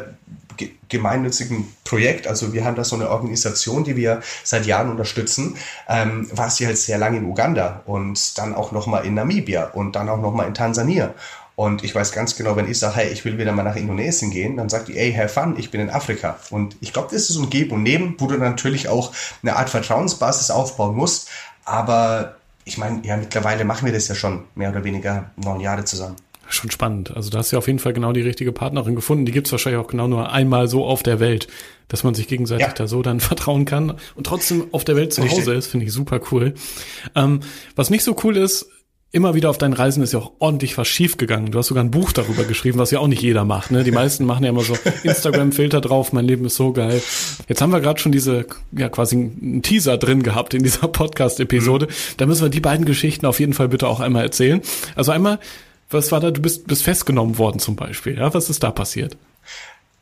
gemeinnützigen 0.89 1.73
Projekt, 1.83 2.27
also 2.27 2.53
wir 2.53 2.65
haben 2.65 2.75
da 2.75 2.83
so 2.83 2.95
eine 2.95 3.09
Organisation, 3.09 3.83
die 3.83 3.95
wir 3.95 4.21
seit 4.43 4.65
Jahren 4.65 4.89
unterstützen, 4.89 5.55
ähm, 5.87 6.27
war 6.33 6.49
sie 6.49 6.65
halt 6.65 6.77
sehr 6.77 6.97
lange 6.97 7.17
in 7.17 7.25
Uganda 7.25 7.81
und 7.85 8.37
dann 8.37 8.53
auch 8.55 8.71
nochmal 8.71 9.05
in 9.05 9.13
Namibia 9.13 9.65
und 9.67 9.95
dann 9.95 10.09
auch 10.09 10.19
nochmal 10.19 10.47
in 10.47 10.53
Tansania. 10.53 11.13
Und 11.59 11.83
ich 11.83 11.93
weiß 11.93 12.13
ganz 12.13 12.37
genau, 12.37 12.55
wenn 12.55 12.71
ich 12.71 12.79
sage, 12.79 12.95
hey, 12.95 13.11
ich 13.11 13.25
will 13.25 13.37
wieder 13.37 13.51
mal 13.51 13.63
nach 13.63 13.75
Indonesien 13.75 14.31
gehen, 14.31 14.55
dann 14.55 14.69
sagt 14.69 14.87
die, 14.87 14.97
ey, 14.97 15.11
have 15.11 15.27
fun, 15.27 15.55
ich 15.57 15.71
bin 15.71 15.81
in 15.81 15.89
Afrika. 15.89 16.39
Und 16.51 16.77
ich 16.79 16.93
glaube, 16.93 17.09
das 17.11 17.23
ist 17.23 17.35
so 17.35 17.43
ein 17.43 17.49
Geben 17.49 17.71
und 17.71 17.83
Nehmen, 17.83 18.15
wo 18.17 18.27
du 18.27 18.37
natürlich 18.37 18.87
auch 18.87 19.11
eine 19.43 19.57
Art 19.57 19.69
Vertrauensbasis 19.69 20.51
aufbauen 20.51 20.95
musst. 20.95 21.27
Aber 21.65 22.37
ich 22.63 22.77
meine, 22.77 23.05
ja, 23.05 23.17
mittlerweile 23.17 23.65
machen 23.65 23.85
wir 23.85 23.91
das 23.91 24.07
ja 24.07 24.15
schon 24.15 24.45
mehr 24.55 24.69
oder 24.69 24.85
weniger 24.85 25.31
neun 25.35 25.59
Jahre 25.59 25.83
zusammen. 25.83 26.15
Schon 26.47 26.71
spannend. 26.71 27.13
Also 27.13 27.29
da 27.29 27.39
hast 27.39 27.51
du 27.51 27.57
auf 27.57 27.67
jeden 27.67 27.79
Fall 27.79 27.91
genau 27.91 28.13
die 28.13 28.21
richtige 28.21 28.53
Partnerin 28.53 28.95
gefunden. 28.95 29.25
Die 29.25 29.33
gibt's 29.33 29.51
wahrscheinlich 29.51 29.81
auch 29.81 29.89
genau 29.89 30.07
nur 30.07 30.31
einmal 30.31 30.69
so 30.69 30.85
auf 30.85 31.03
der 31.03 31.19
Welt, 31.19 31.49
dass 31.89 32.05
man 32.05 32.13
sich 32.13 32.29
gegenseitig 32.29 32.67
ja. 32.67 32.73
da 32.73 32.87
so 32.87 33.01
dann 33.01 33.19
vertrauen 33.19 33.65
kann 33.65 33.97
und 34.15 34.25
trotzdem 34.25 34.67
auf 34.71 34.85
der 34.85 34.95
Welt 34.95 35.11
zu 35.11 35.23
Richtig. 35.23 35.41
Hause 35.41 35.55
ist, 35.55 35.67
finde 35.67 35.87
ich 35.87 35.91
super 35.91 36.21
cool. 36.31 36.53
Ähm, 37.15 37.41
was 37.75 37.89
nicht 37.89 38.05
so 38.05 38.15
cool 38.23 38.37
ist, 38.37 38.67
immer 39.11 39.33
wieder 39.33 39.49
auf 39.49 39.57
deinen 39.57 39.73
Reisen 39.73 40.03
ist 40.03 40.13
ja 40.13 40.19
auch 40.19 40.33
ordentlich 40.39 40.77
was 40.77 40.87
schief 40.87 41.17
gegangen. 41.17 41.51
Du 41.51 41.57
hast 41.57 41.67
sogar 41.67 41.83
ein 41.83 41.89
Buch 41.89 42.11
darüber 42.11 42.43
geschrieben, 42.43 42.77
was 42.77 42.91
ja 42.91 42.99
auch 42.99 43.07
nicht 43.07 43.21
jeder 43.21 43.43
macht. 43.43 43.71
Ne? 43.71 43.83
Die 43.83 43.91
meisten 43.91 44.23
machen 44.25 44.43
ja 44.43 44.51
immer 44.51 44.61
so 44.61 44.77
Instagram-Filter 45.03 45.81
drauf, 45.81 46.13
mein 46.13 46.25
Leben 46.25 46.45
ist 46.45 46.55
so 46.55 46.73
geil. 46.73 47.01
Jetzt 47.47 47.61
haben 47.61 47.71
wir 47.71 47.81
gerade 47.81 47.99
schon 47.99 48.11
diese, 48.11 48.45
ja 48.71 48.89
quasi 48.89 49.15
einen 49.15 49.63
Teaser 49.63 49.97
drin 49.97 50.21
gehabt 50.21 50.53
in 50.53 50.63
dieser 50.63 50.87
Podcast-Episode. 50.87 51.87
Mhm. 51.87 51.93
Da 52.17 52.25
müssen 52.27 52.43
wir 52.43 52.49
die 52.49 52.59
beiden 52.59 52.85
Geschichten 52.85 53.25
auf 53.25 53.39
jeden 53.39 53.53
Fall 53.53 53.69
bitte 53.69 53.87
auch 53.87 53.99
einmal 53.99 54.23
erzählen. 54.23 54.61
Also 54.95 55.11
einmal, 55.11 55.39
was 55.89 56.11
war 56.11 56.19
da, 56.19 56.29
du 56.29 56.41
bist, 56.41 56.67
bist 56.67 56.83
festgenommen 56.83 57.39
worden 57.39 57.59
zum 57.59 57.75
Beispiel. 57.75 58.17
Ja? 58.17 58.31
Was 58.33 58.49
ist 58.49 58.61
da 58.61 58.69
passiert? 58.69 59.17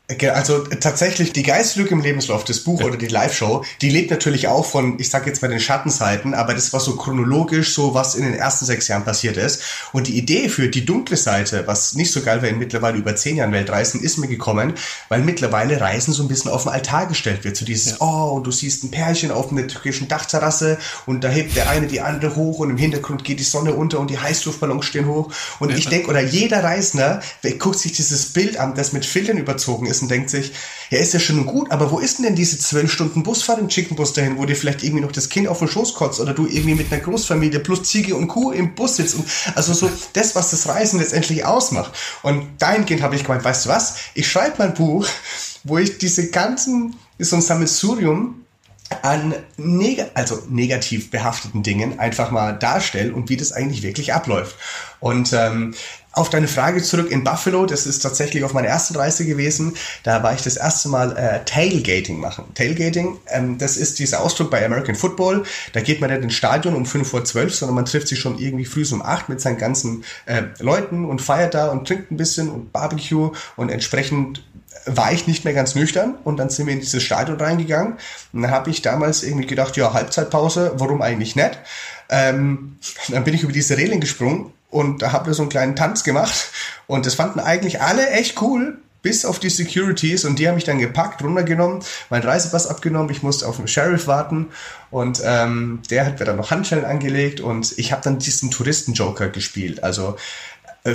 Also 0.09 0.59
tatsächlich 0.59 1.33
die 1.33 1.43
Geistlücke 1.43 1.93
im 1.93 1.99
Lebenslauf, 1.99 2.45
das 2.45 2.61
Buch 2.61 2.81
oder 2.81 2.95
die 2.95 3.07
Live-Show, 3.07 3.65
die 3.81 3.89
lebt 3.89 4.09
natürlich 4.09 4.47
auch 4.47 4.65
von, 4.65 4.97
ich 4.99 5.09
sag 5.09 5.27
jetzt 5.27 5.41
mal 5.41 5.49
den 5.49 5.59
Schattenseiten, 5.59 6.33
aber 6.33 6.53
das 6.53 6.71
war 6.71 6.79
so 6.79 6.95
chronologisch, 6.95 7.73
so 7.73 7.93
was 7.93 8.15
in 8.15 8.23
den 8.23 8.33
ersten 8.33 8.63
sechs 8.63 8.87
Jahren 8.87 9.03
passiert 9.03 9.35
ist. 9.35 9.61
Und 9.91 10.07
die 10.07 10.17
Idee 10.17 10.47
für 10.47 10.69
die 10.69 10.85
dunkle 10.85 11.17
Seite, 11.17 11.67
was 11.67 11.95
nicht 11.95 12.13
so 12.13 12.21
geil 12.21 12.41
wäre 12.41 12.53
in 12.53 12.57
mittlerweile 12.57 12.97
über 12.97 13.17
zehn 13.17 13.35
Jahren 13.35 13.51
Weltreisen, 13.51 13.99
ist 13.99 14.17
mir 14.17 14.29
gekommen, 14.29 14.75
weil 15.09 15.23
mittlerweile 15.23 15.81
Reisen 15.81 16.13
so 16.13 16.23
ein 16.23 16.29
bisschen 16.29 16.51
auf 16.51 16.63
den 16.63 16.71
Altar 16.71 17.07
gestellt 17.07 17.43
wird. 17.43 17.57
So 17.57 17.65
dieses, 17.65 17.91
ja. 17.91 17.97
oh, 17.99 18.39
du 18.39 18.51
siehst 18.51 18.85
ein 18.85 18.91
Pärchen 18.91 19.29
auf 19.29 19.51
einer 19.51 19.67
türkischen 19.67 20.07
Dachterrasse 20.07 20.77
und 21.05 21.25
da 21.25 21.27
hebt 21.27 21.57
der 21.57 21.69
eine 21.69 21.87
die 21.87 21.99
andere 21.99 22.37
hoch 22.37 22.59
und 22.59 22.69
im 22.69 22.77
Hintergrund 22.77 23.25
geht 23.25 23.41
die 23.41 23.43
Sonne 23.43 23.73
unter 23.73 23.99
und 23.99 24.09
die 24.09 24.17
Heißluftballons 24.17 24.85
stehen 24.85 25.07
hoch. 25.07 25.33
Und 25.59 25.71
ja. 25.71 25.75
ich 25.75 25.89
denke, 25.89 26.07
oder 26.07 26.21
jeder 26.21 26.63
Reisender 26.63 27.21
guckt 27.59 27.79
sich 27.79 27.91
dieses 27.91 28.27
Bild 28.27 28.55
an, 28.55 28.73
das 28.73 28.93
mit 28.93 29.05
Filtern 29.05 29.37
überzogen 29.37 29.85
ist 29.85 29.96
ist 29.97 30.01
und 30.01 30.12
denkt 30.12 30.29
sich, 30.29 30.51
ja, 30.89 30.99
ist 30.99 31.13
ja 31.13 31.19
schon 31.19 31.45
gut, 31.45 31.71
aber 31.71 31.91
wo 31.91 31.99
ist 31.99 32.19
denn, 32.19 32.25
denn 32.25 32.36
diese 32.36 32.57
zwölf 32.57 32.91
Stunden 32.91 33.23
Busfahrt 33.23 33.60
im 33.60 33.67
Chickenbus 33.67 34.13
dahin, 34.13 34.38
wo 34.38 34.45
dir 34.45 34.55
vielleicht 34.55 34.83
irgendwie 34.83 35.03
noch 35.03 35.12
das 35.12 35.29
Kind 35.29 35.47
auf 35.47 35.60
den 35.60 35.67
Schoß 35.67 35.93
kotzt 35.93 36.19
oder 36.19 36.33
du 36.33 36.45
irgendwie 36.45 36.75
mit 36.75 36.91
einer 36.91 37.01
Großfamilie 37.01 37.60
plus 37.60 37.83
Ziege 37.83 38.15
und 38.15 38.27
Kuh 38.27 38.51
im 38.51 38.75
Bus 38.75 38.97
sitzt 38.97 39.15
und 39.15 39.25
also 39.55 39.73
so 39.73 39.89
das, 40.13 40.36
was 40.36 40.51
das 40.51 40.67
Reisen 40.67 40.99
letztendlich 40.99 41.45
ausmacht. 41.45 41.93
Und 42.23 42.47
dahingehend 42.60 43.01
habe 43.01 43.15
ich 43.15 43.23
gemeint, 43.23 43.43
weißt 43.43 43.65
du 43.65 43.69
was, 43.69 43.95
ich 44.13 44.29
schreibe 44.29 44.55
mein 44.60 44.73
Buch, 44.73 45.07
wo 45.63 45.77
ich 45.77 45.97
diese 45.97 46.29
ganzen, 46.29 46.95
so 47.19 47.36
ein 47.36 47.41
Sammelsurium 47.41 48.43
an 49.02 49.34
neg 49.58 50.06
also 50.13 50.41
negativ 50.50 51.12
behafteten 51.12 51.63
Dingen 51.63 52.00
einfach 52.00 52.32
mal 52.32 52.54
darstelle 52.54 53.13
und 53.13 53.30
wie 53.30 53.38
das 53.38 53.52
eigentlich 53.52 53.84
wirklich 53.84 54.13
abläuft. 54.13 54.56
Und 55.00 55.34
ähm, 55.34 55.73
auf 56.17 56.32
deine 56.32 56.47
Frage 56.47 56.82
zurück 56.82 57.12
in 57.12 57.23
Buffalo, 57.23 57.67
das 57.67 57.86
ist 57.86 58.00
tatsächlich 58.00 58.43
auf 58.43 58.54
meiner 58.54 58.69
ersten 58.69 58.95
Reise 58.95 59.23
gewesen. 59.23 59.76
Da 60.02 60.23
war 60.23 60.34
ich 60.34 60.41
das 60.41 60.58
erste 60.58 60.89
Mal 60.89 61.15
äh, 61.15 61.45
Tailgating 61.45 62.19
machen. 62.19 62.45
Tailgating, 62.56 63.19
ähm, 63.28 63.60
das 63.60 63.78
ist 63.78 64.00
dieser 64.00 64.21
Ausdruck 64.21 64.50
bei 64.50 64.65
American 64.65 64.95
Football. 64.95 65.43
Da 65.73 65.82
geht 65.82 66.02
man 66.02 66.10
nicht 66.10 66.23
ins 66.23 66.34
Stadion 66.34 66.73
um 66.73 66.88
5 66.88 67.08
vor 67.08 67.23
12, 67.23 67.54
sondern 67.54 67.76
man 67.76 67.86
trifft 67.86 68.08
sich 68.08 68.19
schon 68.19 68.39
irgendwie 68.39 68.65
früh 68.65 68.84
um 68.91 69.04
8 69.04 69.30
mit 69.30 69.41
seinen 69.41 69.60
ganzen 69.60 70.04
äh, 70.26 70.43
Leuten 70.58 71.06
und 71.06 71.21
feiert 71.21 71.54
da 71.54 71.67
und 71.67 71.88
trinkt 71.88 72.10
ein 72.10 72.17
bisschen 72.17 72.50
und 72.50 72.73
Barbecue 72.73 73.32
und 73.56 73.69
entsprechend 73.69 74.43
war 74.85 75.11
ich 75.11 75.27
nicht 75.27 75.45
mehr 75.45 75.53
ganz 75.53 75.75
nüchtern 75.75 76.15
und 76.23 76.37
dann 76.37 76.49
sind 76.49 76.67
wir 76.67 76.73
in 76.73 76.79
dieses 76.79 77.03
Stadion 77.03 77.39
reingegangen. 77.39 77.93
Und 78.33 78.41
dann 78.41 78.51
habe 78.51 78.69
ich 78.69 78.81
damals 78.81 79.23
irgendwie 79.23 79.47
gedacht, 79.47 79.77
ja, 79.77 79.93
Halbzeitpause, 79.93 80.73
warum 80.75 81.01
eigentlich 81.01 81.35
nicht? 81.35 81.59
Ähm, 82.09 82.77
dann 83.09 83.23
bin 83.23 83.33
ich 83.33 83.43
über 83.43 83.51
diese 83.51 83.77
Reling 83.77 83.99
gesprungen 83.99 84.53
und 84.69 85.01
da 85.01 85.11
haben 85.11 85.25
wir 85.25 85.33
so 85.33 85.43
einen 85.43 85.49
kleinen 85.49 85.75
Tanz 85.75 86.03
gemacht. 86.03 86.51
Und 86.87 87.05
das 87.05 87.15
fanden 87.15 87.39
eigentlich 87.39 87.81
alle 87.81 88.09
echt 88.09 88.41
cool, 88.41 88.77
bis 89.01 89.25
auf 89.25 89.39
die 89.39 89.49
Securities. 89.49 90.25
Und 90.25 90.39
die 90.39 90.47
haben 90.47 90.55
mich 90.55 90.63
dann 90.63 90.79
gepackt, 90.79 91.23
runtergenommen, 91.23 91.81
meinen 92.09 92.23
Reisepass 92.23 92.67
abgenommen, 92.67 93.09
ich 93.09 93.23
musste 93.23 93.47
auf 93.47 93.57
den 93.57 93.67
Sheriff 93.67 94.07
warten. 94.07 94.47
Und 94.91 95.21
ähm, 95.23 95.81
der 95.89 96.05
hat 96.05 96.19
mir 96.19 96.25
dann 96.25 96.37
noch 96.37 96.51
Handschellen 96.51 96.85
angelegt. 96.85 97.39
Und 97.39 97.77
ich 97.77 97.91
habe 97.91 98.01
dann 98.01 98.19
diesen 98.19 98.51
Touristen-Joker 98.51 99.29
gespielt. 99.29 99.83
Also 99.83 100.17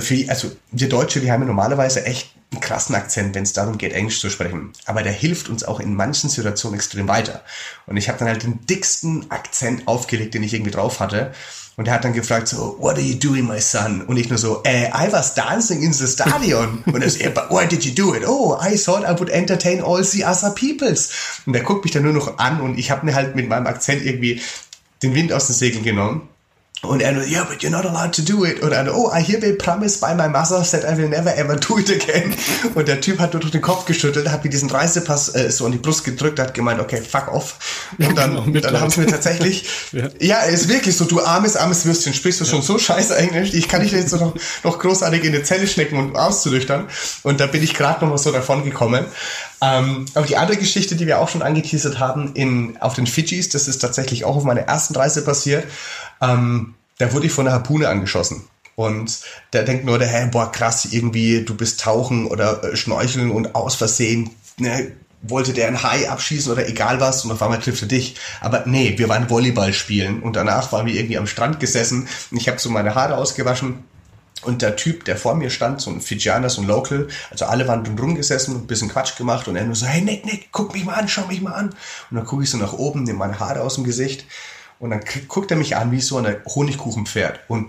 für, 0.01 0.29
also 0.29 0.51
wir 0.71 0.89
Deutsche, 0.89 1.19
die 1.19 1.31
haben 1.31 1.41
ja 1.41 1.47
normalerweise 1.47 2.05
echt 2.05 2.33
einen 2.51 2.61
krassen 2.61 2.95
Akzent, 2.95 3.35
wenn 3.35 3.43
es 3.43 3.53
darum 3.53 3.77
geht, 3.77 3.93
Englisch 3.93 4.19
zu 4.19 4.29
sprechen. 4.29 4.73
Aber 4.85 5.03
der 5.03 5.11
hilft 5.11 5.49
uns 5.49 5.63
auch 5.63 5.79
in 5.79 5.95
manchen 5.95 6.29
Situationen 6.29 6.77
extrem 6.77 7.07
weiter. 7.07 7.41
Und 7.87 7.97
ich 7.97 8.07
habe 8.07 8.19
dann 8.19 8.27
halt 8.27 8.43
den 8.43 8.65
dicksten 8.65 9.29
Akzent 9.31 9.87
aufgelegt, 9.87 10.33
den 10.33 10.43
ich 10.43 10.53
irgendwie 10.53 10.71
drauf 10.71 10.99
hatte. 10.99 11.33
Und 11.75 11.87
er 11.87 11.95
hat 11.95 12.03
dann 12.03 12.13
gefragt 12.13 12.47
so, 12.47 12.77
what 12.79 12.95
are 12.95 13.01
you 13.01 13.15
doing, 13.15 13.47
my 13.47 13.59
son? 13.59 14.03
Und 14.03 14.17
ich 14.17 14.29
nur 14.29 14.37
so, 14.37 14.61
eh, 14.63 14.89
I 14.89 15.11
was 15.11 15.33
dancing 15.33 15.81
in 15.81 15.91
the 15.91 16.05
stadion. 16.05 16.83
Und 16.85 17.01
er 17.01 17.09
so, 17.09 17.19
but 17.31 17.49
why 17.49 17.65
did 17.67 17.83
you 17.83 17.91
do 17.91 18.13
it? 18.13 18.23
Oh, 18.27 18.55
I 18.61 18.77
thought 18.77 19.03
I 19.03 19.19
would 19.19 19.29
entertain 19.29 19.81
all 19.81 20.03
the 20.03 20.23
other 20.23 20.51
peoples. 20.51 21.09
Und 21.47 21.55
er 21.55 21.63
guckt 21.63 21.83
mich 21.83 21.91
dann 21.91 22.03
nur 22.03 22.13
noch 22.13 22.37
an 22.37 22.61
und 22.61 22.77
ich 22.77 22.91
habe 22.91 23.05
mir 23.05 23.15
halt 23.15 23.35
mit 23.35 23.49
meinem 23.49 23.65
Akzent 23.65 24.05
irgendwie 24.05 24.41
den 25.01 25.15
Wind 25.15 25.33
aus 25.33 25.47
den 25.47 25.55
Segeln 25.55 25.83
genommen. 25.83 26.29
Und 26.83 27.01
er 27.01 27.13
nur, 27.13 27.23
yeah, 27.25 27.45
but 27.45 27.63
you're 27.63 27.69
not 27.69 27.85
allowed 27.85 28.13
to 28.13 28.21
do 28.21 28.43
it. 28.45 28.61
Und 28.61 28.73
er, 28.73 28.93
oh, 28.93 29.09
I 29.09 29.21
hereby 29.21 29.53
promise 29.53 29.99
by 29.99 30.13
my 30.13 30.27
mother 30.27 30.61
that 30.63 30.83
I 30.83 30.97
will 30.97 31.07
never 31.07 31.33
ever 31.33 31.55
do 31.55 31.79
it 31.79 31.89
again. 31.89 32.35
Und 32.75 32.89
der 32.89 32.99
Typ 32.99 33.19
hat 33.19 33.31
nur 33.31 33.39
durch 33.39 33.53
den 33.53 33.61
Kopf 33.61 33.85
geschüttelt, 33.85 34.29
hat 34.29 34.43
mir 34.43 34.49
diesen 34.49 34.69
Reisepass 34.69 35.33
äh, 35.33 35.49
so 35.49 35.65
an 35.65 35.71
die 35.71 35.77
Brust 35.77 36.03
gedrückt, 36.03 36.39
hat 36.39 36.53
gemeint, 36.53 36.81
okay, 36.81 37.01
fuck 37.01 37.33
off. 37.33 37.55
Und 37.97 38.17
dann, 38.17 38.51
genau, 38.51 38.59
dann 38.59 38.81
haben 38.81 38.89
sie 38.89 38.99
mir 38.99 39.07
tatsächlich, 39.07 39.65
ja. 39.93 40.09
ja, 40.19 40.39
ist 40.41 40.67
wirklich 40.67 40.97
so, 40.97 41.05
du 41.05 41.21
armes, 41.21 41.55
armes 41.55 41.85
Würstchen, 41.85 42.13
sprichst 42.13 42.41
du 42.41 42.45
ja. 42.45 42.51
schon 42.51 42.61
so 42.61 42.77
scheiße 42.77 43.15
Englisch, 43.15 43.53
ich 43.53 43.69
kann 43.69 43.81
dich 43.81 43.93
jetzt 43.93 44.09
so 44.09 44.17
noch, 44.17 44.35
noch 44.65 44.77
großartig 44.77 45.23
in 45.23 45.33
eine 45.33 45.43
Zelle 45.43 45.67
schnecken 45.67 45.97
und 45.97 46.17
auszulüchtern. 46.17 46.89
Und 47.23 47.39
da 47.39 47.47
bin 47.47 47.63
ich 47.63 47.75
gerade 47.75 48.03
noch 48.03 48.11
mal 48.11 48.17
so 48.17 48.33
davon 48.33 48.65
gekommen. 48.65 49.05
Ähm, 49.63 50.05
aber 50.13 50.25
die 50.25 50.35
andere 50.35 50.57
Geschichte, 50.57 50.95
die 50.95 51.07
wir 51.07 51.19
auch 51.19 51.29
schon 51.29 51.41
angeteasert 51.41 51.97
haben, 51.97 52.33
in, 52.33 52.75
auf 52.81 52.95
den 52.95 53.07
Fidschis, 53.07 53.47
das 53.47 53.69
ist 53.69 53.79
tatsächlich 53.79 54.25
auch 54.25 54.35
auf 54.35 54.43
meiner 54.43 54.61
ersten 54.61 54.93
Reise 54.93 55.23
passiert. 55.23 55.65
Ähm, 56.21 56.73
da 56.97 57.13
wurde 57.13 57.27
ich 57.27 57.31
von 57.31 57.47
einer 57.47 57.55
Harpune 57.55 57.87
angeschossen. 57.87 58.43
Und 58.75 59.21
der 59.53 59.63
denkt 59.63 59.85
nur, 59.85 59.99
der, 59.99 60.07
hey, 60.07 60.27
boah, 60.27 60.51
krass, 60.51 60.85
irgendwie, 60.91 61.45
du 61.45 61.55
bist 61.55 61.79
tauchen 61.79 62.25
oder 62.25 62.61
äh, 62.63 62.75
schnorcheln 62.75 63.31
und 63.31 63.55
aus 63.55 63.75
Versehen, 63.75 64.31
ne, 64.57 64.91
wollte 65.21 65.53
der 65.53 65.69
ein 65.69 65.81
Hai 65.81 66.09
abschießen 66.09 66.51
oder 66.51 66.67
egal 66.67 66.99
was 66.99 67.23
und 67.23 67.31
auf 67.31 67.41
einmal 67.41 67.59
trifft 67.59 67.83
er 67.83 67.87
dich. 67.87 68.15
Aber 68.41 68.63
nee, 68.65 68.95
wir 68.97 69.07
waren 69.07 69.29
Volleyball 69.29 69.71
spielen 69.71 70.21
und 70.21 70.35
danach 70.35 70.73
waren 70.73 70.85
wir 70.85 70.95
irgendwie 70.95 71.17
am 71.17 71.27
Strand 71.27 71.61
gesessen 71.61 72.09
und 72.31 72.37
ich 72.37 72.49
habe 72.49 72.59
so 72.59 72.69
meine 72.69 72.93
Haare 72.95 73.15
ausgewaschen 73.15 73.85
und 74.45 74.61
der 74.61 74.75
Typ, 74.75 75.05
der 75.05 75.17
vor 75.17 75.35
mir 75.35 75.49
stand, 75.49 75.81
so 75.81 75.89
ein 75.89 76.01
Fijianer, 76.01 76.49
so 76.49 76.61
ein 76.61 76.67
Local, 76.67 77.07
also 77.31 77.45
alle 77.45 77.67
waren 77.67 77.83
drum 77.83 78.15
gesessen 78.15 78.55
und 78.55 78.63
ein 78.63 78.67
bisschen 78.67 78.89
Quatsch 78.89 79.15
gemacht 79.17 79.47
und 79.47 79.55
er 79.55 79.65
nur 79.65 79.75
so, 79.75 79.85
hey 79.85 80.01
Nick, 80.01 80.25
Nick, 80.25 80.49
guck 80.51 80.73
mich 80.73 80.85
mal 80.85 80.93
an, 80.93 81.07
schau 81.07 81.27
mich 81.27 81.41
mal 81.41 81.53
an. 81.53 81.69
Und 82.09 82.17
dann 82.17 82.25
gucke 82.25 82.43
ich 82.43 82.49
so 82.49 82.57
nach 82.57 82.73
oben, 82.73 83.03
nehme 83.03 83.19
meine 83.19 83.39
Haare 83.39 83.61
aus 83.61 83.75
dem 83.75 83.83
Gesicht 83.83 84.25
und 84.79 84.89
dann 84.89 85.01
guckt 85.27 85.51
er 85.51 85.57
mich 85.57 85.75
an 85.75 85.91
wie 85.91 86.01
so 86.01 86.17
ein 86.17 86.35
Honigkuchenpferd 86.45 87.41
und 87.47 87.67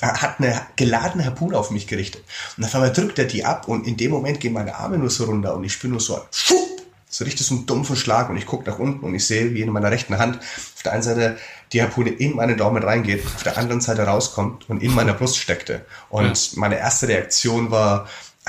hat 0.00 0.38
eine 0.38 0.60
geladene 0.76 1.24
Harpune 1.24 1.56
auf 1.56 1.70
mich 1.70 1.86
gerichtet. 1.86 2.22
Und 2.56 2.64
auf 2.64 2.74
einmal 2.74 2.92
drückt 2.92 3.18
er 3.18 3.24
die 3.24 3.44
ab 3.44 3.66
und 3.66 3.86
in 3.86 3.96
dem 3.96 4.10
Moment 4.10 4.38
gehen 4.40 4.52
meine 4.52 4.76
Arme 4.76 4.98
nur 4.98 5.10
so 5.10 5.24
runter 5.24 5.54
und 5.54 5.64
ich 5.64 5.72
spüre 5.72 5.92
nur 5.92 6.00
so, 6.00 6.20
schupp, 6.30 6.82
so 7.10 7.24
richtig 7.24 7.46
so 7.46 7.54
einen 7.54 7.66
dumpfen 7.66 7.96
Schlag 7.96 8.28
und 8.28 8.36
ich 8.36 8.46
gucke 8.46 8.68
nach 8.68 8.78
unten 8.78 9.04
und 9.04 9.14
ich 9.14 9.26
sehe, 9.26 9.54
wie 9.54 9.62
in 9.62 9.70
meiner 9.70 9.90
rechten 9.90 10.18
Hand 10.18 10.38
auf 10.38 10.82
der 10.84 10.92
einen 10.92 11.02
Seite 11.02 11.36
die 11.72 11.82
Harpune 11.82 12.10
in 12.10 12.36
meinen 12.36 12.56
Daumen 12.56 12.82
reingeht, 12.82 13.24
auf 13.24 13.42
der 13.42 13.56
anderen 13.56 13.80
Seite 13.80 14.02
rauskommt 14.02 14.68
und 14.68 14.82
in 14.82 14.94
meiner 14.94 15.14
Brust 15.14 15.38
steckte. 15.38 15.84
Und 16.08 16.56
meine 16.56 16.78
erste 16.78 17.08
Reaktion 17.08 17.70
war, 17.70 18.08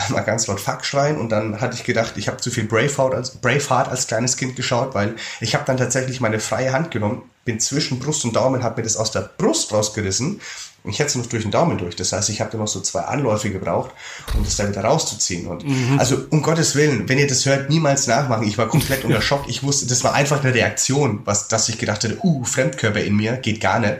mal 0.09 0.21
ganz 0.21 0.47
laut 0.47 0.59
Fuck 0.59 0.85
schreien 0.85 1.17
und 1.17 1.29
dann 1.29 1.59
hatte 1.59 1.75
ich 1.75 1.83
gedacht, 1.83 2.13
ich 2.15 2.27
habe 2.27 2.37
zu 2.37 2.51
viel 2.51 2.65
Braveheart 2.65 3.13
als, 3.13 3.31
Braveheart 3.31 3.89
als 3.89 4.07
kleines 4.07 4.37
Kind 4.37 4.55
geschaut, 4.55 4.95
weil 4.95 5.15
ich 5.41 5.55
habe 5.55 5.65
dann 5.65 5.77
tatsächlich 5.77 6.21
meine 6.21 6.39
freie 6.39 6.71
Hand 6.71 6.91
genommen, 6.91 7.23
bin 7.43 7.59
zwischen 7.59 7.99
Brust 7.99 8.23
und 8.23 8.35
Daumen, 8.35 8.63
habe 8.63 8.77
mir 8.79 8.83
das 8.83 8.95
aus 8.95 9.11
der 9.11 9.29
Brust 9.37 9.73
rausgerissen 9.73 10.39
ich 10.83 10.99
hätte 10.99 11.09
es 11.09 11.15
noch 11.15 11.25
durch 11.25 11.43
den 11.43 11.51
Daumen 11.51 11.77
durch. 11.77 11.95
Das 11.95 12.13
heißt, 12.13 12.29
ich 12.29 12.41
habe 12.41 12.51
dann 12.51 12.61
noch 12.61 12.67
so 12.67 12.79
zwei 12.81 13.01
Anläufe 13.01 13.49
gebraucht, 13.49 13.91
um 14.35 14.43
das 14.43 14.55
da 14.55 14.67
wieder 14.67 14.81
rauszuziehen. 14.81 15.47
Und 15.47 15.65
mhm. 15.65 15.99
also 15.99 16.17
um 16.29 16.41
Gottes 16.41 16.75
Willen, 16.75 17.09
wenn 17.09 17.19
ihr 17.19 17.27
das 17.27 17.45
hört, 17.45 17.69
niemals 17.69 18.07
nachmachen. 18.07 18.47
Ich 18.47 18.57
war 18.57 18.67
komplett 18.69 19.03
unter 19.03 19.21
Schock. 19.21 19.45
Ich 19.47 19.63
wusste, 19.63 19.87
das 19.87 20.03
war 20.03 20.13
einfach 20.13 20.43
eine 20.43 20.53
Reaktion, 20.53 21.21
was, 21.25 21.47
dass 21.47 21.69
ich 21.69 21.77
gedacht 21.77 22.03
hätte, 22.03 22.19
uh, 22.23 22.43
Fremdkörper 22.43 23.01
in 23.01 23.15
mir, 23.15 23.37
geht 23.37 23.61
gar 23.61 23.79
nicht. 23.79 23.97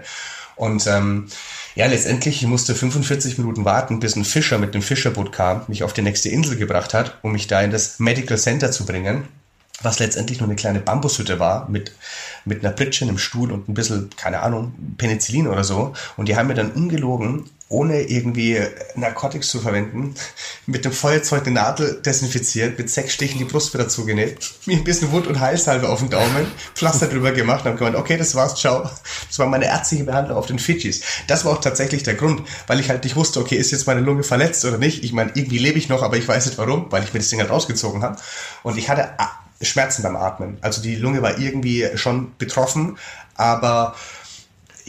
Und 0.55 0.85
ähm, 0.87 1.27
ja, 1.75 1.85
letztendlich, 1.85 2.41
ich 2.41 2.47
musste 2.47 2.75
45 2.75 3.37
Minuten 3.37 3.63
warten, 3.63 3.99
bis 3.99 4.15
ein 4.15 4.25
Fischer 4.25 4.57
mit 4.57 4.73
dem 4.73 4.81
Fischerboot 4.81 5.31
kam, 5.31 5.61
mich 5.67 5.83
auf 5.83 5.93
die 5.93 6.01
nächste 6.01 6.29
Insel 6.29 6.57
gebracht 6.57 6.93
hat, 6.93 7.19
um 7.21 7.31
mich 7.31 7.47
da 7.47 7.61
in 7.61 7.71
das 7.71 7.99
Medical 7.99 8.37
Center 8.37 8.71
zu 8.71 8.85
bringen 8.85 9.23
was 9.81 9.99
letztendlich 9.99 10.39
nur 10.39 10.47
eine 10.47 10.55
kleine 10.55 10.79
Bambushütte 10.79 11.39
war, 11.39 11.69
mit, 11.69 11.93
mit 12.45 12.63
einer 12.63 12.73
Pritsche, 12.73 13.05
einem 13.05 13.17
Stuhl 13.17 13.51
und 13.51 13.69
ein 13.69 13.73
bisschen, 13.73 14.09
keine 14.15 14.41
Ahnung, 14.41 14.73
Penicillin 14.97 15.47
oder 15.47 15.63
so. 15.63 15.93
Und 16.17 16.27
die 16.27 16.35
haben 16.35 16.47
mir 16.47 16.55
dann 16.55 16.71
ungelogen, 16.71 17.49
ohne 17.69 18.01
irgendwie 18.01 18.59
Narkotics 18.95 19.49
zu 19.49 19.59
verwenden, 19.59 20.15
mit 20.65 20.85
dem 20.85 20.91
Feuerzeug 20.91 21.45
eine 21.45 21.55
Nadel 21.55 22.01
desinfiziert, 22.03 22.77
mit 22.79 22.89
sechs 22.89 23.13
Stichen 23.13 23.37
die 23.37 23.45
Brust 23.45 23.73
wieder 23.73 23.87
zugenäht, 23.87 24.37
mir 24.65 24.77
ein 24.77 24.83
bisschen 24.83 25.11
Wund- 25.11 25.27
und 25.27 25.39
Heilsalbe 25.39 25.87
auf 25.87 25.99
den 25.99 26.09
Daumen, 26.09 26.47
Pflaster 26.73 27.07
drüber 27.07 27.31
gemacht 27.31 27.63
und 27.63 27.71
haben 27.71 27.77
gemeint, 27.77 27.95
okay, 27.95 28.17
das 28.17 28.33
war's, 28.33 28.55
ciao. 28.55 28.89
Das 29.27 29.37
war 29.37 29.45
meine 29.45 29.65
ärztliche 29.65 30.03
Behandlung 30.03 30.37
auf 30.37 30.47
den 30.47 30.57
Fidschis. 30.57 31.01
Das 31.27 31.45
war 31.45 31.53
auch 31.53 31.61
tatsächlich 31.61 32.01
der 32.01 32.15
Grund, 32.15 32.41
weil 32.65 32.79
ich 32.79 32.89
halt 32.89 33.03
nicht 33.03 33.15
wusste, 33.15 33.39
okay, 33.39 33.55
ist 33.55 33.71
jetzt 33.71 33.85
meine 33.85 34.01
Lunge 34.01 34.23
verletzt 34.23 34.65
oder 34.65 34.79
nicht. 34.79 35.03
Ich 35.03 35.13
meine, 35.13 35.31
irgendwie 35.35 35.59
lebe 35.59 35.77
ich 35.77 35.89
noch, 35.89 36.01
aber 36.01 36.17
ich 36.17 36.27
weiß 36.27 36.47
nicht 36.47 36.57
warum, 36.57 36.91
weil 36.91 37.03
ich 37.03 37.13
mir 37.13 37.19
das 37.19 37.29
Ding 37.29 37.39
halt 37.39 37.51
rausgezogen 37.51 38.01
habe. 38.01 38.17
Und 38.63 38.77
ich 38.77 38.89
hatte 38.89 39.11
Schmerzen 39.61 40.03
beim 40.03 40.15
Atmen. 40.15 40.57
Also 40.61 40.81
die 40.81 40.95
Lunge 40.95 41.21
war 41.21 41.37
irgendwie 41.37 41.89
schon 41.95 42.31
betroffen, 42.37 42.97
aber 43.35 43.95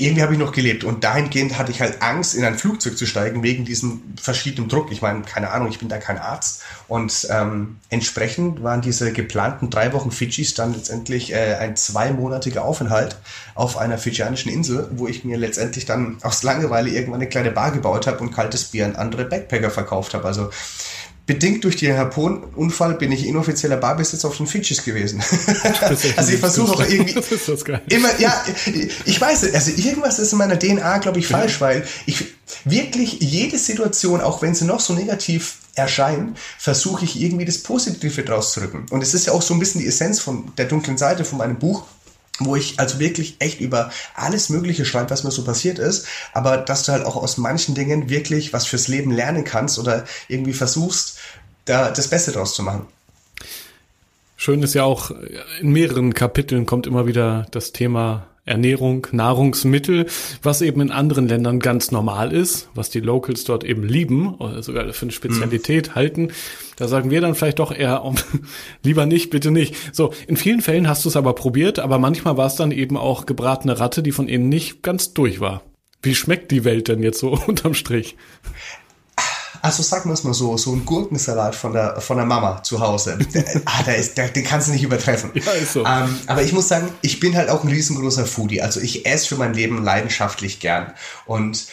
irgendwie 0.00 0.22
habe 0.22 0.32
ich 0.32 0.38
noch 0.38 0.52
gelebt 0.52 0.82
und 0.82 1.04
dahingehend 1.04 1.58
hatte 1.58 1.70
ich 1.72 1.80
halt 1.80 2.00
Angst, 2.00 2.34
in 2.34 2.44
ein 2.44 2.56
Flugzeug 2.56 2.96
zu 2.96 3.06
steigen 3.06 3.42
wegen 3.42 3.64
diesem 3.66 4.02
verschiedenen 4.20 4.68
Druck. 4.68 4.90
Ich 4.90 5.02
meine, 5.02 5.22
keine 5.22 5.50
Ahnung, 5.50 5.68
ich 5.68 5.78
bin 5.78 5.88
da 5.88 5.98
kein 5.98 6.16
Arzt 6.16 6.62
und 6.88 7.28
ähm, 7.30 7.76
entsprechend 7.90 8.62
waren 8.62 8.80
diese 8.80 9.12
geplanten 9.12 9.68
drei 9.68 9.92
Wochen 9.92 10.10
Fidschis 10.10 10.54
dann 10.54 10.72
letztendlich 10.72 11.32
äh, 11.32 11.56
ein 11.56 11.76
zweimonatiger 11.76 12.64
Aufenthalt 12.64 13.18
auf 13.54 13.76
einer 13.76 13.98
fidschianischen 13.98 14.50
Insel, 14.50 14.88
wo 14.92 15.06
ich 15.06 15.24
mir 15.24 15.36
letztendlich 15.36 15.84
dann 15.84 16.16
aus 16.22 16.42
Langeweile 16.42 16.88
irgendwann 16.88 17.20
eine 17.20 17.28
kleine 17.28 17.50
Bar 17.50 17.72
gebaut 17.72 18.06
habe 18.06 18.20
und 18.20 18.32
kaltes 18.32 18.64
Bier 18.64 18.86
an 18.86 18.96
andere 18.96 19.26
Backpacker 19.26 19.70
verkauft 19.70 20.14
habe. 20.14 20.26
Also 20.26 20.50
bedingt 21.30 21.62
durch 21.62 21.76
den 21.76 21.96
Harpun-Unfall 21.96 22.94
bin 22.94 23.12
ich 23.12 23.24
inoffizieller 23.24 23.76
Barbesitzer 23.76 24.26
auf 24.26 24.36
den 24.36 24.48
Fidschis 24.48 24.82
gewesen. 24.84 25.22
also 26.16 26.32
ich 26.32 26.40
versuche 26.40 26.72
auch 26.72 26.80
irgendwie 26.80 27.14
immer, 27.94 28.08
ja, 28.18 28.44
ich 29.04 29.20
weiß, 29.20 29.54
also 29.54 29.70
irgendwas 29.70 30.18
ist 30.18 30.32
in 30.32 30.38
meiner 30.38 30.58
DNA, 30.58 30.98
glaube 30.98 31.20
ich, 31.20 31.28
falsch, 31.28 31.54
ja. 31.54 31.60
weil 31.60 31.86
ich 32.06 32.24
wirklich 32.64 33.20
jede 33.20 33.58
Situation, 33.58 34.20
auch 34.20 34.42
wenn 34.42 34.56
sie 34.56 34.64
noch 34.64 34.80
so 34.80 34.92
negativ 34.92 35.58
erscheint, 35.76 36.36
versuche 36.58 37.04
ich 37.04 37.20
irgendwie 37.20 37.44
das 37.44 37.58
Positive 37.58 38.24
draus 38.24 38.52
zu 38.52 38.62
rücken. 38.62 38.86
Und 38.90 39.00
es 39.00 39.14
ist 39.14 39.26
ja 39.26 39.32
auch 39.32 39.42
so 39.42 39.54
ein 39.54 39.60
bisschen 39.60 39.80
die 39.80 39.86
Essenz 39.86 40.18
von 40.18 40.50
der 40.58 40.64
dunklen 40.64 40.98
Seite 40.98 41.24
von 41.24 41.38
meinem 41.38 41.60
Buch 41.60 41.84
wo 42.40 42.56
ich 42.56 42.80
also 42.80 42.98
wirklich 42.98 43.36
echt 43.38 43.60
über 43.60 43.90
alles 44.14 44.48
Mögliche 44.48 44.84
schreibe, 44.84 45.10
was 45.10 45.24
mir 45.24 45.30
so 45.30 45.44
passiert 45.44 45.78
ist, 45.78 46.06
aber 46.32 46.56
dass 46.56 46.84
du 46.84 46.92
halt 46.92 47.04
auch 47.04 47.16
aus 47.16 47.36
manchen 47.36 47.74
Dingen 47.74 48.08
wirklich 48.10 48.52
was 48.52 48.66
fürs 48.66 48.88
Leben 48.88 49.10
lernen 49.10 49.44
kannst 49.44 49.78
oder 49.78 50.04
irgendwie 50.28 50.52
versuchst, 50.54 51.18
da 51.66 51.90
das 51.90 52.08
Beste 52.08 52.32
draus 52.32 52.54
zu 52.54 52.62
machen. 52.62 52.86
Schön 54.36 54.62
ist 54.62 54.74
ja 54.74 54.84
auch, 54.84 55.10
in 55.60 55.70
mehreren 55.70 56.14
Kapiteln 56.14 56.64
kommt 56.64 56.86
immer 56.86 57.06
wieder 57.06 57.46
das 57.50 57.72
Thema 57.72 58.26
Ernährung, 58.50 59.06
Nahrungsmittel, 59.12 60.06
was 60.42 60.60
eben 60.60 60.80
in 60.80 60.90
anderen 60.90 61.28
Ländern 61.28 61.60
ganz 61.60 61.90
normal 61.90 62.32
ist, 62.32 62.68
was 62.74 62.90
die 62.90 63.00
Locals 63.00 63.44
dort 63.44 63.64
eben 63.64 63.84
lieben 63.84 64.34
oder 64.34 64.62
sogar 64.62 64.92
für 64.92 65.06
eine 65.06 65.12
Spezialität 65.12 65.88
mhm. 65.88 65.94
halten. 65.94 66.28
Da 66.76 66.88
sagen 66.88 67.10
wir 67.10 67.20
dann 67.20 67.34
vielleicht 67.34 67.60
doch 67.60 67.72
eher, 67.72 68.04
oh, 68.04 68.14
lieber 68.84 69.06
nicht, 69.06 69.30
bitte 69.30 69.50
nicht. 69.50 69.74
So, 69.92 70.12
in 70.26 70.36
vielen 70.36 70.60
Fällen 70.60 70.88
hast 70.88 71.04
du 71.04 71.08
es 71.08 71.16
aber 71.16 71.34
probiert, 71.34 71.78
aber 71.78 71.98
manchmal 71.98 72.36
war 72.36 72.46
es 72.46 72.56
dann 72.56 72.72
eben 72.72 72.96
auch 72.96 73.26
gebratene 73.26 73.78
Ratte, 73.78 74.02
die 74.02 74.12
von 74.12 74.28
innen 74.28 74.48
nicht 74.48 74.82
ganz 74.82 75.14
durch 75.14 75.40
war. 75.40 75.62
Wie 76.02 76.14
schmeckt 76.14 76.50
die 76.50 76.64
Welt 76.64 76.88
denn 76.88 77.02
jetzt 77.02 77.20
so 77.20 77.38
unterm 77.46 77.74
Strich? 77.74 78.16
Also 79.62 79.82
sagen 79.82 80.08
wir 80.08 80.14
es 80.14 80.24
mal 80.24 80.34
so, 80.34 80.56
so 80.56 80.72
ein 80.72 80.84
Gurkensalat 80.84 81.54
von 81.54 81.72
der, 81.72 82.00
von 82.00 82.16
der 82.16 82.26
Mama 82.26 82.62
zu 82.62 82.80
Hause, 82.80 83.18
ah, 83.66 83.82
der 83.82 83.96
ist, 83.96 84.16
der, 84.16 84.28
den 84.28 84.44
kannst 84.44 84.68
du 84.68 84.72
nicht 84.72 84.82
übertreffen. 84.82 85.30
Ja, 85.34 85.52
ist 85.52 85.74
so. 85.74 85.84
Ähm, 85.84 86.18
aber 86.26 86.42
ich 86.42 86.52
muss 86.52 86.68
sagen, 86.68 86.90
ich 87.02 87.20
bin 87.20 87.36
halt 87.36 87.50
auch 87.50 87.62
ein 87.62 87.68
riesengroßer 87.68 88.26
Foodie. 88.26 88.62
Also 88.62 88.80
ich 88.80 89.06
esse 89.06 89.28
für 89.28 89.36
mein 89.36 89.54
Leben 89.54 89.82
leidenschaftlich 89.82 90.60
gern. 90.60 90.92
Und 91.26 91.66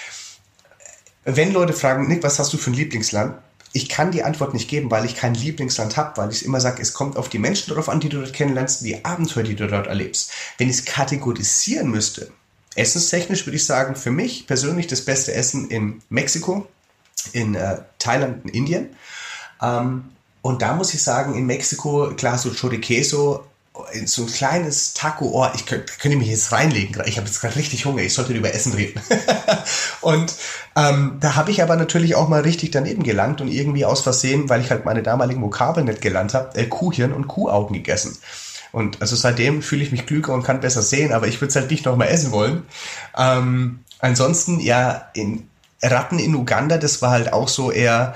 wenn 1.23 1.53
Leute 1.53 1.73
fragen, 1.73 2.07
Nick, 2.07 2.23
was 2.23 2.39
hast 2.39 2.53
du 2.53 2.57
für 2.57 2.71
ein 2.71 2.73
Lieblingsland? 2.73 3.35
Ich 3.73 3.89
kann 3.89 4.11
die 4.11 4.23
Antwort 4.23 4.53
nicht 4.53 4.69
geben, 4.69 4.89
weil 4.89 5.05
ich 5.05 5.15
kein 5.15 5.33
Lieblingsland 5.33 5.97
habe, 5.97 6.17
weil 6.17 6.31
ich 6.31 6.45
immer 6.45 6.59
sage, 6.59 6.81
es 6.81 6.93
kommt 6.93 7.17
auf 7.17 7.29
die 7.29 7.37
Menschen 7.37 7.69
darauf 7.69 7.89
an, 7.89 7.99
die 7.99 8.09
du 8.09 8.19
dort 8.19 8.33
kennenlernst, 8.33 8.83
die 8.83 9.03
Abenteuer, 9.05 9.43
die 9.43 9.55
du 9.55 9.67
dort 9.67 9.87
erlebst. 9.87 10.31
Wenn 10.57 10.69
ich 10.69 10.77
es 10.77 10.85
kategorisieren 10.85 11.91
müsste, 11.91 12.31
essenstechnisch 12.75 13.45
würde 13.45 13.57
ich 13.57 13.65
sagen, 13.65 13.95
für 13.95 14.11
mich 14.11 14.47
persönlich 14.47 14.87
das 14.87 15.01
beste 15.01 15.33
Essen 15.33 15.69
in 15.69 16.01
Mexiko, 16.09 16.67
in 17.33 17.55
äh, 17.55 17.77
Thailand 17.99 18.45
und 18.45 18.49
Indien. 18.51 18.95
Ähm, 19.61 20.05
und 20.41 20.61
da 20.61 20.75
muss 20.75 20.93
ich 20.93 21.03
sagen, 21.03 21.35
in 21.35 21.45
Mexiko, 21.45 22.13
klar, 22.15 22.37
so 22.37 22.51
Choriqueso, 22.51 23.43
so 24.05 24.23
ein 24.23 24.27
kleines 24.27 24.93
Taco, 24.93 25.29
oh, 25.33 25.47
ich 25.53 25.65
könnte, 25.65 25.91
könnte 25.99 26.17
mich 26.17 26.29
jetzt 26.29 26.51
reinlegen. 26.51 27.01
Ich 27.05 27.17
habe 27.17 27.27
jetzt 27.27 27.41
gerade 27.41 27.55
richtig 27.55 27.85
Hunger, 27.85 28.01
ich 28.01 28.13
sollte 28.13 28.33
über 28.33 28.53
Essen 28.53 28.73
reden. 28.73 28.99
und 30.01 30.33
ähm, 30.75 31.17
da 31.19 31.35
habe 31.35 31.51
ich 31.51 31.61
aber 31.61 31.75
natürlich 31.75 32.15
auch 32.15 32.27
mal 32.27 32.41
richtig 32.41 32.71
daneben 32.71 33.03
gelangt 33.03 33.41
und 33.41 33.49
irgendwie 33.49 33.85
aus 33.85 34.01
Versehen, 34.01 34.49
weil 34.49 34.61
ich 34.61 34.71
halt 34.71 34.85
meine 34.85 35.03
damaligen 35.03 35.41
Vokabeln 35.41 35.85
nicht 35.85 36.01
gelernt 36.01 36.33
habe, 36.33 36.57
äh, 36.57 36.65
Kuhhirn 36.65 37.13
und 37.13 37.27
Kuhaugen 37.27 37.73
gegessen. 37.73 38.17
Und 38.71 39.01
also 39.01 39.15
seitdem 39.15 39.61
fühle 39.61 39.83
ich 39.83 39.91
mich 39.91 40.05
klüger 40.05 40.33
und 40.33 40.43
kann 40.43 40.59
besser 40.59 40.81
sehen, 40.81 41.13
aber 41.13 41.27
ich 41.27 41.39
würde 41.41 41.49
es 41.49 41.55
halt 41.55 41.71
nicht 41.71 41.85
nochmal 41.85 42.09
essen 42.09 42.31
wollen. 42.31 42.63
Ähm, 43.17 43.79
ansonsten, 43.99 44.59
ja, 44.59 45.09
in, 45.13 45.49
Ratten 45.81 46.19
in 46.19 46.35
Uganda, 46.35 46.77
das 46.77 47.01
war 47.01 47.11
halt 47.11 47.33
auch 47.33 47.47
so 47.47 47.71
eher 47.71 48.15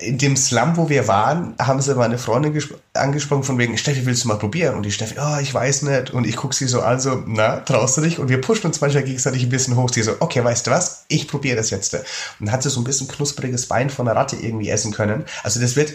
in 0.00 0.16
dem 0.16 0.36
Slum, 0.36 0.76
wo 0.76 0.88
wir 0.88 1.08
waren, 1.08 1.54
haben 1.58 1.80
sie 1.82 1.94
meine 1.94 2.16
Freundin 2.16 2.58
angesprochen 2.94 3.44
von 3.44 3.58
wegen, 3.58 3.76
Steffi, 3.76 4.06
willst 4.06 4.24
du 4.24 4.28
mal 4.28 4.38
probieren? 4.38 4.74
Und 4.74 4.84
die 4.84 4.92
Steffi, 4.92 5.16
oh, 5.20 5.38
ich 5.40 5.52
weiß 5.52 5.82
nicht. 5.82 6.10
Und 6.10 6.26
ich 6.26 6.36
gucke 6.36 6.54
sie 6.54 6.66
so 6.66 6.80
an, 6.80 6.98
so, 6.98 7.22
na, 7.26 7.56
traust 7.60 7.98
du 7.98 8.00
dich? 8.00 8.18
Und 8.18 8.30
wir 8.30 8.40
pushen 8.40 8.66
uns 8.66 8.80
manchmal 8.80 9.04
gegenseitig 9.04 9.42
ein 9.42 9.50
bisschen 9.50 9.76
hoch. 9.76 9.90
Sie 9.92 10.02
so, 10.02 10.16
okay, 10.20 10.42
weißt 10.42 10.66
du 10.66 10.70
was? 10.70 11.04
Ich 11.08 11.28
probiere 11.28 11.56
das 11.56 11.68
jetzt. 11.68 11.92
Und 11.94 12.02
dann 12.40 12.52
hat 12.52 12.62
sie 12.62 12.70
so 12.70 12.80
ein 12.80 12.84
bisschen 12.84 13.08
knuspriges 13.08 13.66
Bein 13.66 13.90
von 13.90 14.08
einer 14.08 14.18
Ratte 14.18 14.36
irgendwie 14.36 14.70
essen 14.70 14.92
können. 14.92 15.24
Also 15.42 15.60
das 15.60 15.76
wird, 15.76 15.92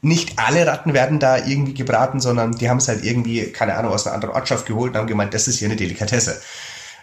nicht 0.00 0.38
alle 0.38 0.66
Ratten 0.66 0.94
werden 0.94 1.18
da 1.18 1.38
irgendwie 1.38 1.74
gebraten, 1.74 2.20
sondern 2.20 2.52
die 2.52 2.70
haben 2.70 2.78
es 2.78 2.88
halt 2.88 3.04
irgendwie, 3.04 3.52
keine 3.52 3.74
Ahnung, 3.76 3.92
aus 3.92 4.06
einer 4.06 4.14
anderen 4.14 4.34
Ortschaft 4.34 4.66
geholt 4.66 4.92
und 4.92 4.98
haben 4.98 5.06
gemeint, 5.06 5.34
das 5.34 5.48
ist 5.48 5.58
hier 5.58 5.68
eine 5.68 5.76
Delikatesse. 5.76 6.40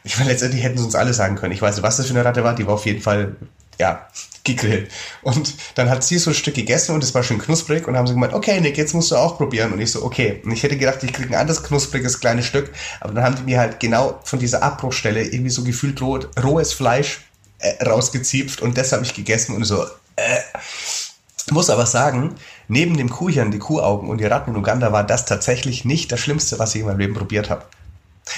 Ich 0.04 0.18
meine, 0.18 0.32
letztendlich 0.32 0.64
hätten 0.64 0.78
sie 0.78 0.84
uns 0.84 0.95
alle 0.95 1.14
sagen 1.14 1.36
können. 1.36 1.54
Ich 1.54 1.62
weiß 1.62 1.76
nicht, 1.76 1.84
was 1.84 1.97
das 1.97 2.08
für 2.08 2.14
eine 2.14 2.26
Ratte 2.26 2.43
war. 2.43 2.56
Die 2.56 2.68
war 2.68 2.74
auf 2.74 2.86
jeden 2.86 3.01
Fall, 3.01 3.36
ja, 3.80 4.08
gegrillt. 4.43 4.91
Und 5.22 5.56
dann 5.76 5.89
hat 5.89 6.04
sie 6.04 6.18
so 6.18 6.32
ein 6.32 6.34
Stück 6.34 6.56
gegessen 6.56 6.93
und 6.93 7.04
es 7.04 7.16
war 7.16 7.24
schön 7.24 7.39
knusprig 7.39 7.88
und 7.88 7.95
haben 7.95 8.08
sie 8.08 8.14
gemeint, 8.14 8.34
okay, 8.34 8.60
Nick, 8.60 8.78
jetzt 8.78 8.93
musst 8.93 9.12
du 9.12 9.16
auch 9.16 9.38
probieren. 9.38 9.72
Und 9.72 9.80
ich 9.80 9.91
so, 9.91 10.04
okay. 10.04 10.41
Und 10.43 10.51
ich 10.51 10.64
hätte 10.64 10.78
gedacht, 10.78 11.01
ich 11.04 11.14
kriege 11.14 11.30
ein 11.30 11.39
anderes 11.39 11.64
knuspriges 11.64 12.20
kleines 12.20 12.45
Stück. 12.45 12.72
Aber 12.99 13.14
dann 13.14 13.24
haben 13.24 13.36
die 13.36 13.43
mir 13.43 13.60
halt 13.60 13.80
genau 13.80 14.20
von 14.24 14.39
dieser 14.39 14.62
Abbruchstelle 14.62 15.24
irgendwie 15.24 15.51
so 15.51 15.64
gefühlt 15.64 16.01
roh, 16.01 16.20
rohes 16.41 16.74
Fleisch 16.74 17.22
äh, 17.60 17.82
rausgezipft 17.84 18.62
und 18.62 18.78
das 18.78 18.91
habe 18.91 19.04
ich 19.04 19.14
gegessen 19.14 19.56
und 19.56 19.64
so, 19.64 19.86
äh. 20.16 20.39
Muss 21.51 21.70
aber 21.70 21.86
sagen, 21.86 22.36
neben 22.68 22.95
dem 22.95 23.10
Kuhhirn, 23.10 23.51
die 23.51 23.60
Kuhaugen 23.60 24.10
und 24.10 24.20
die 24.20 24.26
Ratten 24.26 24.51
in 24.51 24.58
Uganda 24.58 24.91
war 24.91 25.04
das 25.04 25.26
tatsächlich 25.26 25.84
nicht 25.84 26.12
das 26.12 26.20
Schlimmste, 26.20 26.58
was 26.58 26.74
ich 26.74 26.82
in 26.82 26.88
meinem 26.88 26.99
Leben 26.99 27.14
probiert 27.14 27.49
habe. 27.49 27.66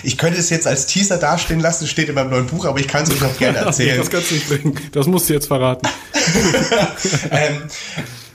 Ich 0.04 0.18
könnte 0.18 0.40
es 0.40 0.50
jetzt 0.50 0.68
als 0.68 0.88
Teaser 0.88 1.18
dastehen 1.18 1.60
lassen, 1.60 1.88
steht 1.88 2.10
in 2.10 2.16
meinem 2.16 2.32
neuen 2.32 2.48
Buch, 2.48 2.66
aber 2.66 2.80
ich 2.80 2.88
kann 2.88 3.04
es 3.04 3.12
euch 3.12 3.24
auch 3.24 3.38
gerne 3.38 3.58
erzählen. 3.66 3.98
das 3.98 4.10
kannst 4.10 4.32
du 4.32 4.36
nicht 4.36 4.50
bringen. 4.50 4.80
Das 4.92 5.08
musst 5.08 5.30
du 5.30 5.34
jetzt 5.34 5.48
verraten. 5.48 5.88
ähm, 7.32 7.64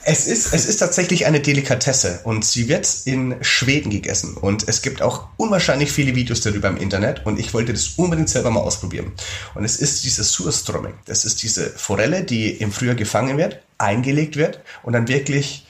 es 0.03 0.27
ist, 0.27 0.55
es 0.55 0.65
ist 0.65 0.79
tatsächlich 0.79 1.27
eine 1.27 1.41
Delikatesse 1.41 2.21
und 2.25 2.45
sie 2.45 2.69
wird 2.69 2.89
in 3.05 3.37
Schweden 3.43 3.91
gegessen 3.91 4.37
und 4.37 4.67
es 4.67 4.81
gibt 4.81 5.03
auch 5.03 5.29
unwahrscheinlich 5.37 5.93
viele 5.93 6.15
Videos 6.15 6.41
darüber 6.41 6.69
im 6.69 6.79
Internet 6.79 7.27
und 7.27 7.39
ich 7.39 7.53
wollte 7.53 7.73
das 7.73 7.89
unbedingt 7.97 8.31
selber 8.31 8.51
mal 8.51 8.61
ausprobieren. 8.61 9.13
Und 9.55 9.65
es 9.65 9.77
ist 9.77 10.05
dieses 10.05 10.33
Surströmming. 10.33 10.95
Das 11.05 11.25
ist 11.25 11.43
diese 11.43 11.69
Forelle, 11.71 12.25
die 12.25 12.51
im 12.51 12.73
Frühjahr 12.73 12.95
gefangen 12.95 13.37
wird, 13.37 13.61
eingelegt 13.77 14.37
wird 14.37 14.61
und 14.83 14.95
dann 14.95 15.07
wirklich, 15.07 15.67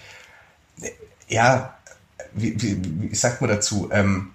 ja, 1.29 1.77
wie, 2.33 2.55
wie, 2.63 2.81
wie 3.11 3.15
sagt 3.15 3.41
man 3.41 3.51
dazu, 3.51 3.91
ähm, 3.93 4.31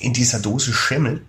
in 0.00 0.12
dieser 0.12 0.38
Dose 0.38 0.72
Schimmel. 0.72 1.22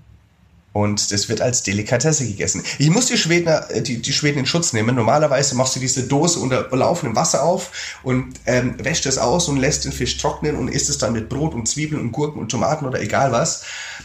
Und 0.72 1.12
das 1.12 1.30
wird 1.30 1.42
als 1.42 1.64
Delikatesse 1.64 2.28
gegessen. 2.28 2.64
Ich 2.78 2.92
muss 2.92 3.08
die 3.08 3.18
Schweden, 3.18 3.48
äh, 3.48 3.82
die, 3.82 4.02
die 4.02 4.14
Schweden 4.14 4.40
in 4.40 4.46
Schutz 4.46 4.72
nehmen. 4.72 4.96
Normalerweise 4.96 5.56
machst 5.56 5.76
du 5.76 5.80
diese 5.80 6.04
Dose 6.04 6.40
unter 6.40 6.70
laufendem 6.76 7.16
Wasser 7.16 7.44
auf 7.44 8.00
und 8.04 8.40
ähm, 8.46 8.76
wäscht 8.78 9.08
es 9.08 9.18
aus 9.18 9.48
und 9.48 9.58
lässt 9.58 9.86
den 9.86 9.92
Fisch 9.92 10.18
trocknen 10.18 10.56
und 10.56 10.68
isst 10.68 10.90
es 10.90 11.00
dann 11.00 11.14
mit 11.14 11.28
Brot 11.28 11.56
und 11.56 11.68
Zwiebeln 11.68 12.00
und 12.00 12.12
Gurken 12.12 12.40
und 12.40 12.50
Tomaten 12.50 12.86
oder 12.86 13.02
egal 13.02 13.32
was. 13.32 13.64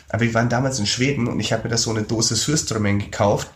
Aber 0.09 0.23
wir 0.23 0.33
waren 0.33 0.49
damals 0.49 0.79
in 0.79 0.87
Schweden 0.87 1.29
und 1.29 1.39
ich 1.39 1.53
habe 1.53 1.65
mir 1.65 1.69
da 1.69 1.77
so 1.77 1.91
eine 1.91 2.03
Dose 2.03 2.35
Sürströmming 2.35 2.99
gekauft 2.99 3.51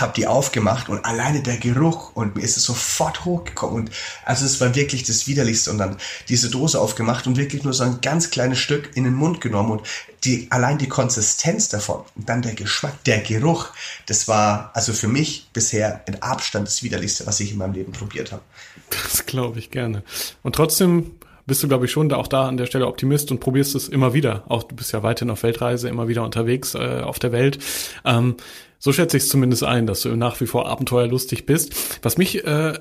habe 0.00 0.12
die 0.16 0.26
aufgemacht 0.26 0.88
und 0.88 1.04
alleine 1.04 1.42
der 1.42 1.56
Geruch 1.56 2.14
und 2.14 2.36
mir 2.36 2.42
ist 2.42 2.56
es 2.56 2.64
sofort 2.64 3.24
hochgekommen 3.24 3.76
und 3.76 3.90
also 4.24 4.44
es 4.44 4.60
war 4.60 4.74
wirklich 4.74 5.04
das 5.04 5.26
widerlichste 5.26 5.70
und 5.70 5.78
dann 5.78 5.96
diese 6.28 6.50
Dose 6.50 6.80
aufgemacht 6.80 7.26
und 7.26 7.36
wirklich 7.36 7.62
nur 7.62 7.72
so 7.72 7.84
ein 7.84 8.00
ganz 8.00 8.30
kleines 8.30 8.58
Stück 8.58 8.90
in 8.96 9.04
den 9.04 9.14
Mund 9.14 9.40
genommen 9.40 9.70
und 9.70 9.82
die 10.24 10.46
allein 10.50 10.78
die 10.78 10.88
Konsistenz 10.88 11.68
davon 11.68 12.02
und 12.14 12.28
dann 12.28 12.42
der 12.42 12.54
Geschmack, 12.54 13.04
der 13.04 13.20
Geruch, 13.20 13.68
das 14.06 14.28
war 14.28 14.70
also 14.74 14.92
für 14.92 15.08
mich 15.08 15.48
bisher 15.52 16.02
in 16.06 16.22
Abstand 16.22 16.66
das 16.66 16.82
widerlichste, 16.82 17.26
was 17.26 17.40
ich 17.40 17.52
in 17.52 17.58
meinem 17.58 17.74
Leben 17.74 17.92
probiert 17.92 18.32
habe. 18.32 18.42
Das 18.90 19.26
glaube 19.26 19.58
ich 19.58 19.70
gerne. 19.70 20.02
Und 20.42 20.54
trotzdem 20.54 21.12
bist 21.46 21.62
du, 21.62 21.68
glaube 21.68 21.84
ich, 21.84 21.92
schon 21.92 22.08
da 22.08 22.16
auch 22.16 22.26
da 22.26 22.48
an 22.48 22.56
der 22.56 22.66
Stelle 22.66 22.86
Optimist 22.86 23.30
und 23.30 23.40
probierst 23.40 23.74
es 23.74 23.88
immer 23.88 24.14
wieder. 24.14 24.44
Auch 24.48 24.62
du 24.62 24.74
bist 24.74 24.92
ja 24.92 25.02
weiterhin 25.02 25.30
auf 25.30 25.42
Weltreise, 25.42 25.88
immer 25.88 26.08
wieder 26.08 26.24
unterwegs 26.24 26.74
äh, 26.74 27.00
auf 27.02 27.18
der 27.18 27.32
Welt. 27.32 27.58
Ähm, 28.04 28.36
so 28.78 28.92
schätze 28.92 29.16
ich 29.16 29.24
es 29.24 29.28
zumindest 29.28 29.62
ein, 29.62 29.86
dass 29.86 30.02
du 30.02 30.16
nach 30.16 30.40
wie 30.40 30.46
vor 30.46 30.68
abenteuerlustig 30.68 31.46
bist. 31.46 31.98
Was 32.02 32.18
mich 32.18 32.44
äh, 32.46 32.78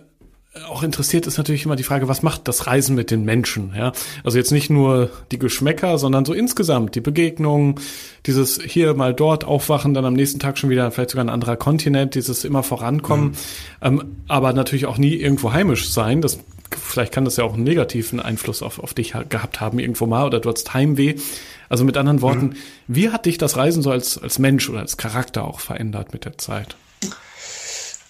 auch 0.68 0.84
interessiert 0.84 1.26
ist 1.26 1.38
natürlich 1.38 1.66
immer 1.66 1.76
die 1.76 1.84
Frage, 1.84 2.08
was 2.08 2.22
macht 2.22 2.48
das 2.48 2.68
Reisen 2.68 2.96
mit 2.96 3.10
den 3.10 3.26
Menschen? 3.26 3.74
Ja, 3.76 3.92
also 4.24 4.38
jetzt 4.38 4.52
nicht 4.52 4.70
nur 4.70 5.10
die 5.32 5.40
Geschmäcker, 5.40 5.98
sondern 5.98 6.26
so 6.26 6.34
insgesamt 6.34 6.94
die 6.94 7.02
Begegnungen, 7.02 7.76
dieses 8.28 8.62
hier 8.62 8.94
mal 8.94 9.16
dort 9.16 9.46
aufwachen, 9.46 9.96
dann 9.96 10.06
am 10.06 10.14
nächsten 10.14 10.40
Tag 10.40 10.60
schon 10.60 10.70
wieder 10.70 10.92
vielleicht 10.92 11.10
sogar 11.10 11.26
ein 11.26 11.30
anderer 11.30 11.56
Kontinent, 11.56 12.14
dieses 12.14 12.46
immer 12.46 12.62
vorankommen, 12.62 13.30
mhm. 13.30 13.34
ähm, 13.82 14.04
aber 14.28 14.54
natürlich 14.54 14.86
auch 14.86 15.00
nie 15.00 15.16
irgendwo 15.16 15.54
heimisch 15.54 15.90
sein. 15.90 16.22
Das 16.22 16.40
vielleicht 16.80 17.14
kann 17.14 17.26
das 17.26 17.38
ja 17.38 17.44
auch 17.44 17.54
einen 17.54 17.64
negativen 17.64 18.20
Einfluss 18.20 18.62
auf, 18.62 18.80
auf 18.80 18.94
dich 18.94 19.14
gehabt 19.30 19.60
haben 19.60 19.80
irgendwo 19.80 20.06
mal 20.06 20.26
oder 20.26 20.40
du 20.40 20.50
hast 20.50 20.74
Heimweh. 20.74 21.16
Also 21.70 21.84
mit 21.84 21.98
anderen 21.98 22.22
Worten, 22.22 22.46
mhm. 22.46 22.56
wie 22.88 23.10
hat 23.10 23.26
dich 23.26 23.40
das 23.40 23.58
Reisen 23.58 23.82
so 23.82 23.90
als, 23.90 24.20
als 24.20 24.38
Mensch 24.38 24.70
oder 24.70 24.80
als 24.80 24.98
Charakter 24.98 25.46
auch 25.46 25.60
verändert 25.60 26.14
mit 26.14 26.26
der 26.26 26.38
Zeit? 26.38 26.76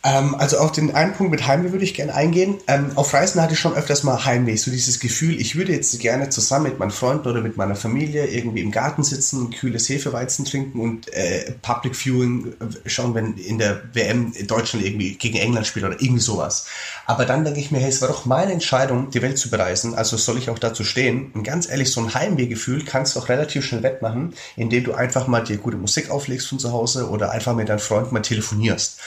Ähm, 0.05 0.35
also 0.35 0.57
auf 0.57 0.73
den 0.73 0.93
einen 0.93 1.13
Punkt 1.13 1.31
mit 1.31 1.47
Heimweh 1.47 1.71
würde 1.71 1.85
ich 1.85 1.93
gerne 1.93 2.13
eingehen. 2.13 2.57
Ähm, 2.67 2.91
auf 2.95 3.13
Reisen 3.13 3.41
hatte 3.41 3.53
ich 3.53 3.59
schon 3.59 3.73
öfters 3.73 4.03
mal 4.03 4.25
Heimweh, 4.25 4.57
so 4.57 4.69
dieses 4.69 4.99
Gefühl, 4.99 5.39
ich 5.39 5.55
würde 5.55 5.71
jetzt 5.71 5.97
gerne 6.01 6.29
zusammen 6.29 6.65
mit 6.65 6.79
meinen 6.79 6.91
Freunden 6.91 7.27
oder 7.27 7.39
mit 7.39 7.55
meiner 7.55 7.75
Familie 7.75 8.25
irgendwie 8.27 8.59
im 8.59 8.71
Garten 8.71 9.03
sitzen, 9.03 9.51
kühles 9.51 9.87
Hefeweizen 9.87 10.43
trinken 10.43 10.81
und 10.81 11.11
äh, 11.13 11.53
Public 11.61 11.95
Viewing 11.95 12.53
äh, 12.59 12.89
schauen, 12.89 13.15
wenn 13.15 13.37
in 13.37 13.59
der 13.59 13.81
WM 13.93 14.33
Deutschland 14.45 14.85
irgendwie 14.85 15.15
gegen 15.15 15.37
England 15.37 15.67
spielt 15.67 15.85
oder 15.85 16.01
irgendwie 16.01 16.21
sowas. 16.21 16.65
Aber 17.05 17.23
dann 17.23 17.45
denke 17.45 17.61
ich 17.61 17.71
mir, 17.71 17.79
hey, 17.79 17.89
es 17.89 18.01
war 18.01 18.09
doch 18.09 18.25
meine 18.25 18.51
Entscheidung, 18.51 19.09
die 19.09 19.21
Welt 19.21 19.37
zu 19.37 19.49
bereisen, 19.49 19.95
also 19.95 20.17
soll 20.17 20.37
ich 20.37 20.49
auch 20.49 20.59
dazu 20.59 20.83
stehen. 20.83 21.31
Und 21.33 21.43
ganz 21.43 21.69
ehrlich, 21.69 21.91
so 21.91 22.01
ein 22.01 22.13
Heimwehgefühl 22.13 22.83
kannst 22.83 23.15
du 23.15 23.21
auch 23.21 23.29
relativ 23.29 23.63
schnell 23.63 23.83
wettmachen, 23.83 24.33
indem 24.57 24.83
du 24.83 24.93
einfach 24.93 25.27
mal 25.27 25.41
dir 25.45 25.57
gute 25.57 25.77
Musik 25.77 26.09
auflegst 26.09 26.47
von 26.47 26.59
zu 26.59 26.73
Hause 26.73 27.09
oder 27.09 27.31
einfach 27.31 27.55
mit 27.55 27.69
deinen 27.69 27.79
Freunden 27.79 28.13
mal 28.13 28.21
telefonierst. 28.21 28.99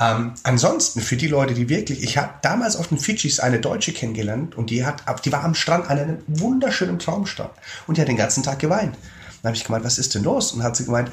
Ähm, 0.00 0.32
ansonsten 0.44 1.00
für 1.02 1.16
die 1.16 1.26
Leute, 1.26 1.52
die 1.52 1.68
wirklich, 1.68 2.02
ich 2.02 2.16
habe 2.16 2.30
damals 2.40 2.76
auf 2.76 2.88
den 2.88 2.98
Fidschis 2.98 3.38
eine 3.38 3.60
Deutsche 3.60 3.92
kennengelernt 3.92 4.56
und 4.56 4.70
die 4.70 4.86
hat, 4.86 5.02
die 5.24 5.32
war 5.32 5.44
am 5.44 5.54
Strand 5.54 5.90
an 5.90 5.98
einem 5.98 6.18
wunderschönen 6.26 6.98
Traumstrand 6.98 7.50
und 7.86 7.96
die 7.96 8.00
hat 8.00 8.08
den 8.08 8.16
ganzen 8.16 8.42
Tag 8.42 8.58
geweint. 8.58 8.96
Dann 9.42 9.50
habe 9.50 9.56
ich 9.56 9.64
gemeint, 9.64 9.84
was 9.84 9.98
ist 9.98 10.14
denn 10.14 10.24
los? 10.24 10.52
Und 10.52 10.62
hat 10.62 10.76
sie 10.76 10.86
gemeint, 10.86 11.10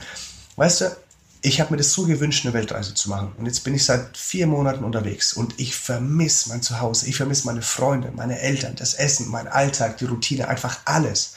weißt 0.55 0.81
du, 0.81 0.85
ich 1.41 1.59
habe 1.59 1.71
mir 1.71 1.77
das 1.77 1.91
so 1.93 2.05
gewünscht, 2.05 2.45
eine 2.45 2.53
Weltreise 2.53 2.93
zu 2.93 3.09
machen. 3.09 3.33
Und 3.37 3.45
jetzt 3.45 3.63
bin 3.63 3.75
ich 3.75 3.85
seit 3.85 4.17
vier 4.17 4.47
Monaten 4.47 4.83
unterwegs 4.83 5.33
und 5.33 5.59
ich 5.59 5.75
vermisse 5.75 6.49
mein 6.49 6.61
Zuhause, 6.61 7.07
ich 7.07 7.15
vermisse 7.15 7.45
meine 7.45 7.61
Freunde, 7.61 8.11
meine 8.15 8.39
Eltern, 8.39 8.75
das 8.75 8.95
Essen, 8.95 9.29
mein 9.29 9.47
Alltag, 9.47 9.97
die 9.97 10.05
Routine, 10.05 10.47
einfach 10.47 10.79
alles. 10.85 11.35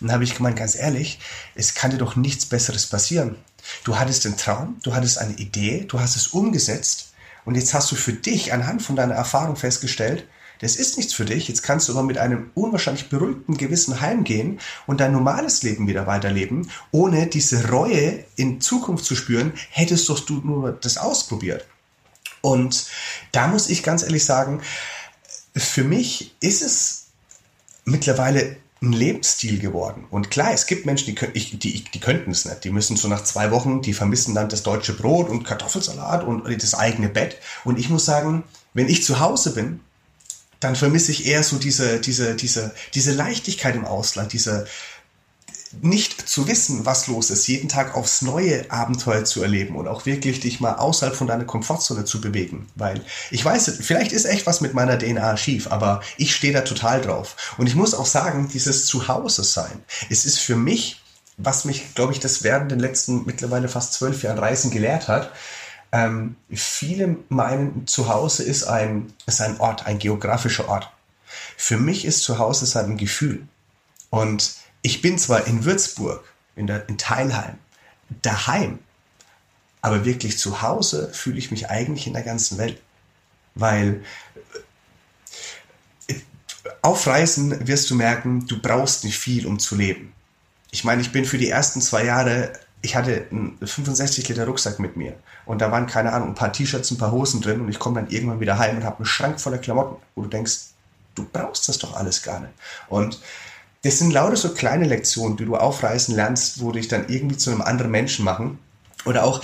Und 0.00 0.06
dann 0.06 0.14
habe 0.14 0.24
ich 0.24 0.34
gemeint, 0.34 0.56
ganz 0.56 0.74
ehrlich, 0.74 1.18
es 1.54 1.74
kann 1.74 1.90
dir 1.90 1.98
doch 1.98 2.16
nichts 2.16 2.46
Besseres 2.46 2.86
passieren. 2.86 3.36
Du 3.84 3.98
hattest 3.98 4.24
den 4.24 4.36
Traum, 4.36 4.78
du 4.82 4.94
hattest 4.94 5.18
eine 5.18 5.34
Idee, 5.34 5.84
du 5.88 6.00
hast 6.00 6.16
es 6.16 6.28
umgesetzt 6.28 7.12
und 7.44 7.54
jetzt 7.54 7.74
hast 7.74 7.90
du 7.90 7.96
für 7.96 8.12
dich 8.12 8.52
anhand 8.52 8.82
von 8.82 8.96
deiner 8.96 9.14
Erfahrung 9.14 9.56
festgestellt, 9.56 10.26
das 10.62 10.76
ist 10.76 10.96
nichts 10.96 11.12
für 11.12 11.24
dich. 11.24 11.48
Jetzt 11.48 11.62
kannst 11.64 11.88
du 11.88 11.92
aber 11.92 12.04
mit 12.04 12.18
einem 12.18 12.52
unwahrscheinlich 12.54 13.08
beruhigten 13.08 13.56
Gewissen 13.56 14.00
heimgehen 14.00 14.60
und 14.86 15.00
dein 15.00 15.10
normales 15.10 15.64
Leben 15.64 15.88
wieder 15.88 16.06
weiterleben, 16.06 16.70
ohne 16.92 17.26
diese 17.26 17.68
Reue 17.68 18.24
in 18.36 18.60
Zukunft 18.60 19.04
zu 19.04 19.16
spüren, 19.16 19.52
hättest 19.70 20.08
doch 20.08 20.20
du 20.20 20.34
nur 20.34 20.70
das 20.72 20.98
ausprobiert. 20.98 21.66
Und 22.42 22.86
da 23.32 23.48
muss 23.48 23.68
ich 23.68 23.82
ganz 23.82 24.04
ehrlich 24.04 24.24
sagen, 24.24 24.62
für 25.56 25.82
mich 25.82 26.36
ist 26.38 26.62
es 26.62 27.06
mittlerweile 27.84 28.56
ein 28.82 28.92
Lebensstil 28.92 29.60
geworden. 29.60 30.06
Und 30.10 30.30
klar, 30.30 30.52
es 30.52 30.66
gibt 30.66 30.86
Menschen, 30.86 31.06
die, 31.06 31.14
können, 31.14 31.32
die, 31.34 31.84
die 31.84 32.00
könnten 32.00 32.32
es 32.32 32.44
nicht. 32.44 32.64
Die 32.64 32.70
müssen 32.70 32.96
so 32.96 33.08
nach 33.08 33.22
zwei 33.22 33.50
Wochen, 33.52 33.80
die 33.80 33.94
vermissen 33.94 34.34
dann 34.34 34.48
das 34.48 34.64
deutsche 34.64 34.92
Brot 34.92 35.28
und 35.28 35.44
Kartoffelsalat 35.44 36.24
und 36.24 36.44
das 36.62 36.74
eigene 36.74 37.08
Bett. 37.08 37.36
Und 37.64 37.78
ich 37.78 37.88
muss 37.88 38.04
sagen, 38.04 38.42
wenn 38.74 38.88
ich 38.88 39.04
zu 39.04 39.20
Hause 39.20 39.54
bin, 39.54 39.80
dann 40.58 40.76
vermisse 40.76 41.12
ich 41.12 41.26
eher 41.26 41.42
so 41.42 41.58
diese, 41.58 42.00
diese, 42.00 42.36
diese, 42.36 42.72
diese 42.94 43.12
Leichtigkeit 43.12 43.74
im 43.74 43.84
Ausland, 43.84 44.32
diese, 44.32 44.66
nicht 45.80 46.28
zu 46.28 46.46
wissen, 46.48 46.84
was 46.84 47.06
los 47.06 47.30
ist, 47.30 47.46
jeden 47.46 47.68
Tag 47.68 47.94
aufs 47.94 48.22
neue 48.22 48.70
Abenteuer 48.70 49.24
zu 49.24 49.42
erleben 49.42 49.76
und 49.76 49.88
auch 49.88 50.04
wirklich 50.04 50.40
dich 50.40 50.60
mal 50.60 50.74
außerhalb 50.74 51.16
von 51.16 51.26
deiner 51.26 51.44
Komfortzone 51.44 52.04
zu 52.04 52.20
bewegen. 52.20 52.66
Weil 52.74 53.00
ich 53.30 53.44
weiß, 53.44 53.78
vielleicht 53.80 54.12
ist 54.12 54.26
echt 54.26 54.46
was 54.46 54.60
mit 54.60 54.74
meiner 54.74 54.98
DNA 54.98 55.36
schief, 55.36 55.68
aber 55.70 56.02
ich 56.18 56.34
stehe 56.34 56.52
da 56.52 56.60
total 56.60 57.00
drauf. 57.00 57.54
Und 57.56 57.66
ich 57.66 57.74
muss 57.74 57.94
auch 57.94 58.06
sagen, 58.06 58.48
dieses 58.52 58.86
Zuhause 58.86 59.44
sein, 59.44 59.82
es 60.10 60.26
ist 60.26 60.38
für 60.38 60.56
mich, 60.56 61.02
was 61.38 61.64
mich, 61.64 61.94
glaube 61.94 62.12
ich, 62.12 62.20
das 62.20 62.42
während 62.42 62.70
den 62.70 62.80
letzten 62.80 63.24
mittlerweile 63.24 63.68
fast 63.68 63.94
zwölf 63.94 64.22
Jahren 64.22 64.38
Reisen 64.38 64.70
gelehrt 64.70 65.08
hat, 65.08 65.32
ähm, 65.92 66.36
viele 66.50 67.18
meinen, 67.28 67.86
Zuhause 67.86 68.42
ist 68.42 68.64
ein, 68.64 69.12
ist 69.26 69.40
ein 69.40 69.60
Ort, 69.60 69.86
ein 69.86 69.98
geografischer 69.98 70.68
Ort. 70.68 70.90
Für 71.56 71.76
mich 71.76 72.04
ist 72.04 72.22
Zuhause 72.22 72.80
ein 72.80 72.96
Gefühl. 72.96 73.46
Und 74.10 74.61
ich 74.82 75.00
bin 75.00 75.18
zwar 75.18 75.46
in 75.46 75.64
Würzburg, 75.64 76.24
in, 76.56 76.66
der, 76.66 76.88
in 76.88 76.98
Teilheim, 76.98 77.58
daheim, 78.20 78.80
aber 79.80 80.04
wirklich 80.04 80.38
zu 80.38 80.62
Hause 80.62 81.10
fühle 81.12 81.38
ich 81.38 81.50
mich 81.50 81.70
eigentlich 81.70 82.06
in 82.06 82.12
der 82.12 82.22
ganzen 82.22 82.58
Welt. 82.58 82.80
Weil 83.54 84.04
äh, 86.08 86.14
auf 86.82 87.06
Reisen 87.06 87.66
wirst 87.66 87.90
du 87.90 87.94
merken, 87.94 88.46
du 88.46 88.60
brauchst 88.60 89.04
nicht 89.04 89.18
viel, 89.18 89.46
um 89.46 89.58
zu 89.58 89.76
leben. 89.76 90.12
Ich 90.70 90.84
meine, 90.84 91.02
ich 91.02 91.12
bin 91.12 91.24
für 91.24 91.38
die 91.38 91.48
ersten 91.48 91.80
zwei 91.80 92.04
Jahre, 92.04 92.52
ich 92.80 92.96
hatte 92.96 93.26
einen 93.30 93.58
65 93.58 94.28
Liter 94.28 94.46
Rucksack 94.46 94.78
mit 94.78 94.96
mir 94.96 95.16
und 95.44 95.60
da 95.60 95.70
waren, 95.70 95.86
keine 95.86 96.12
Ahnung, 96.12 96.28
ein 96.28 96.34
paar 96.34 96.52
T-Shirts, 96.52 96.90
ein 96.90 96.98
paar 96.98 97.12
Hosen 97.12 97.40
drin 97.40 97.60
und 97.60 97.68
ich 97.68 97.78
komme 97.78 98.00
dann 98.00 98.10
irgendwann 98.10 98.40
wieder 98.40 98.58
heim 98.58 98.76
und 98.76 98.84
habe 98.84 98.96
einen 98.98 99.06
Schrank 99.06 99.40
voller 99.40 99.58
Klamotten, 99.58 99.96
wo 100.14 100.22
du 100.22 100.28
denkst, 100.28 100.58
du 101.14 101.28
brauchst 101.30 101.68
das 101.68 101.78
doch 101.78 101.94
alles 101.94 102.22
gar 102.22 102.40
nicht. 102.40 102.52
Und 102.88 103.20
das 103.82 103.98
sind 103.98 104.12
lauter 104.12 104.36
so 104.36 104.50
kleine 104.50 104.86
Lektionen, 104.86 105.36
die 105.36 105.44
du 105.44 105.56
aufreißen 105.56 106.14
lernst, 106.14 106.60
wo 106.60 106.72
dich 106.72 106.88
dann 106.88 107.08
irgendwie 107.08 107.36
zu 107.36 107.50
einem 107.50 107.62
anderen 107.62 107.90
Menschen 107.90 108.24
machen. 108.24 108.58
Oder 109.04 109.24
auch 109.24 109.42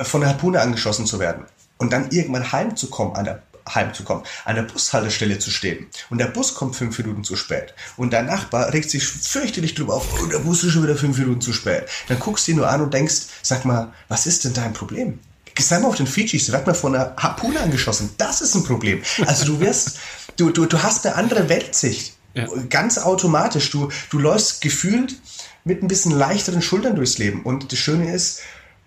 von 0.00 0.20
der 0.20 0.30
Harpune 0.30 0.60
angeschossen 0.60 1.06
zu 1.06 1.20
werden. 1.20 1.44
Und 1.78 1.92
dann 1.92 2.10
irgendwann 2.10 2.50
heimzukommen, 2.50 3.14
an 3.14 3.24
der 3.24 3.42
heimzukommen, 3.74 4.24
an 4.44 4.56
der 4.56 4.62
Bushaltestelle 4.62 5.38
zu 5.38 5.50
stehen. 5.50 5.86
Und 6.08 6.18
der 6.18 6.26
Bus 6.26 6.54
kommt 6.54 6.76
fünf 6.76 6.98
Minuten 6.98 7.24
zu 7.24 7.36
spät. 7.36 7.74
Und 7.96 8.12
dein 8.12 8.26
Nachbar 8.26 8.72
regt 8.72 8.90
sich 8.90 9.06
fürchterlich 9.06 9.74
drüber 9.74 9.94
auf, 9.94 10.06
oh, 10.20 10.26
der 10.26 10.38
Bus 10.38 10.64
ist 10.64 10.72
schon 10.72 10.82
wieder 10.82 10.96
fünf 10.96 11.18
Minuten 11.18 11.40
zu 11.40 11.52
spät. 11.52 11.84
Dann 12.08 12.18
guckst 12.18 12.46
du 12.46 12.52
ihn 12.52 12.56
nur 12.56 12.68
an 12.68 12.80
und 12.80 12.92
denkst, 12.92 13.26
sag 13.42 13.64
mal, 13.64 13.92
was 14.08 14.26
ist 14.26 14.44
denn 14.44 14.54
dein 14.54 14.72
Problem? 14.72 15.18
Sei 15.58 15.78
mal 15.78 15.88
auf 15.88 15.96
den 15.96 16.06
Fidschis, 16.06 16.50
werd 16.52 16.66
mal 16.66 16.74
von 16.74 16.94
einer 16.94 17.14
Harpune 17.16 17.60
angeschossen. 17.60 18.10
Das 18.16 18.40
ist 18.40 18.54
ein 18.54 18.64
Problem. 18.64 19.02
Also 19.26 19.44
du 19.44 19.60
wirst, 19.60 19.98
du, 20.36 20.50
du, 20.50 20.64
du 20.64 20.82
hast 20.82 21.06
eine 21.06 21.16
andere 21.16 21.48
Weltsicht. 21.50 22.14
Ja. 22.34 22.46
Ganz 22.68 22.98
automatisch. 22.98 23.70
Du, 23.70 23.90
du 24.10 24.18
läufst 24.18 24.60
gefühlt 24.60 25.16
mit 25.64 25.82
ein 25.82 25.88
bisschen 25.88 26.12
leichteren 26.12 26.62
Schultern 26.62 26.96
durchs 26.96 27.18
Leben. 27.18 27.42
Und 27.42 27.72
das 27.72 27.78
Schöne 27.78 28.12
ist, 28.14 28.40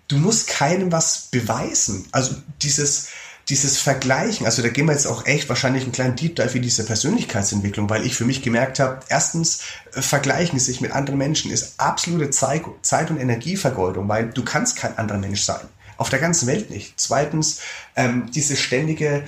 du 0.08 0.16
musst 0.16 0.48
keinem 0.48 0.92
was 0.92 1.28
beweisen. 1.30 2.06
Also 2.12 2.34
dieses, 2.62 3.08
dieses 3.48 3.78
Vergleichen, 3.78 4.46
also 4.46 4.62
da 4.62 4.68
gehen 4.68 4.86
wir 4.86 4.92
jetzt 4.92 5.06
auch 5.06 5.26
echt 5.26 5.48
wahrscheinlich 5.48 5.84
einen 5.84 5.92
kleinen 5.92 6.16
Deep 6.16 6.36
Dive 6.36 6.56
in 6.56 6.62
diese 6.62 6.84
Persönlichkeitsentwicklung, 6.84 7.90
weil 7.90 8.06
ich 8.06 8.14
für 8.14 8.24
mich 8.24 8.42
gemerkt 8.42 8.80
habe, 8.80 9.00
erstens, 9.08 9.60
äh, 9.94 10.02
vergleichen 10.02 10.58
sich 10.58 10.80
mit 10.80 10.92
anderen 10.92 11.18
Menschen 11.18 11.50
ist 11.50 11.74
absolute 11.78 12.30
Zeit- 12.30 13.10
und 13.10 13.20
Energievergeudung, 13.20 14.08
weil 14.08 14.30
du 14.30 14.44
kannst 14.44 14.76
kein 14.76 14.96
anderer 14.98 15.18
Mensch 15.18 15.42
sein. 15.42 15.66
Auf 15.96 16.10
der 16.10 16.18
ganzen 16.18 16.48
Welt 16.48 16.70
nicht. 16.70 16.94
Zweitens, 16.96 17.60
ähm, 17.94 18.30
diese 18.34 18.56
ständige 18.56 19.22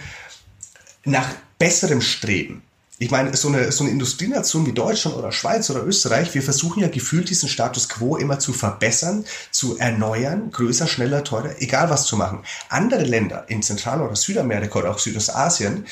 nach 1.05 1.29
besserem 1.59 2.01
Streben 2.01 2.63
ich 2.99 3.11
meine, 3.11 3.37
so 3.37 3.49
eine, 3.49 3.71
so 3.73 3.85
eine 3.85 3.93
Industrienation 3.93 4.67
wie 4.67 4.73
Deutschland 4.73 5.17
oder 5.17 5.31
Schweiz 5.31 5.69
oder 5.69 5.85
Österreich, 5.85 6.35
wir 6.35 6.43
versuchen 6.43 6.81
ja 6.81 6.89
gefühlt 6.89 7.29
diesen 7.29 7.49
Status 7.49 7.89
quo 7.89 8.17
immer 8.17 8.39
zu 8.39 8.55
verbessern, 8.55 9.27
zu 9.51 9.77
erneuern, 9.77 10.51
größer, 10.51 10.87
schneller, 10.87 11.23
teurer, 11.23 11.61
egal 11.61 11.91
was 11.91 12.07
zu 12.07 12.17
machen. 12.17 12.41
Andere 12.71 13.05
Länder 13.05 13.45
in 13.49 13.63
Zentral- 13.63 14.01
oder 14.01 14.17
Südamerika 14.17 14.79
oder 14.79 14.91
auch 14.91 14.99
Südostasien, 14.99 15.87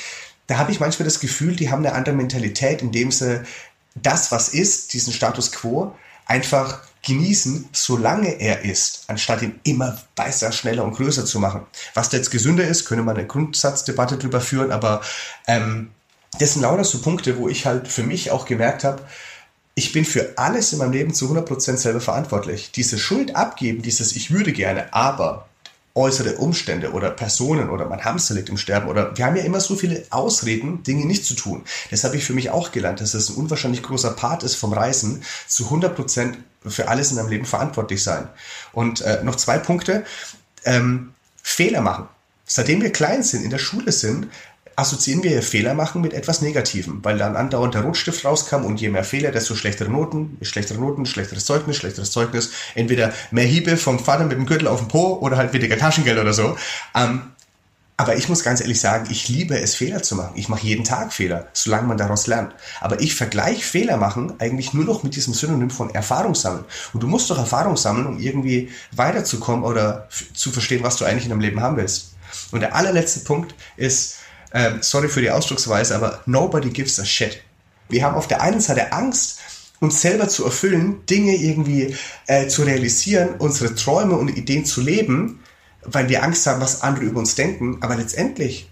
da 0.46 0.58
habe 0.58 0.72
ich 0.72 0.80
manchmal 0.80 1.04
das 1.04 1.20
Gefühl, 1.20 1.56
die 1.56 1.70
haben 1.70 1.84
eine 1.84 1.94
andere 1.94 2.14
Mentalität, 2.14 2.80
indem 2.80 3.10
sie 3.10 3.42
das, 3.94 4.32
was 4.32 4.48
ist, 4.48 4.92
diesen 4.92 5.12
Status 5.12 5.52
quo, 5.52 5.94
einfach 6.26 6.80
genießen, 7.02 7.68
solange 7.72 8.40
er 8.40 8.64
ist, 8.64 9.04
anstatt 9.08 9.42
ihn 9.42 9.60
immer 9.64 9.98
weißer, 10.16 10.52
schneller 10.52 10.84
und 10.84 10.94
größer 10.96 11.26
zu 11.26 11.38
machen. 11.38 11.66
Was 11.92 12.08
da 12.08 12.16
jetzt 12.16 12.30
gesünder 12.30 12.66
ist, 12.66 12.86
könnte 12.86 13.04
man 13.04 13.16
eine 13.16 13.26
Grundsatzdebatte 13.26 14.16
drüber 14.16 14.40
führen, 14.40 14.72
aber 14.72 15.02
ähm, 15.46 15.90
das 16.38 16.54
sind 16.54 16.62
lauter 16.62 16.84
so 16.84 17.00
Punkte, 17.00 17.38
wo 17.38 17.48
ich 17.48 17.66
halt 17.66 17.88
für 17.88 18.02
mich 18.02 18.30
auch 18.30 18.46
gemerkt 18.46 18.84
habe, 18.84 19.02
ich 19.76 19.92
bin 19.92 20.04
für 20.04 20.34
alles 20.36 20.72
in 20.72 20.78
meinem 20.78 20.92
Leben 20.92 21.14
zu 21.14 21.26
100% 21.26 21.76
selber 21.76 22.00
verantwortlich. 22.00 22.70
Diese 22.72 22.98
Schuld 22.98 23.34
abgeben, 23.34 23.82
dieses 23.82 24.14
ich 24.14 24.30
würde 24.30 24.52
gerne, 24.52 24.92
aber 24.94 25.48
äußere 25.96 26.36
Umstände 26.36 26.92
oder 26.92 27.10
Personen 27.10 27.70
oder 27.70 27.86
mein 27.86 28.04
Hamster 28.04 28.34
liegt 28.34 28.48
im 28.48 28.56
Sterben 28.56 28.88
oder 28.88 29.16
wir 29.16 29.24
haben 29.24 29.36
ja 29.36 29.44
immer 29.44 29.60
so 29.60 29.76
viele 29.76 30.04
Ausreden, 30.10 30.82
Dinge 30.82 31.06
nicht 31.06 31.24
zu 31.24 31.34
tun. 31.34 31.64
Das 31.90 32.02
habe 32.02 32.16
ich 32.16 32.24
für 32.24 32.32
mich 32.32 32.50
auch 32.50 32.72
gelernt, 32.72 33.00
dass 33.00 33.14
es 33.14 33.30
ein 33.30 33.36
unwahrscheinlich 33.36 33.82
großer 33.82 34.10
Part 34.10 34.42
ist 34.42 34.56
vom 34.56 34.72
Reisen, 34.72 35.22
zu 35.46 35.66
100% 35.66 36.34
für 36.66 36.88
alles 36.88 37.10
in 37.10 37.16
deinem 37.16 37.28
Leben 37.28 37.44
verantwortlich 37.44 38.02
sein. 38.02 38.28
Und 38.72 39.02
äh, 39.02 39.22
noch 39.22 39.36
zwei 39.36 39.58
Punkte. 39.58 40.04
Ähm, 40.64 41.14
Fehler 41.42 41.82
machen. 41.82 42.08
Seitdem 42.46 42.82
wir 42.82 42.90
klein 42.90 43.22
sind, 43.22 43.44
in 43.44 43.50
der 43.50 43.58
Schule 43.58 43.92
sind, 43.92 44.28
assoziieren 44.76 45.22
wir 45.22 45.42
Fehler 45.42 45.74
machen 45.74 46.00
mit 46.00 46.12
etwas 46.12 46.42
Negativem, 46.42 47.00
weil 47.02 47.18
dann 47.18 47.36
andauernd 47.36 47.74
der 47.74 47.82
Rotstift 47.82 48.24
rauskam 48.24 48.64
und 48.64 48.80
je 48.80 48.88
mehr 48.88 49.04
Fehler, 49.04 49.30
desto 49.30 49.54
schlechtere 49.54 49.90
Noten, 49.90 50.36
schlechtere 50.42 50.78
Noten, 50.78 51.06
schlechteres 51.06 51.44
Zeugnis, 51.44 51.76
schlechteres 51.76 52.10
Zeugnis, 52.10 52.50
entweder 52.74 53.12
mehr 53.30 53.44
Hiebe 53.44 53.76
vom 53.76 53.98
Vater 53.98 54.24
mit 54.24 54.36
dem 54.36 54.46
Gürtel 54.46 54.68
auf 54.68 54.80
dem 54.80 54.88
Po 54.88 55.18
oder 55.20 55.36
halt 55.36 55.52
weniger 55.52 55.78
Taschengeld 55.78 56.18
oder 56.18 56.32
so. 56.32 56.56
Ähm, 56.94 57.22
aber 57.96 58.16
ich 58.16 58.28
muss 58.28 58.42
ganz 58.42 58.60
ehrlich 58.60 58.80
sagen, 58.80 59.06
ich 59.08 59.28
liebe 59.28 59.56
es, 59.56 59.76
Fehler 59.76 60.02
zu 60.02 60.16
machen. 60.16 60.32
Ich 60.34 60.48
mache 60.48 60.66
jeden 60.66 60.82
Tag 60.82 61.12
Fehler, 61.12 61.46
solange 61.52 61.86
man 61.86 61.96
daraus 61.96 62.26
lernt. 62.26 62.52
Aber 62.80 63.00
ich 63.00 63.14
vergleiche 63.14 63.62
Fehler 63.62 63.96
machen 63.96 64.32
eigentlich 64.40 64.74
nur 64.74 64.84
noch 64.84 65.04
mit 65.04 65.14
diesem 65.14 65.32
Synonym 65.32 65.70
von 65.70 65.94
Erfahrung 65.94 66.34
sammeln. 66.34 66.64
Und 66.92 67.04
du 67.04 67.06
musst 67.06 67.30
doch 67.30 67.38
Erfahrung 67.38 67.76
sammeln, 67.76 68.06
um 68.06 68.18
irgendwie 68.18 68.70
weiterzukommen 68.90 69.64
oder 69.64 70.08
zu 70.34 70.50
verstehen, 70.50 70.82
was 70.82 70.96
du 70.96 71.04
eigentlich 71.04 71.24
in 71.24 71.30
deinem 71.30 71.40
Leben 71.40 71.60
haben 71.60 71.76
willst. 71.76 72.14
Und 72.50 72.60
der 72.60 72.74
allerletzte 72.74 73.20
Punkt 73.20 73.54
ist, 73.76 74.16
ähm, 74.54 74.78
sorry 74.80 75.08
für 75.08 75.20
die 75.20 75.30
Ausdrucksweise, 75.30 75.94
aber 75.94 76.22
nobody 76.26 76.70
gives 76.70 76.98
a 77.00 77.04
shit. 77.04 77.42
Wir 77.88 78.04
haben 78.04 78.14
auf 78.14 78.28
der 78.28 78.40
einen 78.40 78.60
Seite 78.60 78.92
Angst, 78.92 79.40
uns 79.80 80.00
selber 80.00 80.28
zu 80.28 80.44
erfüllen, 80.44 81.04
Dinge 81.06 81.34
irgendwie 81.34 81.96
äh, 82.26 82.46
zu 82.46 82.62
realisieren, 82.62 83.34
unsere 83.38 83.74
Träume 83.74 84.16
und 84.16 84.28
Ideen 84.28 84.64
zu 84.64 84.80
leben, 84.80 85.40
weil 85.82 86.08
wir 86.08 86.22
Angst 86.22 86.46
haben, 86.46 86.60
was 86.60 86.82
andere 86.82 87.04
über 87.04 87.18
uns 87.18 87.34
denken. 87.34 87.78
Aber 87.80 87.96
letztendlich, 87.96 88.70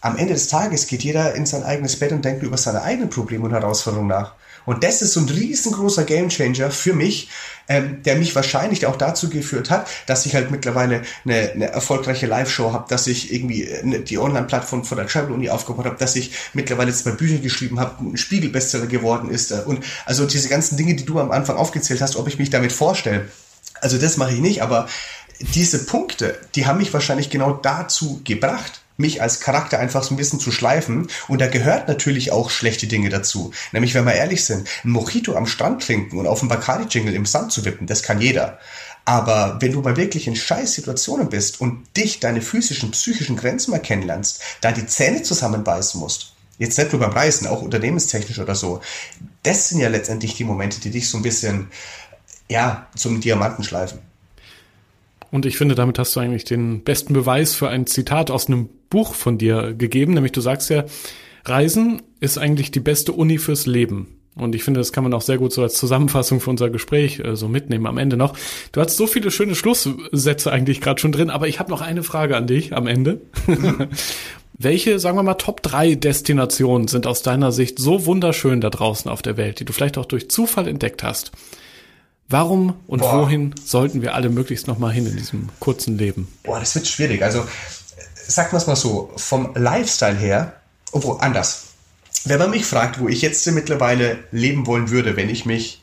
am 0.00 0.16
Ende 0.16 0.32
des 0.32 0.48
Tages 0.48 0.86
geht 0.86 1.02
jeder 1.02 1.34
in 1.34 1.46
sein 1.46 1.62
eigenes 1.62 1.98
Bett 1.98 2.10
und 2.12 2.24
denkt 2.24 2.42
über 2.42 2.56
seine 2.56 2.82
eigenen 2.82 3.10
Probleme 3.10 3.44
und 3.44 3.52
Herausforderungen 3.52 4.08
nach. 4.08 4.34
Und 4.66 4.84
das 4.84 5.02
ist 5.02 5.12
so 5.12 5.20
ein 5.20 5.28
riesengroßer 5.28 6.04
Gamechanger 6.04 6.70
für 6.70 6.92
mich, 6.92 7.28
ähm, 7.68 8.02
der 8.02 8.16
mich 8.16 8.34
wahrscheinlich 8.34 8.86
auch 8.86 8.96
dazu 8.96 9.30
geführt 9.30 9.70
hat, 9.70 9.88
dass 10.06 10.26
ich 10.26 10.34
halt 10.34 10.50
mittlerweile 10.50 11.02
eine, 11.24 11.52
eine 11.52 11.66
erfolgreiche 11.66 12.26
Live-Show 12.26 12.72
habe, 12.72 12.86
dass 12.88 13.06
ich 13.06 13.32
irgendwie 13.32 13.72
eine, 13.72 14.00
die 14.00 14.18
Online-Plattform 14.18 14.84
von 14.84 14.98
der 14.98 15.06
Travel 15.06 15.32
Uni 15.32 15.50
aufgebaut 15.50 15.86
habe, 15.86 15.96
dass 15.96 16.16
ich 16.16 16.32
mittlerweile 16.52 16.92
zwei 16.92 17.12
Bücher 17.12 17.38
geschrieben 17.38 17.78
habe, 17.78 18.04
ein 18.04 18.16
Spiegel-Bestseller 18.16 18.86
geworden 18.86 19.30
ist. 19.30 19.52
Äh, 19.52 19.62
und 19.66 19.84
also 20.04 20.26
diese 20.26 20.48
ganzen 20.48 20.76
Dinge, 20.76 20.94
die 20.94 21.04
du 21.04 21.18
am 21.20 21.30
Anfang 21.30 21.56
aufgezählt 21.56 22.00
hast, 22.02 22.16
ob 22.16 22.28
ich 22.28 22.38
mich 22.38 22.50
damit 22.50 22.72
vorstelle. 22.72 23.28
Also 23.80 23.98
das 23.98 24.16
mache 24.16 24.32
ich 24.32 24.40
nicht, 24.40 24.62
aber 24.62 24.88
diese 25.40 25.86
Punkte, 25.86 26.38
die 26.54 26.66
haben 26.66 26.78
mich 26.78 26.92
wahrscheinlich 26.92 27.30
genau 27.30 27.52
dazu 27.52 28.20
gebracht, 28.24 28.82
mich 29.00 29.22
als 29.22 29.40
Charakter 29.40 29.78
einfach 29.78 30.02
so 30.02 30.14
ein 30.14 30.16
bisschen 30.16 30.40
zu 30.40 30.52
schleifen. 30.52 31.08
Und 31.28 31.40
da 31.40 31.48
gehört 31.48 31.88
natürlich 31.88 32.32
auch 32.32 32.50
schlechte 32.50 32.86
Dinge 32.86 33.08
dazu. 33.08 33.52
Nämlich, 33.72 33.94
wenn 33.94 34.04
wir 34.04 34.14
ehrlich 34.14 34.44
sind, 34.44 34.68
ein 34.84 34.90
Mojito 34.90 35.34
am 35.34 35.46
Strand 35.46 35.84
trinken 35.84 36.18
und 36.18 36.26
auf 36.26 36.40
dem 36.40 36.48
Bacardi-Jingle 36.48 37.14
im 37.14 37.26
Sand 37.26 37.52
zu 37.52 37.64
wippen, 37.64 37.86
das 37.86 38.02
kann 38.02 38.20
jeder. 38.20 38.58
Aber 39.04 39.56
wenn 39.60 39.72
du 39.72 39.80
mal 39.80 39.96
wirklich 39.96 40.26
in 40.26 40.36
scheiß 40.36 40.74
Situationen 40.74 41.30
bist 41.30 41.60
und 41.60 41.96
dich, 41.96 42.20
deine 42.20 42.42
physischen, 42.42 42.90
psychischen 42.90 43.36
Grenzen 43.36 43.70
mal 43.70 43.80
kennenlernst, 43.80 44.40
da 44.60 44.72
die 44.72 44.86
Zähne 44.86 45.22
zusammenbeißen 45.22 45.98
musst, 45.98 46.34
jetzt 46.58 46.78
nicht 46.78 46.92
nur 46.92 47.00
beim 47.00 47.12
Reisen, 47.12 47.46
auch 47.46 47.62
unternehmenstechnisch 47.62 48.38
oder 48.38 48.54
so, 48.54 48.80
das 49.42 49.70
sind 49.70 49.80
ja 49.80 49.88
letztendlich 49.88 50.34
die 50.34 50.44
Momente, 50.44 50.80
die 50.80 50.90
dich 50.90 51.08
so 51.08 51.16
ein 51.16 51.22
bisschen, 51.22 51.68
ja, 52.48 52.86
zum 52.94 53.20
Diamanten 53.20 53.64
schleifen. 53.64 53.98
Und 55.30 55.46
ich 55.46 55.56
finde, 55.56 55.74
damit 55.74 55.98
hast 55.98 56.16
du 56.16 56.20
eigentlich 56.20 56.44
den 56.44 56.82
besten 56.82 57.14
Beweis 57.14 57.54
für 57.54 57.68
ein 57.68 57.86
Zitat 57.86 58.30
aus 58.30 58.48
einem 58.48 58.68
Buch 58.88 59.14
von 59.14 59.38
dir 59.38 59.74
gegeben, 59.74 60.14
nämlich 60.14 60.32
du 60.32 60.40
sagst 60.40 60.70
ja, 60.70 60.84
Reisen 61.44 62.02
ist 62.18 62.38
eigentlich 62.38 62.70
die 62.70 62.80
beste 62.80 63.12
Uni 63.12 63.38
fürs 63.38 63.66
Leben. 63.66 64.20
Und 64.36 64.54
ich 64.54 64.62
finde, 64.62 64.80
das 64.80 64.92
kann 64.92 65.04
man 65.04 65.12
auch 65.12 65.22
sehr 65.22 65.38
gut 65.38 65.52
so 65.52 65.62
als 65.62 65.74
Zusammenfassung 65.74 66.40
für 66.40 66.50
unser 66.50 66.70
Gespräch 66.70 67.18
äh, 67.20 67.36
so 67.36 67.48
mitnehmen 67.48 67.86
am 67.86 67.98
Ende 67.98 68.16
noch. 68.16 68.34
Du 68.72 68.80
hast 68.80 68.96
so 68.96 69.06
viele 69.06 69.30
schöne 69.30 69.54
Schlusssätze 69.54 70.52
eigentlich 70.52 70.80
gerade 70.80 71.00
schon 71.00 71.12
drin, 71.12 71.30
aber 71.30 71.48
ich 71.48 71.58
habe 71.58 71.70
noch 71.70 71.80
eine 71.80 72.02
Frage 72.02 72.36
an 72.36 72.46
dich 72.46 72.74
am 72.74 72.86
Ende. 72.86 73.20
Welche, 74.52 74.98
sagen 74.98 75.16
wir 75.16 75.22
mal, 75.22 75.34
Top 75.34 75.62
3 75.62 75.94
Destinationen 75.94 76.86
sind 76.86 77.06
aus 77.06 77.22
deiner 77.22 77.50
Sicht 77.50 77.78
so 77.78 78.06
wunderschön 78.06 78.60
da 78.60 78.70
draußen 78.70 79.10
auf 79.10 79.22
der 79.22 79.36
Welt, 79.36 79.58
die 79.58 79.64
du 79.64 79.72
vielleicht 79.72 79.98
auch 79.98 80.04
durch 80.04 80.30
Zufall 80.30 80.68
entdeckt 80.68 81.02
hast? 81.02 81.32
Warum 82.30 82.76
und 82.86 83.00
Boah. 83.00 83.22
wohin 83.22 83.54
sollten 83.64 84.02
wir 84.02 84.14
alle 84.14 84.30
möglichst 84.30 84.68
nochmal 84.68 84.92
hin 84.92 85.04
in 85.04 85.16
diesem 85.16 85.48
kurzen 85.58 85.98
Leben? 85.98 86.28
Boah, 86.44 86.60
das 86.60 86.76
wird 86.76 86.86
schwierig. 86.86 87.22
Also, 87.24 87.44
sagen 88.14 88.52
wir 88.52 88.58
es 88.58 88.68
mal 88.68 88.76
so, 88.76 89.10
vom 89.16 89.52
Lifestyle 89.56 90.16
her, 90.16 90.54
obwohl 90.92 91.20
anders. 91.20 91.64
Wenn 92.24 92.38
man 92.38 92.50
mich 92.50 92.64
fragt, 92.64 93.00
wo 93.00 93.08
ich 93.08 93.20
jetzt 93.20 93.44
mittlerweile 93.50 94.18
leben 94.30 94.66
wollen 94.68 94.90
würde, 94.90 95.16
wenn 95.16 95.28
ich 95.28 95.44
mich 95.44 95.82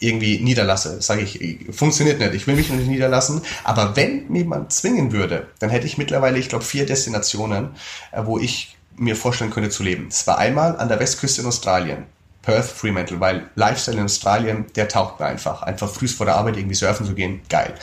irgendwie 0.00 0.40
niederlasse, 0.40 1.00
sage 1.00 1.22
ich, 1.22 1.74
funktioniert 1.74 2.18
nicht, 2.18 2.34
ich 2.34 2.46
will 2.48 2.56
mich 2.56 2.68
nicht 2.68 2.88
niederlassen, 2.88 3.40
aber 3.62 3.94
wenn 3.96 4.28
mir 4.28 4.40
jemand 4.40 4.72
zwingen 4.72 5.12
würde, 5.12 5.46
dann 5.60 5.70
hätte 5.70 5.86
ich 5.86 5.98
mittlerweile, 5.98 6.38
ich 6.38 6.48
glaube, 6.48 6.64
vier 6.64 6.84
Destinationen, 6.84 7.70
äh, 8.12 8.22
wo 8.24 8.38
ich 8.38 8.76
mir 8.96 9.14
vorstellen 9.14 9.50
könnte 9.50 9.70
zu 9.70 9.82
leben. 9.82 10.06
Das 10.08 10.26
war 10.26 10.38
einmal 10.38 10.76
an 10.78 10.88
der 10.88 10.98
Westküste 10.98 11.42
in 11.42 11.46
Australien. 11.46 12.06
Perth 12.46 12.66
Fremantle, 12.66 13.18
weil 13.18 13.50
Lifestyle 13.56 13.98
in 13.98 14.04
Australien, 14.04 14.66
der 14.76 14.86
taucht 14.88 15.18
mir 15.18 15.26
einfach. 15.26 15.62
Einfach 15.62 15.90
früh 15.90 16.06
vor 16.06 16.26
der 16.26 16.36
Arbeit 16.36 16.56
irgendwie 16.56 16.76
surfen 16.76 17.04
zu 17.04 17.14
gehen, 17.14 17.40
geil. 17.48 17.74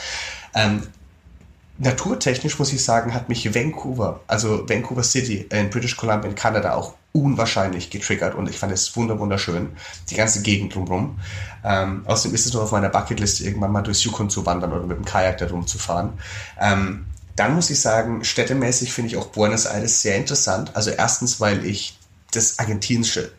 Ähm, 0.54 0.82
naturtechnisch 1.76 2.58
muss 2.58 2.72
ich 2.72 2.82
sagen, 2.82 3.12
hat 3.12 3.28
mich 3.28 3.54
Vancouver, 3.54 4.20
also 4.26 4.66
Vancouver 4.66 5.02
City 5.02 5.46
in 5.52 5.68
British 5.68 5.96
Columbia 5.98 6.30
in 6.30 6.34
Kanada 6.34 6.74
auch 6.74 6.94
unwahrscheinlich 7.12 7.90
getriggert 7.90 8.34
und 8.34 8.48
ich 8.48 8.58
fand 8.58 8.72
es 8.72 8.96
wunderschön, 8.96 9.68
die 10.08 10.14
ganze 10.14 10.40
Gegend 10.40 10.74
drumherum. 10.74 11.18
Ähm, 11.62 12.02
außerdem 12.06 12.34
ist 12.34 12.46
es 12.46 12.54
noch 12.54 12.62
auf 12.62 12.72
meiner 12.72 12.88
Bucketliste, 12.88 13.44
irgendwann 13.44 13.70
mal 13.70 13.82
durchs 13.82 14.02
Yukon 14.02 14.30
zu 14.30 14.46
wandern 14.46 14.72
oder 14.72 14.86
mit 14.86 14.96
dem 14.96 15.04
Kajak 15.04 15.38
da 15.38 15.46
rumzufahren. 15.46 16.14
Ähm, 16.58 17.04
dann 17.36 17.54
muss 17.54 17.68
ich 17.68 17.80
sagen, 17.80 18.24
städtemäßig 18.24 18.94
finde 18.94 19.08
ich 19.08 19.16
auch 19.18 19.26
Buenos 19.26 19.66
Aires 19.66 20.00
sehr 20.00 20.16
interessant. 20.16 20.70
Also 20.74 20.90
erstens, 20.90 21.40
weil 21.40 21.66
ich 21.66 21.98
das 22.30 22.58
argentinische 22.58 23.30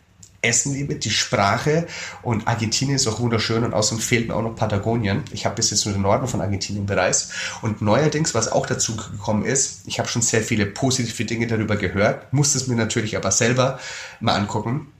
Essen 0.42 0.74
liebe, 0.74 0.94
die 0.96 1.10
Sprache 1.10 1.86
und 2.22 2.46
Argentinien 2.46 2.96
ist 2.96 3.06
auch 3.06 3.20
wunderschön 3.20 3.64
und 3.64 3.74
außerdem 3.74 4.02
fehlt 4.02 4.28
mir 4.28 4.34
auch 4.34 4.42
noch 4.42 4.54
Patagonien. 4.54 5.24
Ich 5.32 5.44
habe 5.44 5.56
bis 5.56 5.70
jetzt 5.70 5.84
nur 5.84 5.94
den 5.94 6.02
Norden 6.02 6.28
von 6.28 6.40
Argentinien 6.40 6.86
bereist 6.86 7.32
und 7.62 7.82
neuerdings, 7.82 8.34
was 8.34 8.50
auch 8.50 8.66
dazu 8.66 8.96
gekommen 8.96 9.44
ist, 9.44 9.80
ich 9.86 9.98
habe 9.98 10.08
schon 10.08 10.22
sehr 10.22 10.42
viele 10.42 10.66
positive 10.66 11.24
Dinge 11.24 11.46
darüber 11.46 11.76
gehört, 11.76 12.32
musste 12.32 12.58
es 12.58 12.66
mir 12.66 12.76
natürlich 12.76 13.16
aber 13.16 13.30
selber 13.30 13.78
mal 14.20 14.34
angucken. 14.34 14.92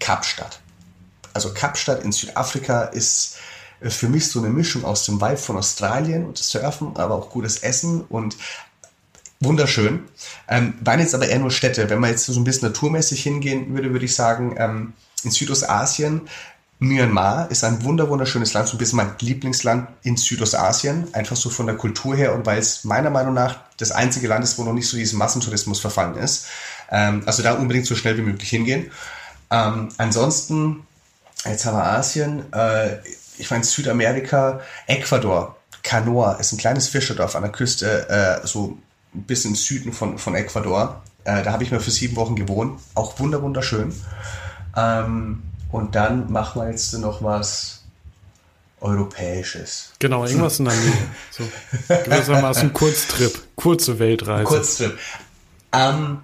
Kapstadt. 0.00 0.60
Also 1.32 1.52
Kapstadt 1.52 2.04
in 2.04 2.12
Südafrika 2.12 2.82
ist 2.84 3.38
für 3.80 4.08
mich 4.08 4.28
so 4.28 4.38
eine 4.38 4.50
Mischung 4.50 4.84
aus 4.84 5.04
dem 5.04 5.20
Vibe 5.20 5.36
von 5.36 5.56
Australien 5.56 6.24
und 6.24 6.38
das 6.38 6.50
Surfen, 6.50 6.96
aber 6.96 7.14
auch 7.14 7.30
gutes 7.30 7.58
Essen 7.58 8.02
und 8.02 8.36
wunderschön. 9.44 10.04
Ähm, 10.48 10.74
waren 10.80 11.00
jetzt 11.00 11.14
aber 11.14 11.28
eher 11.28 11.38
nur 11.38 11.50
Städte. 11.50 11.88
Wenn 11.88 12.00
man 12.00 12.10
jetzt 12.10 12.26
so 12.26 12.38
ein 12.38 12.44
bisschen 12.44 12.68
naturmäßig 12.68 13.22
hingehen 13.22 13.74
würde, 13.74 13.92
würde 13.92 14.04
ich 14.04 14.14
sagen, 14.14 14.56
ähm, 14.58 14.92
in 15.22 15.30
Südostasien, 15.30 16.22
Myanmar 16.80 17.50
ist 17.50 17.64
ein 17.64 17.82
wunder 17.84 18.08
wunderschönes 18.08 18.52
Land, 18.52 18.68
so 18.68 18.74
ein 18.74 18.78
bisschen 18.78 18.96
mein 18.96 19.14
Lieblingsland 19.20 19.88
in 20.02 20.16
Südostasien, 20.16 21.06
einfach 21.14 21.36
so 21.36 21.48
von 21.48 21.66
der 21.66 21.76
Kultur 21.76 22.16
her 22.16 22.34
und 22.34 22.44
weil 22.46 22.58
es 22.58 22.84
meiner 22.84 23.10
Meinung 23.10 23.34
nach 23.34 23.60
das 23.78 23.92
einzige 23.92 24.28
Land 24.28 24.44
ist, 24.44 24.58
wo 24.58 24.64
noch 24.64 24.72
nicht 24.72 24.88
so 24.88 24.96
diesen 24.96 25.18
Massentourismus 25.18 25.80
verfallen 25.80 26.16
ist. 26.16 26.46
Ähm, 26.90 27.22
also 27.26 27.42
da 27.42 27.54
unbedingt 27.54 27.86
so 27.86 27.94
schnell 27.94 28.16
wie 28.18 28.22
möglich 28.22 28.50
hingehen. 28.50 28.90
Ähm, 29.50 29.88
ansonsten, 29.98 30.86
jetzt 31.44 31.64
haben 31.64 31.76
wir 31.76 31.84
Asien, 31.84 32.52
äh, 32.52 32.98
ich 33.38 33.50
meine 33.50 33.64
Südamerika, 33.64 34.60
Ecuador, 34.86 35.56
Canoa 35.82 36.34
ist 36.34 36.52
ein 36.52 36.58
kleines 36.58 36.88
Fischerdorf 36.88 37.36
an 37.36 37.42
der 37.42 37.52
Küste, 37.52 38.08
äh, 38.08 38.46
so 38.46 38.78
bis 39.14 39.44
im 39.44 39.54
Süden 39.54 39.92
von, 39.92 40.18
von 40.18 40.34
Ecuador. 40.34 41.02
Äh, 41.24 41.42
da 41.42 41.52
habe 41.52 41.64
ich 41.64 41.70
mal 41.70 41.80
für 41.80 41.90
sieben 41.90 42.16
Wochen 42.16 42.36
gewohnt. 42.36 42.78
Auch 42.94 43.18
wunder 43.18 43.40
wunderschön. 43.42 43.94
Ähm, 44.76 45.42
und 45.70 45.94
dann 45.94 46.30
machen 46.30 46.60
wir 46.62 46.70
jetzt 46.70 46.92
noch 46.98 47.22
was 47.22 47.82
Europäisches. 48.80 49.92
Genau, 49.98 50.26
irgendwas 50.26 50.58
in 50.58 50.66
der 50.66 50.74
Nähe. 50.74 50.92
So, 51.30 51.44
gewissermaßen 51.88 52.72
Kurztrip, 52.72 53.42
kurze 53.56 53.98
Weltreise. 53.98 54.44
Kurztrip. 54.44 54.98
Ähm, 55.72 56.18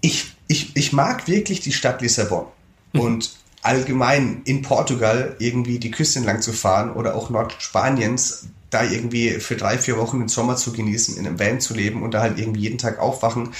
ich, 0.00 0.34
ich, 0.48 0.74
ich 0.76 0.92
mag 0.92 1.28
wirklich 1.28 1.60
die 1.60 1.72
Stadt 1.72 2.00
Lissabon. 2.00 2.46
Mhm. 2.92 3.00
Und 3.00 3.36
allgemein 3.62 4.42
in 4.44 4.62
Portugal 4.62 5.36
irgendwie 5.38 5.78
die 5.78 5.90
Küste 5.90 6.18
entlang 6.18 6.40
zu 6.40 6.52
fahren 6.52 6.92
oder 6.92 7.14
auch 7.14 7.30
Nordspaniens 7.30 8.48
da 8.72 8.82
irgendwie 8.82 9.32
für 9.32 9.54
drei, 9.54 9.76
vier 9.76 9.98
Wochen 9.98 10.18
den 10.18 10.28
Sommer 10.28 10.56
zu 10.56 10.72
genießen, 10.72 11.16
in 11.16 11.26
einem 11.26 11.38
Van 11.38 11.60
zu 11.60 11.74
leben 11.74 12.02
und 12.02 12.12
da 12.12 12.22
halt 12.22 12.38
irgendwie 12.38 12.62
jeden 12.62 12.78
Tag 12.78 12.98
aufwachen, 12.98 13.52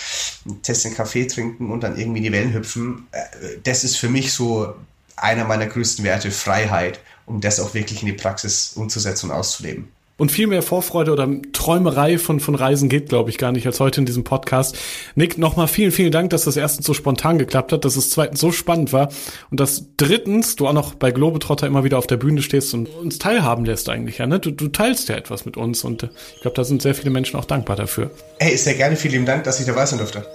ein 0.46 0.62
Tässchen 0.62 0.94
Kaffee 0.94 1.26
trinken 1.26 1.70
und 1.70 1.82
dann 1.82 1.98
irgendwie 1.98 2.18
in 2.18 2.24
die 2.24 2.32
Wellen 2.32 2.54
hüpfen, 2.54 3.06
äh, 3.12 3.58
das 3.62 3.84
ist 3.84 3.96
für 3.96 4.08
mich 4.08 4.32
so 4.32 4.74
einer 5.16 5.44
meiner 5.44 5.66
größten 5.66 6.04
Werte, 6.04 6.30
Freiheit, 6.30 7.00
um 7.26 7.40
das 7.40 7.60
auch 7.60 7.74
wirklich 7.74 8.00
in 8.00 8.06
die 8.06 8.14
Praxis 8.14 8.72
umzusetzen 8.74 9.30
und 9.30 9.36
auszuleben. 9.36 9.88
Und 10.18 10.30
viel 10.30 10.46
mehr 10.46 10.62
Vorfreude 10.62 11.12
oder 11.12 11.28
Träumerei 11.52 12.18
von, 12.18 12.38
von 12.38 12.54
Reisen 12.54 12.88
geht, 12.88 13.08
glaube 13.08 13.30
ich, 13.30 13.38
gar 13.38 13.50
nicht 13.50 13.66
als 13.66 13.80
heute 13.80 14.00
in 14.00 14.06
diesem 14.06 14.24
Podcast. 14.24 14.76
Nick, 15.14 15.38
nochmal 15.38 15.68
vielen, 15.68 15.90
vielen 15.90 16.12
Dank, 16.12 16.30
dass 16.30 16.44
das 16.44 16.56
erstens 16.56 16.86
so 16.86 16.94
spontan 16.94 17.38
geklappt 17.38 17.72
hat, 17.72 17.84
dass 17.84 17.96
es 17.96 18.10
zweitens 18.10 18.40
so 18.40 18.52
spannend 18.52 18.92
war 18.92 19.08
und 19.50 19.58
dass 19.58 19.86
drittens 19.96 20.56
du 20.56 20.68
auch 20.68 20.72
noch 20.74 20.94
bei 20.94 21.10
Globetrotter 21.10 21.66
immer 21.66 21.82
wieder 21.82 21.98
auf 21.98 22.06
der 22.06 22.18
Bühne 22.18 22.42
stehst 22.42 22.74
und 22.74 22.88
uns 22.88 23.18
teilhaben 23.18 23.64
lässt 23.64 23.88
eigentlich. 23.88 24.18
Ja, 24.18 24.26
ne? 24.26 24.38
du, 24.38 24.50
du 24.50 24.68
teilst 24.68 25.08
ja 25.08 25.16
etwas 25.16 25.44
mit 25.44 25.56
uns 25.56 25.82
und 25.82 26.08
ich 26.34 26.42
glaube, 26.42 26.56
da 26.56 26.64
sind 26.64 26.82
sehr 26.82 26.94
viele 26.94 27.10
Menschen 27.10 27.38
auch 27.38 27.46
dankbar 27.46 27.76
dafür. 27.76 28.10
Hey, 28.38 28.56
sehr 28.56 28.74
gerne. 28.74 28.96
Vielen 28.96 29.12
lieben 29.12 29.26
Dank, 29.26 29.44
dass 29.44 29.60
ich 29.60 29.66
dabei 29.66 29.86
sein 29.86 29.98
durfte. 29.98 30.26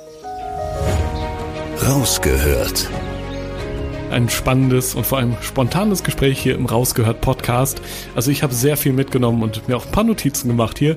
Rausgehört 1.85 2.89
ein 4.11 4.29
spannendes 4.29 4.95
und 4.95 5.05
vor 5.05 5.17
allem 5.17 5.35
spontanes 5.41 6.03
Gespräch 6.03 6.39
hier 6.39 6.55
im 6.55 6.65
Rausgehört 6.65 7.21
Podcast. 7.21 7.81
Also 8.15 8.31
ich 8.31 8.43
habe 8.43 8.53
sehr 8.53 8.77
viel 8.77 8.93
mitgenommen 8.93 9.43
und 9.43 9.67
mir 9.67 9.77
auch 9.77 9.85
ein 9.85 9.91
paar 9.91 10.03
Notizen 10.03 10.47
gemacht 10.47 10.79
hier. 10.79 10.95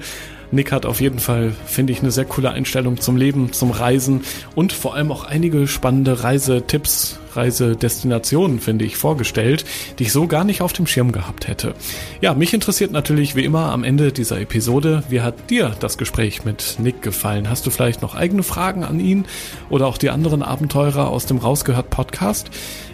Nick 0.52 0.72
hat 0.72 0.84
auf 0.84 1.00
jeden 1.00 1.20
Fall, 1.20 1.52
finde 1.66 1.92
ich, 1.92 2.00
eine 2.00 2.10
sehr 2.10 2.24
coole 2.24 2.50
Einstellung 2.50 3.00
zum 3.00 3.16
Leben, 3.16 3.52
zum 3.52 3.70
Reisen 3.70 4.22
und 4.54 4.72
vor 4.72 4.94
allem 4.94 5.12
auch 5.12 5.24
einige 5.24 5.68
spannende 5.68 6.24
Reisetipps 6.24 7.20
Reisedestinationen, 7.36 8.60
finde 8.60 8.84
ich, 8.84 8.96
vorgestellt, 8.96 9.64
die 9.98 10.04
ich 10.04 10.12
so 10.12 10.26
gar 10.26 10.44
nicht 10.44 10.62
auf 10.62 10.72
dem 10.72 10.86
Schirm 10.86 11.12
gehabt 11.12 11.48
hätte. 11.48 11.74
Ja, 12.20 12.34
mich 12.34 12.54
interessiert 12.54 12.92
natürlich 12.92 13.34
wie 13.36 13.44
immer 13.44 13.72
am 13.72 13.84
Ende 13.84 14.12
dieser 14.12 14.40
Episode, 14.40 15.02
wie 15.08 15.20
hat 15.20 15.50
dir 15.50 15.74
das 15.80 15.98
Gespräch 15.98 16.44
mit 16.44 16.76
Nick 16.78 17.02
gefallen? 17.02 17.48
Hast 17.48 17.66
du 17.66 17.70
vielleicht 17.70 18.02
noch 18.02 18.14
eigene 18.14 18.42
Fragen 18.42 18.84
an 18.84 19.00
ihn 19.00 19.24
oder 19.68 19.86
auch 19.86 19.98
die 19.98 20.10
anderen 20.10 20.42
Abenteurer 20.42 21.08
aus 21.08 21.26
dem 21.26 21.38
Rausgehört 21.38 21.90
Podcast? 21.90 22.50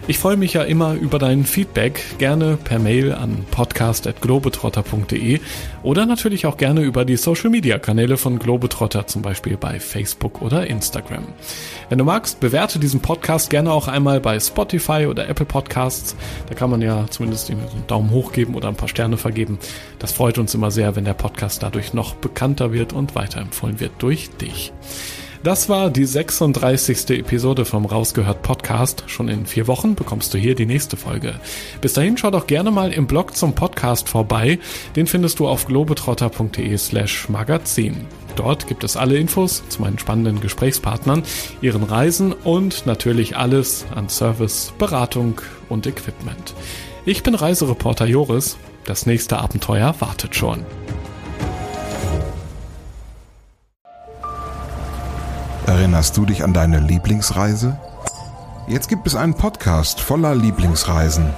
Ich 0.09 0.19
freue 0.19 0.37
mich 0.37 0.53
ja 0.53 0.63
immer 0.63 0.93
über 0.93 1.19
dein 1.19 1.43
Feedback, 1.43 2.01
gerne 2.17 2.57
per 2.63 2.79
Mail 2.79 3.11
an 3.11 3.45
podcast.globetrotter.de 3.51 5.41
oder 5.83 6.05
natürlich 6.05 6.45
auch 6.45 6.55
gerne 6.55 6.81
über 6.81 7.03
die 7.03 7.17
Social 7.17 7.49
Media 7.49 7.77
Kanäle 7.77 8.15
von 8.15 8.39
Globetrotter, 8.39 9.05
zum 9.07 9.21
Beispiel 9.21 9.57
bei 9.57 9.81
Facebook 9.81 10.41
oder 10.41 10.65
Instagram. 10.65 11.25
Wenn 11.89 11.97
du 11.97 12.05
magst, 12.05 12.39
bewerte 12.39 12.79
diesen 12.79 13.01
Podcast 13.01 13.49
gerne 13.49 13.69
auch 13.69 13.89
einmal 13.89 14.21
bei 14.27 14.41
Spotify 14.41 15.05
oder 15.05 15.29
Apple 15.29 15.45
Podcasts. 15.45 16.13
Da 16.49 16.53
kann 16.53 16.69
man 16.69 16.81
ja 16.81 17.05
zumindest 17.09 17.49
einen 17.49 17.61
Daumen 17.87 18.09
hoch 18.09 18.33
geben 18.33 18.55
oder 18.55 18.67
ein 18.67 18.75
paar 18.75 18.89
Sterne 18.89 19.15
vergeben. 19.15 19.57
Das 19.99 20.11
freut 20.11 20.37
uns 20.37 20.53
immer 20.53 20.69
sehr, 20.69 20.97
wenn 20.97 21.05
der 21.05 21.13
Podcast 21.13 21.63
dadurch 21.63 21.93
noch 21.93 22.13
bekannter 22.15 22.73
wird 22.73 22.91
und 22.91 23.15
weiterempfohlen 23.15 23.79
wird 23.79 23.93
durch 23.99 24.29
dich. 24.31 24.73
Das 25.47 25.69
war 25.69 25.89
die 25.89 26.03
36. 26.03 27.09
Episode 27.11 27.63
vom 27.63 27.85
Rausgehört 27.85 28.41
Podcast. 28.41 29.05
Schon 29.07 29.29
in 29.29 29.45
vier 29.45 29.65
Wochen 29.67 29.95
bekommst 29.95 30.33
du 30.33 30.37
hier 30.37 30.55
die 30.55 30.65
nächste 30.65 30.97
Folge. 30.97 31.35
Bis 31.79 31.93
dahin 31.93 32.17
schau 32.17 32.31
doch 32.31 32.47
gerne 32.47 32.69
mal 32.69 32.91
im 32.91 33.07
Blog 33.07 33.33
zum 33.33 33.55
Podcast 33.55 34.09
vorbei. 34.09 34.59
Den 34.97 35.07
findest 35.07 35.39
du 35.39 35.47
auf 35.47 35.65
globetrotter.de 35.65 36.77
slash 36.77 37.29
magazin. 37.29 37.95
Dort 38.35 38.67
gibt 38.67 38.83
es 38.83 38.97
alle 38.97 39.15
Infos 39.15 39.63
zu 39.69 39.81
meinen 39.81 39.97
spannenden 39.97 40.41
Gesprächspartnern, 40.41 41.23
ihren 41.61 41.83
Reisen 41.83 42.33
und 42.33 42.85
natürlich 42.85 43.37
alles 43.37 43.85
an 43.95 44.09
Service, 44.09 44.73
Beratung 44.77 45.39
und 45.69 45.87
Equipment. 45.87 46.55
Ich 47.05 47.23
bin 47.23 47.35
Reisereporter 47.35 48.05
Joris. 48.05 48.57
Das 48.83 49.05
nächste 49.05 49.37
Abenteuer 49.37 49.95
wartet 49.99 50.35
schon. 50.35 50.65
Erinnerst 55.67 56.15
du 56.15 56.25
dich 56.25 56.45
an 56.45 56.53
deine 56.53 56.79
Lieblingsreise? 56.79 57.77
Jetzt 58.67 58.87
gibt 58.87 59.05
es 59.05 59.15
einen 59.15 59.33
Podcast 59.33 59.99
voller 59.99 60.33
Lieblingsreisen. 60.33 61.33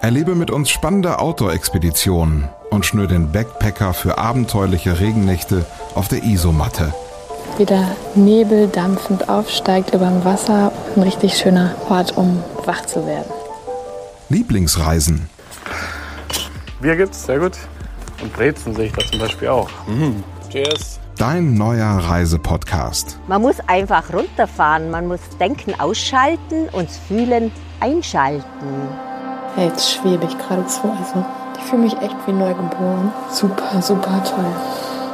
Erlebe 0.00 0.34
mit 0.34 0.50
uns 0.50 0.70
spannende 0.70 1.18
Outdoor-Expeditionen 1.18 2.48
und 2.70 2.86
schnür 2.86 3.08
den 3.08 3.30
Backpacker 3.30 3.92
für 3.92 4.16
abenteuerliche 4.16 5.00
Regennächte 5.00 5.66
auf 5.94 6.08
der 6.08 6.24
Isomatte. 6.24 6.94
Wie 7.58 7.66
der 7.66 7.94
Nebel 8.14 8.68
dampfend 8.68 9.28
aufsteigt 9.28 9.92
über 9.92 10.06
dem 10.06 10.24
Wasser. 10.24 10.72
Ein 10.96 11.02
richtig 11.02 11.36
schöner 11.36 11.74
Ort, 11.90 12.16
um 12.16 12.42
wach 12.64 12.86
zu 12.86 13.06
werden. 13.06 13.30
Lieblingsreisen. 14.30 15.28
Bier 16.80 16.96
gibt's, 16.96 17.26
sehr 17.26 17.38
gut. 17.38 17.52
Und 18.22 18.32
Brezen 18.32 18.74
sehe 18.74 18.86
ich 18.86 18.92
da 18.92 19.06
zum 19.10 19.20
Beispiel 19.20 19.48
auch. 19.48 19.68
Mhm. 19.86 20.24
Cheers. 20.48 21.00
Dein 21.18 21.54
neuer 21.54 21.98
Reisepodcast. 21.98 23.18
Man 23.28 23.42
muss 23.42 23.56
einfach 23.68 24.12
runterfahren, 24.12 24.90
man 24.90 25.06
muss 25.06 25.20
Denken 25.38 25.78
ausschalten 25.78 26.68
und 26.72 26.90
Fühlen 26.90 27.52
einschalten. 27.78 28.42
Hey, 29.54 29.68
jetzt 29.68 29.92
schwebe 29.92 30.24
ich 30.24 30.36
geradezu. 30.36 30.80
Also, 30.98 31.24
ich 31.56 31.64
fühle 31.64 31.82
mich 31.82 31.92
echt 31.98 32.16
wie 32.26 32.32
neugeboren. 32.32 33.12
Super, 33.30 33.80
super 33.80 34.24
toll. 34.24 34.44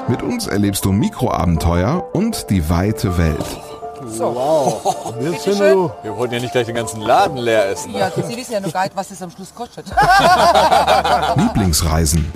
Mit 0.09 0.23
uns 0.23 0.47
erlebst 0.47 0.87
du 0.87 0.93
Mikroabenteuer 0.93 2.09
und 2.15 2.49
die 2.49 2.71
weite 2.71 3.19
Welt. 3.19 3.61
So. 4.09 4.35
Wow. 4.35 5.15
Wir, 5.21 5.33
wir 5.33 6.17
wollten 6.17 6.35
ja 6.35 6.41
nicht 6.41 6.53
gleich 6.53 6.65
den 6.65 6.75
ganzen 6.77 7.03
Laden 7.03 7.37
leer 7.37 7.69
essen. 7.69 7.93
Ja, 7.93 8.11
Sie 8.11 8.37
wissen 8.37 8.55
ja 8.55 8.61
nur 8.61 8.73
gar 8.73 8.85
nicht, 8.85 8.97
was 8.97 9.11
es 9.11 9.23
am 9.23 9.31
Schluss 9.31 9.55
kostet. 9.55 9.85
Lieblingsreisen. 11.37 12.33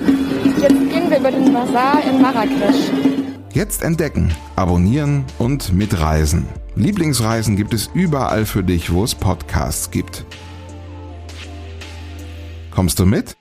Jetzt 0.60 0.68
gehen 0.68 1.10
wir 1.10 1.18
über 1.18 1.30
den 1.30 1.52
Bazar 1.52 2.02
in 2.04 2.20
Marrakesch. 2.20 3.13
Jetzt 3.54 3.84
entdecken, 3.84 4.34
abonnieren 4.56 5.24
und 5.38 5.72
mitreisen. 5.72 6.48
Lieblingsreisen 6.74 7.54
gibt 7.54 7.72
es 7.72 7.88
überall 7.94 8.46
für 8.46 8.64
dich, 8.64 8.92
wo 8.92 9.04
es 9.04 9.14
Podcasts 9.14 9.92
gibt. 9.92 10.26
Kommst 12.72 12.98
du 12.98 13.06
mit? 13.06 13.36